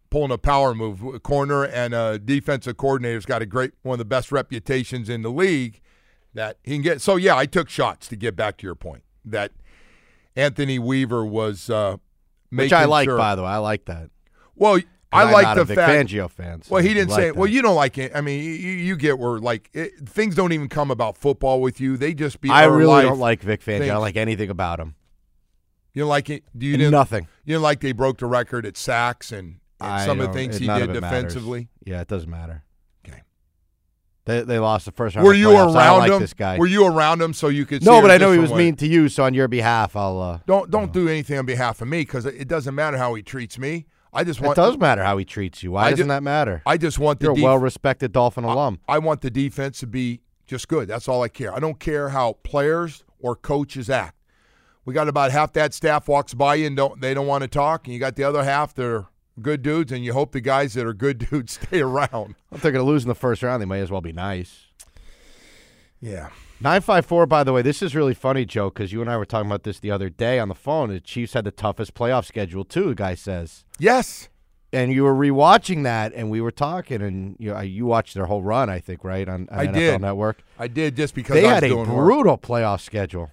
pulling 0.09 0.31
a 0.31 0.37
power 0.37 0.73
move. 0.73 1.03
A 1.03 1.19
corner 1.19 1.65
and 1.65 1.93
a 1.93 2.19
defensive 2.19 2.77
coordinator's 2.77 3.25
got 3.25 3.41
a 3.41 3.45
great 3.45 3.71
one 3.81 3.93
of 3.95 3.99
the 3.99 4.05
best 4.05 4.31
reputations 4.31 5.09
in 5.09 5.21
the 5.21 5.31
league 5.31 5.81
that 6.33 6.57
he 6.63 6.75
can 6.75 6.81
get. 6.81 7.01
So 7.01 7.15
yeah, 7.15 7.35
I 7.35 7.45
took 7.45 7.69
shots 7.69 8.07
to 8.09 8.15
get 8.15 8.35
back 8.35 8.57
to 8.57 8.65
your 8.65 8.75
point 8.75 9.03
that 9.25 9.51
Anthony 10.35 10.79
Weaver 10.79 11.25
was 11.25 11.69
uh, 11.69 11.97
Which 12.51 12.73
I 12.73 12.85
like, 12.85 13.05
sure- 13.05 13.17
by 13.17 13.35
the 13.35 13.43
way. 13.43 13.49
I 13.49 13.57
like 13.57 13.85
that. 13.85 14.09
Well, 14.55 14.79
I 15.11 15.23
I'm 15.23 15.31
like 15.31 15.55
the 15.55 15.73
fact. 15.73 16.09
Fangio 16.09 16.29
fan. 16.29 16.61
so 16.61 16.75
Well, 16.75 16.83
he 16.83 16.93
didn't 16.93 17.09
like 17.09 17.19
say. 17.19 17.25
that. 17.27 17.35
Well, 17.35 17.47
you 17.47 17.61
don't 17.63 17.75
like 17.75 17.97
it. 17.97 18.11
I 18.13 18.21
mean, 18.21 18.43
you, 18.43 18.51
you 18.51 18.95
get 18.95 19.17
where 19.17 19.39
like 19.39 19.69
it, 19.73 20.07
things 20.07 20.35
don't 20.35 20.51
even 20.51 20.69
come 20.69 20.91
about 20.91 21.17
football 21.17 21.61
with 21.61 21.81
you. 21.81 21.97
They 21.97 22.13
just 22.13 22.41
be. 22.41 22.49
I 22.49 22.65
really 22.65 23.03
don't 23.03 23.19
like 23.19 23.41
Vic 23.41 23.61
Fangio. 23.63 23.83
I 23.83 23.87
don't 23.87 24.01
like 24.01 24.17
anything 24.17 24.49
about 24.49 24.79
him. 24.79 24.95
You 25.93 26.03
don't 26.03 26.09
like 26.09 26.29
it. 26.29 26.43
Do 26.55 26.67
you 26.67 26.91
Nothing. 26.91 27.27
You 27.43 27.55
didn't 27.55 27.63
like 27.63 27.79
they 27.79 27.91
broke 27.91 28.19
the 28.19 28.27
record 28.27 28.65
at 28.65 28.77
sacks 28.77 29.31
and 29.31 29.58
I 29.81 30.05
some 30.05 30.19
of 30.19 30.27
the 30.27 30.33
things 30.33 30.57
he 30.57 30.67
did 30.67 30.89
it 30.89 31.01
matters. 31.01 31.01
defensively. 31.01 31.69
Yeah, 31.85 32.01
it 32.01 32.07
doesn't 32.07 32.29
matter. 32.29 32.63
Okay. 33.07 33.21
They 34.25 34.41
they 34.41 34.59
lost 34.59 34.85
the 34.85 34.91
first 34.91 35.15
round. 35.15 35.25
Were 35.25 35.33
you. 35.33 35.51
I 35.51 35.63
around 35.63 35.99
like 35.99 36.11
him? 36.11 36.19
This 36.19 36.33
guy. 36.33 36.57
Were 36.57 36.67
you 36.67 36.85
around 36.85 37.21
him 37.21 37.33
so 37.33 37.47
you 37.47 37.65
could? 37.65 37.83
no, 37.83 38.01
but 38.01 38.11
I 38.11 38.17
know 38.17 38.31
he 38.31 38.39
was 38.39 38.51
way? 38.51 38.57
mean 38.57 38.75
to 38.77 38.87
you, 38.87 39.09
so 39.09 39.23
on 39.23 39.33
your 39.33 39.47
behalf, 39.47 39.95
I'll. 39.95 40.19
Uh, 40.19 40.39
Don't 40.45 40.69
don't 40.69 40.91
do 40.93 41.07
anything 41.07 41.37
on 41.39 41.45
behalf 41.45 41.81
of 41.81 41.87
me 41.87 42.01
because 42.01 42.25
it 42.25 42.47
doesn't 42.47 42.75
matter 42.75 42.97
how 42.97 43.13
he 43.15 43.23
treats 43.23 43.57
me. 43.57 43.85
I 44.11 44.23
just 44.23 44.39
it 44.39 44.45
want. 44.45 44.55
does 44.55 44.77
matter 44.77 45.03
how 45.03 45.17
he 45.17 45.25
treats 45.25 45.61
you. 45.61 45.71
Why 45.73 45.85
I 45.85 45.89
doesn't 45.91 46.07
that 46.07 46.23
matter? 46.23 46.61
I 46.65 46.77
just 46.77 46.97
want 46.99 47.19
the 47.19 47.27
You're 47.27 47.39
a 47.39 47.43
well-respected 47.43 48.11
Dolphin 48.11 48.43
alum. 48.43 48.79
I 48.87 48.97
want 48.99 49.21
the 49.21 49.29
defense 49.29 49.79
to 49.81 49.87
be 49.87 50.21
just 50.47 50.67
good. 50.67 50.87
That's 50.87 51.07
all 51.07 51.21
I 51.21 51.27
care. 51.29 51.53
I 51.53 51.59
don't 51.59 51.79
care 51.79 52.09
how 52.09 52.33
players 52.43 53.03
or 53.19 53.35
coaches 53.35 53.87
act. 53.87 54.15
We 54.83 54.95
got 54.95 55.07
about 55.07 55.29
half 55.29 55.53
that 55.53 55.75
staff 55.75 56.07
walks 56.07 56.33
by 56.33 56.55
you 56.55 56.65
and 56.67 56.75
don't 56.75 56.99
they 57.01 57.13
don't 57.13 57.27
want 57.27 57.43
to 57.43 57.47
talk, 57.47 57.85
and 57.85 57.93
you 57.93 57.99
got 57.99 58.15
the 58.15 58.23
other 58.23 58.43
half 58.43 58.73
that 58.73 58.85
are 58.85 59.07
good 59.41 59.61
dudes, 59.61 59.91
and 59.91 60.03
you 60.03 60.13
hope 60.13 60.31
the 60.31 60.41
guys 60.41 60.73
that 60.73 60.85
are 60.85 60.93
good 60.93 61.17
dudes 61.29 61.53
stay 61.53 61.81
around. 61.81 62.35
if 62.51 62.61
they're 62.61 62.71
going 62.71 62.85
to 62.85 62.89
lose 62.89 63.03
in 63.03 63.09
the 63.09 63.15
first 63.15 63.41
round, 63.43 63.61
they 63.61 63.65
might 63.65 63.79
as 63.79 63.91
well 63.91 64.01
be 64.01 64.13
nice. 64.13 64.65
Yeah. 66.01 66.29
Nine 66.61 66.81
five 66.81 67.05
four. 67.05 67.25
By 67.25 67.43
the 67.43 67.53
way, 67.53 67.61
this 67.61 67.81
is 67.81 67.95
really 67.95 68.13
funny, 68.13 68.45
Joe, 68.45 68.69
because 68.69 68.91
you 68.91 69.01
and 69.01 69.09
I 69.09 69.17
were 69.17 69.25
talking 69.25 69.49
about 69.49 69.63
this 69.63 69.79
the 69.79 69.91
other 69.91 70.09
day 70.09 70.39
on 70.39 70.49
the 70.49 70.55
phone. 70.55 70.89
The 70.89 70.99
Chiefs 70.99 71.33
had 71.33 71.45
the 71.45 71.51
toughest 71.51 71.93
playoff 71.93 72.25
schedule 72.25 72.65
too. 72.65 72.89
The 72.89 72.95
guy 72.95 73.15
says, 73.15 73.63
Yes. 73.79 74.27
and 74.73 74.91
you 74.91 75.03
were 75.03 75.15
rewatching 75.15 75.83
that, 75.83 76.13
and 76.13 76.29
we 76.29 76.41
were 76.41 76.51
talking, 76.51 77.01
and 77.01 77.35
you 77.39 77.57
you 77.61 77.85
watched 77.85 78.13
their 78.13 78.25
whole 78.25 78.43
run, 78.43 78.69
I 78.69 78.79
think, 78.79 79.05
right 79.05 79.27
on, 79.27 79.47
on 79.51 79.59
I 79.59 79.67
NFL 79.67 79.73
did. 79.73 80.01
Network. 80.01 80.43
I 80.57 80.67
did 80.67 80.97
just 80.97 81.15
because 81.15 81.35
They 81.35 81.41
I 81.45 81.53
was 81.53 81.53
had 81.55 81.63
a 81.63 81.69
doing 81.69 81.89
work. 81.93 82.05
brutal 82.05 82.37
playoff 82.37 82.81
schedule. 82.81 83.31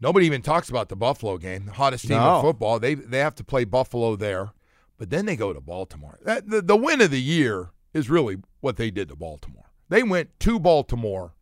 Nobody 0.00 0.26
even 0.26 0.42
talks 0.42 0.68
about 0.68 0.88
the 0.88 0.96
Buffalo 0.96 1.38
game, 1.38 1.66
the 1.66 1.72
hottest 1.72 2.06
team 2.08 2.18
No. 2.18 2.36
in 2.36 2.42
football. 2.42 2.78
They 2.80 2.94
they 2.94 3.18
have 3.20 3.34
to 3.36 3.44
play 3.44 3.64
Buffalo 3.64 4.16
there, 4.16 4.50
but 4.98 5.10
then 5.10 5.26
they 5.26 5.36
go 5.36 5.52
to 5.52 5.60
Baltimore. 5.60 6.18
That, 6.24 6.48
the, 6.48 6.62
the 6.62 6.76
win 6.76 7.00
of 7.00 7.10
the 7.10 7.20
year 7.20 7.70
is 7.92 8.10
really 8.10 8.38
what 8.60 8.76
they 8.76 8.90
did 8.90 9.08
to 9.08 9.16
Baltimore. 9.16 9.70
They 9.88 10.02
went 10.02 10.38
to 10.40 10.58
Baltimore 10.58 11.34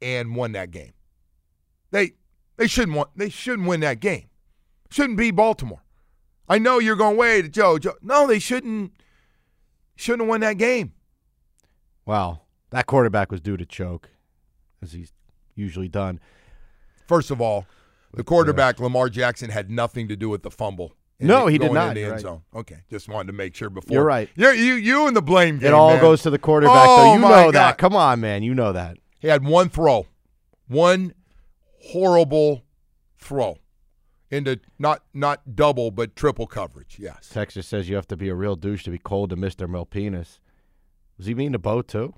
and 0.00 0.34
won 0.34 0.52
that 0.52 0.70
game. 0.70 0.92
They 1.90 2.12
they 2.56 2.66
shouldn't 2.66 2.96
want 2.96 3.10
they 3.16 3.28
shouldn't 3.28 3.68
win 3.68 3.80
that 3.80 4.00
game. 4.00 4.28
Shouldn't 4.90 5.18
be 5.18 5.30
Baltimore. 5.30 5.82
I 6.48 6.58
know 6.58 6.78
you're 6.78 6.96
going 6.96 7.16
wait, 7.16 7.52
Joe. 7.52 7.78
Joe. 7.78 7.94
No, 8.02 8.26
they 8.26 8.38
shouldn't 8.38 8.92
shouldn't 9.94 10.22
have 10.22 10.28
won 10.28 10.40
that 10.40 10.58
game. 10.58 10.92
Wow, 12.04 12.42
that 12.70 12.86
quarterback 12.86 13.30
was 13.30 13.40
due 13.40 13.56
to 13.56 13.66
choke, 13.66 14.10
as 14.82 14.92
he's 14.92 15.12
usually 15.54 15.88
done. 15.88 16.20
First 17.06 17.30
of 17.30 17.40
all, 17.40 17.66
the 18.14 18.24
quarterback 18.24 18.78
Lamar 18.80 19.08
Jackson 19.08 19.50
had 19.50 19.70
nothing 19.70 20.08
to 20.08 20.16
do 20.16 20.28
with 20.28 20.42
the 20.42 20.50
fumble. 20.50 20.92
No, 21.18 21.46
he 21.46 21.56
did 21.58 21.72
not. 21.72 21.88
In 21.90 21.94
the 21.94 22.02
end 22.02 22.12
right. 22.12 22.20
zone. 22.20 22.42
Okay, 22.54 22.78
just 22.90 23.08
wanted 23.08 23.28
to 23.28 23.32
make 23.32 23.54
sure 23.54 23.70
before. 23.70 23.94
You're 23.94 24.04
right. 24.04 24.28
You're, 24.36 24.52
you 24.52 24.74
you 24.74 25.08
in 25.08 25.14
the 25.14 25.22
blame 25.22 25.58
game. 25.58 25.68
It 25.68 25.72
all 25.72 25.92
man. 25.92 26.00
goes 26.00 26.22
to 26.22 26.30
the 26.30 26.38
quarterback, 26.38 26.86
Oh, 26.88 26.96
though. 27.04 27.12
You 27.14 27.20
know 27.20 27.28
God. 27.28 27.54
that. 27.54 27.78
Come 27.78 27.96
on, 27.96 28.20
man. 28.20 28.42
You 28.42 28.54
know 28.54 28.72
that. 28.72 28.98
He 29.18 29.28
had 29.28 29.44
one 29.44 29.68
throw, 29.70 30.06
one 30.68 31.14
horrible 31.82 32.64
throw 33.18 33.56
into 34.30 34.60
not 34.78 35.02
not 35.14 35.54
double 35.56 35.90
but 35.90 36.16
triple 36.16 36.46
coverage. 36.46 36.98
Yes. 37.00 37.30
Texas 37.32 37.66
says 37.66 37.88
you 37.88 37.96
have 37.96 38.08
to 38.08 38.16
be 38.16 38.28
a 38.28 38.34
real 38.34 38.56
douche 38.56 38.84
to 38.84 38.90
be 38.90 38.98
cold 38.98 39.30
to 39.30 39.36
Mr. 39.36 39.66
Milpenis. 39.68 40.38
Was 41.16 41.26
he 41.26 41.34
mean 41.34 41.52
to 41.52 41.58
Bo 41.58 41.80
too? 41.82 42.12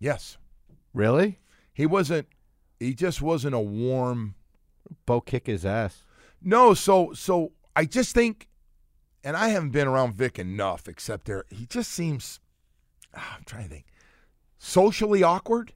Yes. 0.00 0.36
Really? 0.92 1.38
He 1.72 1.86
wasn't. 1.86 2.26
He 2.80 2.94
just 2.94 3.22
wasn't 3.22 3.54
a 3.54 3.60
warm. 3.60 4.34
Bo 5.06 5.20
kick 5.20 5.46
his 5.46 5.64
ass. 5.66 6.02
No. 6.42 6.74
So 6.74 7.12
so 7.12 7.52
I 7.76 7.84
just 7.84 8.14
think, 8.14 8.48
and 9.22 9.36
I 9.36 9.48
haven't 9.48 9.70
been 9.70 9.86
around 9.88 10.14
Vic 10.14 10.38
enough, 10.38 10.88
except 10.88 11.26
there. 11.26 11.44
He 11.50 11.66
just 11.66 11.92
seems. 11.92 12.40
ah, 13.14 13.36
I'm 13.36 13.44
trying 13.44 13.64
to 13.64 13.70
think. 13.70 13.86
Socially 14.58 15.22
awkward. 15.22 15.72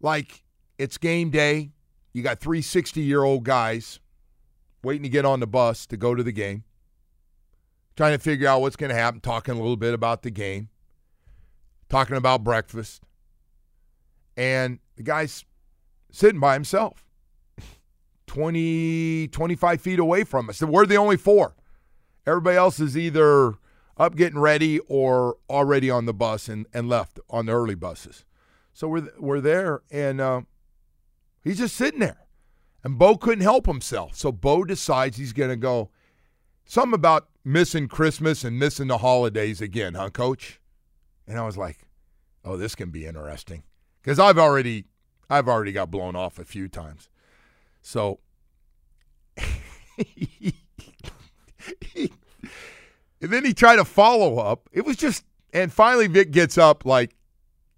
Like 0.00 0.42
it's 0.78 0.98
game 0.98 1.30
day. 1.30 1.70
You 2.12 2.22
got 2.22 2.40
three 2.40 2.62
60 2.62 3.00
year 3.00 3.22
old 3.22 3.44
guys 3.44 4.00
waiting 4.82 5.02
to 5.02 5.08
get 5.08 5.24
on 5.24 5.40
the 5.40 5.46
bus 5.46 5.86
to 5.86 5.96
go 5.96 6.14
to 6.14 6.22
the 6.22 6.32
game, 6.32 6.64
trying 7.96 8.12
to 8.16 8.18
figure 8.18 8.48
out 8.48 8.60
what's 8.60 8.76
going 8.76 8.90
to 8.90 8.96
happen, 8.96 9.20
talking 9.20 9.54
a 9.54 9.58
little 9.58 9.76
bit 9.76 9.92
about 9.92 10.22
the 10.22 10.30
game, 10.30 10.68
talking 11.88 12.16
about 12.16 12.44
breakfast. 12.44 13.02
And 14.36 14.78
the 14.96 15.02
guy's 15.02 15.44
sitting 16.10 16.40
by 16.40 16.54
himself, 16.54 17.04
20, 18.28 19.28
25 19.28 19.80
feet 19.80 19.98
away 19.98 20.22
from 20.22 20.48
us. 20.48 20.62
We're 20.62 20.86
the 20.86 20.96
only 20.96 21.16
four. 21.16 21.56
Everybody 22.26 22.56
else 22.56 22.78
is 22.78 22.96
either 22.96 23.54
up 23.96 24.14
getting 24.14 24.38
ready 24.38 24.78
or 24.80 25.36
already 25.50 25.90
on 25.90 26.06
the 26.06 26.14
bus 26.14 26.48
and, 26.48 26.66
and 26.72 26.88
left 26.88 27.18
on 27.28 27.46
the 27.46 27.52
early 27.52 27.74
buses. 27.74 28.24
So 28.72 28.86
we're 28.86 29.08
we're 29.18 29.40
there, 29.40 29.82
and 29.90 30.20
uh, 30.20 30.42
he's 31.42 31.58
just 31.58 31.74
sitting 31.74 31.98
there. 31.98 32.26
And 32.84 32.96
Bo 32.96 33.16
couldn't 33.16 33.42
help 33.42 33.66
himself, 33.66 34.14
so 34.14 34.30
Bo 34.30 34.62
decides 34.62 35.16
he's 35.16 35.32
going 35.32 35.50
to 35.50 35.56
go. 35.56 35.90
Something 36.64 36.94
about 36.94 37.28
missing 37.44 37.88
Christmas 37.88 38.44
and 38.44 38.56
missing 38.56 38.86
the 38.86 38.98
holidays 38.98 39.60
again, 39.60 39.94
huh, 39.94 40.10
Coach? 40.10 40.60
And 41.26 41.38
I 41.38 41.44
was 41.44 41.56
like, 41.56 41.78
"Oh, 42.44 42.56
this 42.56 42.76
can 42.76 42.90
be 42.90 43.04
interesting," 43.04 43.64
because 44.00 44.20
I've 44.20 44.38
already 44.38 44.84
I've 45.28 45.48
already 45.48 45.72
got 45.72 45.90
blown 45.90 46.14
off 46.14 46.38
a 46.38 46.44
few 46.44 46.68
times. 46.68 47.08
So 47.88 48.18
and 53.20 53.30
then 53.32 53.44
he 53.44 53.54
tried 53.54 53.76
to 53.76 53.84
follow 53.84 54.38
up. 54.38 54.68
It 54.72 54.84
was 54.84 54.96
just, 54.96 55.24
and 55.52 55.72
finally 55.72 56.06
Vic 56.06 56.30
gets 56.30 56.58
up 56.58 56.84
like 56.84 57.14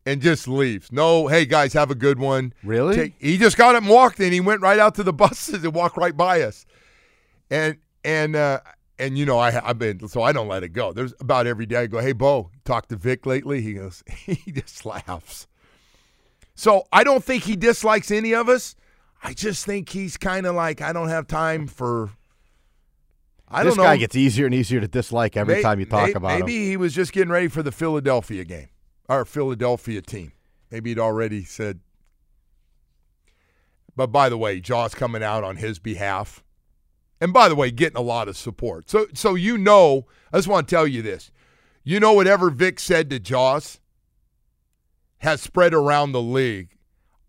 and 0.04 0.20
just 0.20 0.48
leaves. 0.48 0.90
No, 0.90 1.28
hey 1.28 1.46
guys, 1.46 1.72
have 1.74 1.92
a 1.92 1.94
good 1.94 2.18
one. 2.18 2.52
Really? 2.64 2.96
Take, 2.96 3.14
he 3.20 3.38
just 3.38 3.56
got 3.56 3.76
up 3.76 3.82
and 3.82 3.90
walked, 3.90 4.18
and 4.18 4.32
he 4.32 4.40
went 4.40 4.62
right 4.62 4.78
out 4.78 4.96
to 4.96 5.02
the 5.02 5.12
buses 5.14 5.62
and 5.62 5.72
walked 5.74 5.96
right 5.96 6.16
by 6.16 6.42
us. 6.42 6.66
And 7.48 7.78
and 8.04 8.34
uh, 8.34 8.60
and 8.98 9.16
you 9.16 9.26
know 9.26 9.38
I 9.38 9.60
I've 9.64 9.78
been 9.78 10.08
so 10.08 10.22
I 10.22 10.32
don't 10.32 10.48
let 10.48 10.64
it 10.64 10.70
go. 10.70 10.92
There's 10.92 11.14
about 11.20 11.46
every 11.46 11.66
day 11.66 11.82
I 11.82 11.86
go, 11.86 12.00
hey 12.00 12.12
Bo, 12.12 12.50
talk 12.64 12.88
to 12.88 12.96
Vic 12.96 13.26
lately. 13.26 13.60
He 13.60 13.74
goes, 13.74 14.02
he 14.26 14.50
just 14.50 14.84
laughs. 14.84 15.46
So 16.56 16.88
I 16.92 17.04
don't 17.04 17.24
think 17.24 17.44
he 17.44 17.54
dislikes 17.56 18.10
any 18.10 18.34
of 18.34 18.48
us. 18.48 18.74
I 19.22 19.34
just 19.34 19.66
think 19.66 19.90
he's 19.90 20.16
kind 20.16 20.46
of 20.46 20.54
like 20.54 20.80
I 20.80 20.92
don't 20.92 21.08
have 21.08 21.26
time 21.26 21.66
for. 21.66 22.10
I 23.48 23.64
this 23.64 23.74
don't 23.74 23.84
know. 23.84 23.90
guy 23.90 23.96
gets 23.96 24.14
easier 24.16 24.46
and 24.46 24.54
easier 24.54 24.80
to 24.80 24.88
dislike 24.88 25.36
every 25.36 25.56
May- 25.56 25.62
time 25.62 25.80
you 25.80 25.86
talk 25.86 26.06
may- 26.08 26.12
about 26.12 26.30
him. 26.32 26.40
Maybe 26.40 26.68
he 26.68 26.76
was 26.76 26.94
just 26.94 27.12
getting 27.12 27.30
ready 27.32 27.48
for 27.48 27.62
the 27.62 27.72
Philadelphia 27.72 28.44
game, 28.44 28.68
our 29.08 29.24
Philadelphia 29.24 30.00
team. 30.02 30.32
Maybe 30.70 30.90
he'd 30.90 30.98
already 31.00 31.44
said. 31.44 31.80
But 33.96 34.08
by 34.08 34.28
the 34.28 34.38
way, 34.38 34.60
Jaws 34.60 34.94
coming 34.94 35.22
out 35.22 35.42
on 35.44 35.56
his 35.56 35.78
behalf, 35.80 36.42
and 37.20 37.32
by 37.32 37.48
the 37.48 37.56
way, 37.56 37.70
getting 37.70 37.96
a 37.98 38.02
lot 38.02 38.28
of 38.28 38.36
support. 38.36 38.88
So, 38.88 39.06
so 39.14 39.34
you 39.34 39.58
know, 39.58 40.06
I 40.32 40.38
just 40.38 40.48
want 40.48 40.68
to 40.68 40.74
tell 40.74 40.86
you 40.86 41.02
this. 41.02 41.30
You 41.82 41.98
know, 41.98 42.12
whatever 42.12 42.50
Vic 42.50 42.78
said 42.78 43.10
to 43.10 43.18
Jaws 43.18 43.80
has 45.18 45.40
spread 45.42 45.74
around 45.74 46.12
the 46.12 46.22
league. 46.22 46.76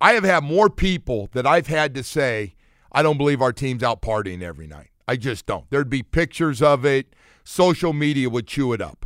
I 0.02 0.14
have 0.14 0.24
had 0.24 0.44
more 0.44 0.70
people 0.70 1.30
that 1.34 1.46
I've 1.46 1.68
had 1.68 1.94
to 1.94 2.04
say, 2.04 2.56
I 2.92 3.04
don't 3.04 3.18
believe 3.18 3.42
our 3.42 3.54
team's 3.54 3.84
out 3.84 4.02
partying 4.02 4.42
every 4.42 4.66
night. 4.66 4.90
I 5.08 5.16
just 5.16 5.46
don't. 5.46 5.70
There'd 5.70 5.90
be 5.90 6.02
pictures 6.02 6.62
of 6.62 6.86
it. 6.86 7.14
Social 7.44 7.94
media 7.94 8.30
would 8.30 8.48
chew 8.48 8.74
it 8.74 8.82
up. 8.82 9.06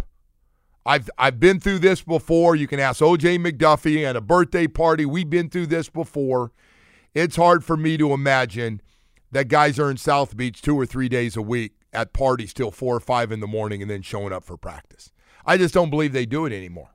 I've 0.85 1.09
I've 1.17 1.39
been 1.39 1.59
through 1.59 1.79
this 1.79 2.01
before. 2.01 2.55
You 2.55 2.67
can 2.67 2.79
ask 2.79 3.01
OJ 3.01 3.43
McDuffie 3.45 4.03
at 4.03 4.15
a 4.15 4.21
birthday 4.21 4.67
party. 4.67 5.05
We've 5.05 5.29
been 5.29 5.49
through 5.49 5.65
this 5.67 5.89
before. 5.89 6.51
It's 7.13 7.35
hard 7.35 7.63
for 7.63 7.75
me 7.75 7.97
to 7.97 8.13
imagine 8.13 8.81
that 9.31 9.47
guys 9.47 9.79
are 9.79 9.89
in 9.89 9.97
South 9.97 10.37
Beach 10.37 10.61
two 10.61 10.79
or 10.79 10.85
three 10.85 11.09
days 11.09 11.35
a 11.35 11.41
week 11.41 11.73
at 11.91 12.13
parties 12.13 12.53
till 12.53 12.71
four 12.71 12.95
or 12.95 12.99
five 12.99 13.31
in 13.31 13.39
the 13.39 13.47
morning 13.47 13.81
and 13.81 13.89
then 13.89 14.01
showing 14.01 14.31
up 14.31 14.43
for 14.43 14.57
practice. 14.57 15.11
I 15.45 15.57
just 15.57 15.73
don't 15.73 15.89
believe 15.89 16.13
they 16.13 16.25
do 16.25 16.45
it 16.45 16.53
anymore. 16.53 16.91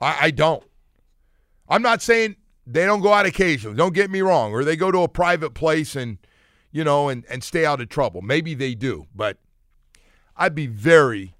I, 0.00 0.16
I 0.22 0.30
don't. 0.30 0.64
I'm 1.68 1.82
not 1.82 2.02
saying 2.02 2.36
they 2.72 2.86
don't 2.86 3.00
go 3.00 3.12
out 3.12 3.26
occasionally. 3.26 3.76
Don't 3.76 3.94
get 3.94 4.10
me 4.10 4.20
wrong. 4.20 4.52
Or 4.52 4.64
they 4.64 4.76
go 4.76 4.90
to 4.90 5.00
a 5.00 5.08
private 5.08 5.54
place 5.54 5.96
and, 5.96 6.18
you 6.70 6.84
know, 6.84 7.08
and, 7.08 7.24
and 7.28 7.42
stay 7.42 7.66
out 7.66 7.80
of 7.80 7.88
trouble. 7.88 8.22
Maybe 8.22 8.54
they 8.54 8.74
do, 8.74 9.06
but 9.14 9.38
I'd 10.36 10.54
be 10.54 10.66
very, 10.66 11.34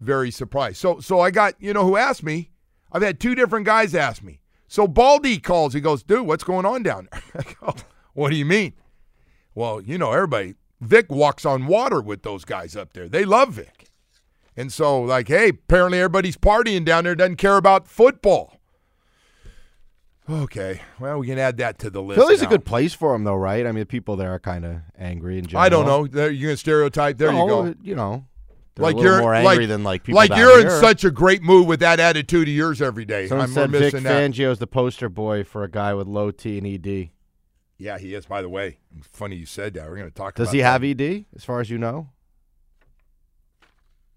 very 0.00 0.30
surprised. 0.30 0.78
So 0.78 1.00
so 1.00 1.20
I 1.20 1.30
got, 1.30 1.54
you 1.58 1.72
know, 1.72 1.84
who 1.84 1.96
asked 1.96 2.22
me? 2.22 2.50
I've 2.92 3.02
had 3.02 3.20
two 3.20 3.34
different 3.34 3.66
guys 3.66 3.94
ask 3.94 4.22
me. 4.22 4.40
So 4.66 4.86
Baldy 4.86 5.38
calls. 5.38 5.74
He 5.74 5.80
goes, 5.80 6.02
dude, 6.02 6.26
what's 6.26 6.44
going 6.44 6.66
on 6.66 6.82
down 6.82 7.08
there? 7.10 7.44
Go, 7.60 7.74
what 8.14 8.30
do 8.30 8.36
you 8.36 8.44
mean? 8.44 8.74
Well, 9.54 9.80
you 9.80 9.98
know, 9.98 10.12
everybody, 10.12 10.54
Vic 10.80 11.10
walks 11.10 11.44
on 11.44 11.66
water 11.66 12.00
with 12.00 12.22
those 12.22 12.44
guys 12.44 12.76
up 12.76 12.92
there. 12.92 13.08
They 13.08 13.24
love 13.24 13.54
Vic. 13.54 13.90
And 14.56 14.72
so, 14.72 15.00
like, 15.00 15.28
hey, 15.28 15.50
apparently 15.50 15.98
everybody's 15.98 16.36
partying 16.36 16.84
down 16.84 17.04
there, 17.04 17.14
doesn't 17.14 17.36
care 17.36 17.56
about 17.56 17.86
football. 17.86 18.57
Okay, 20.30 20.82
well, 21.00 21.18
we 21.18 21.26
can 21.26 21.38
add 21.38 21.56
that 21.56 21.78
to 21.78 21.90
the 21.90 22.02
list. 22.02 22.20
Philly's 22.20 22.42
a 22.42 22.46
good 22.46 22.64
place 22.64 22.92
for 22.92 23.14
him, 23.14 23.24
though, 23.24 23.34
right? 23.34 23.66
I 23.66 23.72
mean, 23.72 23.80
the 23.80 23.86
people 23.86 24.16
there 24.16 24.30
are 24.34 24.38
kind 24.38 24.64
of 24.66 24.76
angry 24.98 25.40
general. 25.40 25.64
I 25.64 25.68
don't 25.70 25.86
know. 25.86 26.06
There- 26.06 26.30
You're 26.30 26.50
gonna 26.50 26.56
stereotype. 26.58 27.16
There 27.16 27.32
you 27.32 27.46
go. 27.46 27.74
You 27.82 27.94
know, 27.94 28.26
they're 28.74 28.82
Like 28.82 28.98
you're 28.98 29.20
more 29.20 29.32
like, 29.32 29.46
angry 29.48 29.66
than 29.66 29.82
like 29.84 30.02
people 30.04 30.16
like 30.16 30.36
you're 30.36 30.60
in 30.60 30.70
such 30.80 31.02
a 31.04 31.10
great 31.10 31.42
mood 31.42 31.66
with 31.66 31.80
that 31.80 31.98
attitude 31.98 32.46
of 32.46 32.54
yours 32.54 32.82
every 32.82 33.04
day. 33.06 33.26
Someone 33.26 33.46
I'm 33.46 33.54
said 33.54 33.70
Vic 33.70 33.92
that. 33.92 34.02
Fangio's 34.02 34.58
the 34.58 34.66
poster 34.66 35.08
boy 35.08 35.44
for 35.44 35.64
a 35.64 35.70
guy 35.70 35.94
with 35.94 36.06
low 36.06 36.30
T 36.30 36.58
and 36.58 36.66
ED. 36.66 37.10
Yeah, 37.78 37.98
he 37.98 38.14
is. 38.14 38.26
By 38.26 38.42
the 38.42 38.48
way, 38.48 38.78
funny 39.12 39.36
you 39.36 39.46
said 39.46 39.74
that. 39.74 39.88
We're 39.88 39.96
gonna 39.96 40.10
talk. 40.10 40.34
Does 40.34 40.52
he 40.52 40.58
that. 40.58 40.64
have 40.64 40.84
ED, 40.84 41.24
as 41.34 41.44
far 41.44 41.60
as 41.60 41.70
you 41.70 41.78
know? 41.78 42.10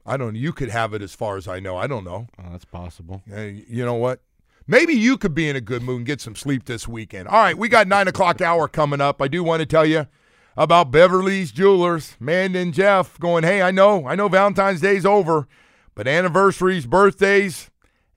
I 0.06 0.18
don't. 0.18 0.36
You 0.36 0.52
could 0.52 0.70
have 0.70 0.94
it 0.94 1.02
as 1.02 1.14
far 1.14 1.38
as 1.38 1.48
I 1.48 1.60
know. 1.60 1.78
I 1.78 1.88
don't 1.88 2.04
know. 2.04 2.28
Oh, 2.40 2.52
that's 2.52 2.66
possible. 2.66 3.22
Uh, 3.32 3.42
you 3.42 3.86
know 3.86 3.94
what? 3.94 4.20
Maybe 4.68 4.94
you 4.94 5.18
could 5.18 5.34
be 5.34 5.50
in 5.50 5.56
a 5.56 5.62
good 5.62 5.82
mood 5.82 5.98
and 5.98 6.06
get 6.06 6.22
some 6.22 6.36
sleep 6.36 6.66
this 6.66 6.88
weekend. 6.88 7.28
All 7.28 7.42
right, 7.42 7.58
we 7.58 7.68
got 7.68 7.88
nine 7.88 8.08
o'clock 8.08 8.42
hour 8.42 8.68
coming 8.68 9.02
up. 9.02 9.22
I 9.22 9.28
do 9.28 9.44
want 9.44 9.62
to 9.62 9.66
tell 9.66 9.86
you 9.86 10.08
about 10.56 10.92
Beverly's 10.92 11.52
Jewelers. 11.52 12.16
Man 12.20 12.56
and 12.56 12.74
Jeff 12.74 13.20
going, 13.20 13.44
hey, 13.44 13.62
I 13.62 13.72
know, 13.72 14.08
I 14.08 14.16
know 14.16 14.28
Valentine's 14.28 14.82
Day's 14.82 15.06
over, 15.06 15.48
but 15.96 16.08
anniversaries, 16.08 16.86
birthdays, 16.86 17.72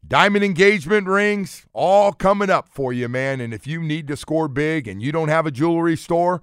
diamond 0.07 0.45
engagement 0.45 1.07
rings, 1.07 1.66
all 1.72 2.12
coming 2.12 2.51
up 2.51 2.68
for 2.68 2.92
you, 2.92 3.09
man. 3.09 3.40
And 3.40 3.55
if 3.55 3.66
you 3.66 3.82
need 3.82 4.07
to 4.09 4.16
score 4.16 4.49
big 4.49 4.86
and 4.86 5.03
you 5.03 5.12
don't 5.12 5.28
have 5.28 5.47
a 5.47 5.51
jewelry 5.51 5.97
store 5.97 6.42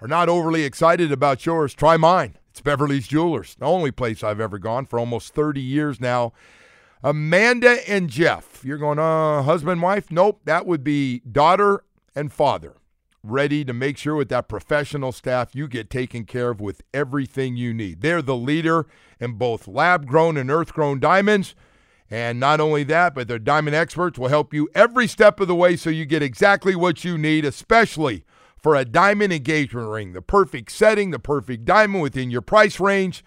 or 0.00 0.08
not 0.08 0.28
overly 0.28 0.64
excited 0.64 1.10
about 1.10 1.46
yours, 1.46 1.74
try 1.74 1.96
mine. 1.96 2.36
It's 2.50 2.60
Beverly's 2.60 3.08
Jewelers, 3.08 3.54
the 3.54 3.66
only 3.66 3.92
place 3.92 4.22
I've 4.22 4.40
ever 4.40 4.58
gone 4.58 4.86
for 4.86 4.98
almost 4.98 5.34
30 5.34 5.60
years 5.60 6.00
now. 6.00 6.32
Amanda 7.02 7.78
and 7.88 8.10
Jeff. 8.10 8.64
You're 8.64 8.78
going, 8.78 8.98
uh, 8.98 9.42
husband, 9.42 9.82
wife? 9.82 10.10
Nope, 10.10 10.40
that 10.44 10.66
would 10.66 10.82
be 10.82 11.20
daughter 11.20 11.84
and 12.14 12.32
father. 12.32 12.74
Ready 13.22 13.64
to 13.64 13.72
make 13.72 13.98
sure 13.98 14.14
with 14.14 14.28
that 14.30 14.48
professional 14.48 15.12
staff 15.12 15.54
you 15.54 15.68
get 15.68 15.90
taken 15.90 16.24
care 16.24 16.50
of 16.50 16.60
with 16.60 16.82
everything 16.94 17.56
you 17.56 17.74
need. 17.74 18.00
They're 18.00 18.22
the 18.22 18.36
leader 18.36 18.86
in 19.20 19.34
both 19.34 19.68
lab 19.68 20.06
grown 20.06 20.36
and 20.36 20.50
earth 20.50 20.72
grown 20.72 21.00
diamonds. 21.00 21.54
And 22.10 22.40
not 22.40 22.58
only 22.58 22.84
that, 22.84 23.14
but 23.14 23.28
their 23.28 23.38
diamond 23.38 23.76
experts 23.76 24.18
will 24.18 24.28
help 24.28 24.54
you 24.54 24.68
every 24.74 25.06
step 25.06 25.40
of 25.40 25.48
the 25.48 25.54
way 25.54 25.76
so 25.76 25.90
you 25.90 26.06
get 26.06 26.22
exactly 26.22 26.74
what 26.74 27.04
you 27.04 27.18
need, 27.18 27.44
especially 27.44 28.24
for 28.56 28.74
a 28.74 28.84
diamond 28.84 29.32
engagement 29.32 29.88
ring. 29.88 30.12
The 30.14 30.22
perfect 30.22 30.72
setting, 30.72 31.10
the 31.10 31.18
perfect 31.18 31.64
diamond 31.64 32.02
within 32.02 32.30
your 32.30 32.40
price 32.40 32.80
range. 32.80 33.24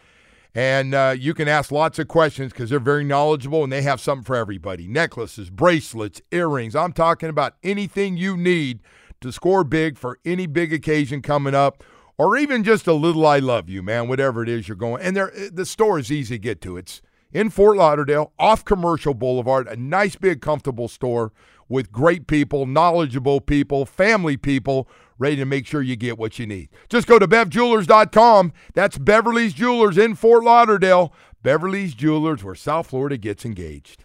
And 0.54 0.93
uh, 0.93 1.16
you 1.18 1.34
can 1.34 1.47
ask 1.47 1.72
lots 1.72 1.97
of 1.97 2.08
questions 2.10 2.52
because 2.52 2.70
they're 2.70 2.80
very 2.80 3.06
knowledgeable 3.06 3.64
and 3.64 3.72
they 3.72 3.84
have 3.84 4.02
something 4.02 4.26
for 4.26 4.36
everybody 4.36 4.88
necklaces, 4.88 5.49
bracelets, 5.49 6.22
earrings. 6.32 6.76
I'm 6.76 6.91
talking 6.91 7.30
about 7.30 7.56
anything 7.64 8.18
you 8.18 8.36
need 8.36 8.82
to 9.22 9.32
score 9.32 9.64
big 9.64 9.97
for 9.97 10.20
any 10.26 10.47
big 10.47 10.74
occasion 10.74 11.22
coming 11.22 11.56
up 11.56 11.84
or 12.18 12.38
even 12.38 12.64
just 12.64 12.86
a 12.86 12.93
little 12.93 13.26
I 13.26 13.39
love 13.39 13.70
you, 13.70 13.82
man, 13.82 14.08
whatever 14.08 14.43
it 14.43 14.49
is 14.49 14.68
you're 14.68 14.76
going. 14.76 15.02
And 15.02 15.16
there, 15.16 15.32
the 15.52 15.66
store 15.66 15.97
is 15.97 16.12
easy 16.12 16.36
to 16.36 16.39
get 16.39 16.62
to. 16.62 16.76
It's 16.78 17.02
in 17.32 17.49
Fort 17.49 17.78
Lauderdale, 17.78 18.34
off 18.38 18.66
Commercial 18.66 19.14
Boulevard, 19.14 19.68
a 19.68 19.76
nice, 19.78 20.16
big, 20.16 20.41
comfortable 20.41 20.88
store 20.88 21.32
with 21.70 21.91
great 21.91 22.28
people, 22.28 22.66
knowledgeable 22.66 23.39
people, 23.39 23.86
family 23.86 24.36
people 24.36 24.89
ready 25.22 25.36
to 25.36 25.45
make 25.45 25.67
sure 25.67 25.82
you 25.82 25.95
get 25.95 26.17
what 26.17 26.39
you 26.39 26.47
need. 26.47 26.69
Just 26.89 27.07
go 27.07 27.19
to 27.19 27.28
bevjewelers.com. 27.28 28.51
That's 28.74 28.97
Beverly's 28.97 29.53
Jewelers 29.53 29.97
in 29.97 30.15
Fort 30.15 30.43
Lauderdale. 30.43 31.13
Beverly's 31.43 31.93
Jewelers, 31.93 32.43
where 32.43 32.55
South 32.55 32.88
Florida 32.88 33.17
gets 33.17 33.45
engaged. 33.45 34.03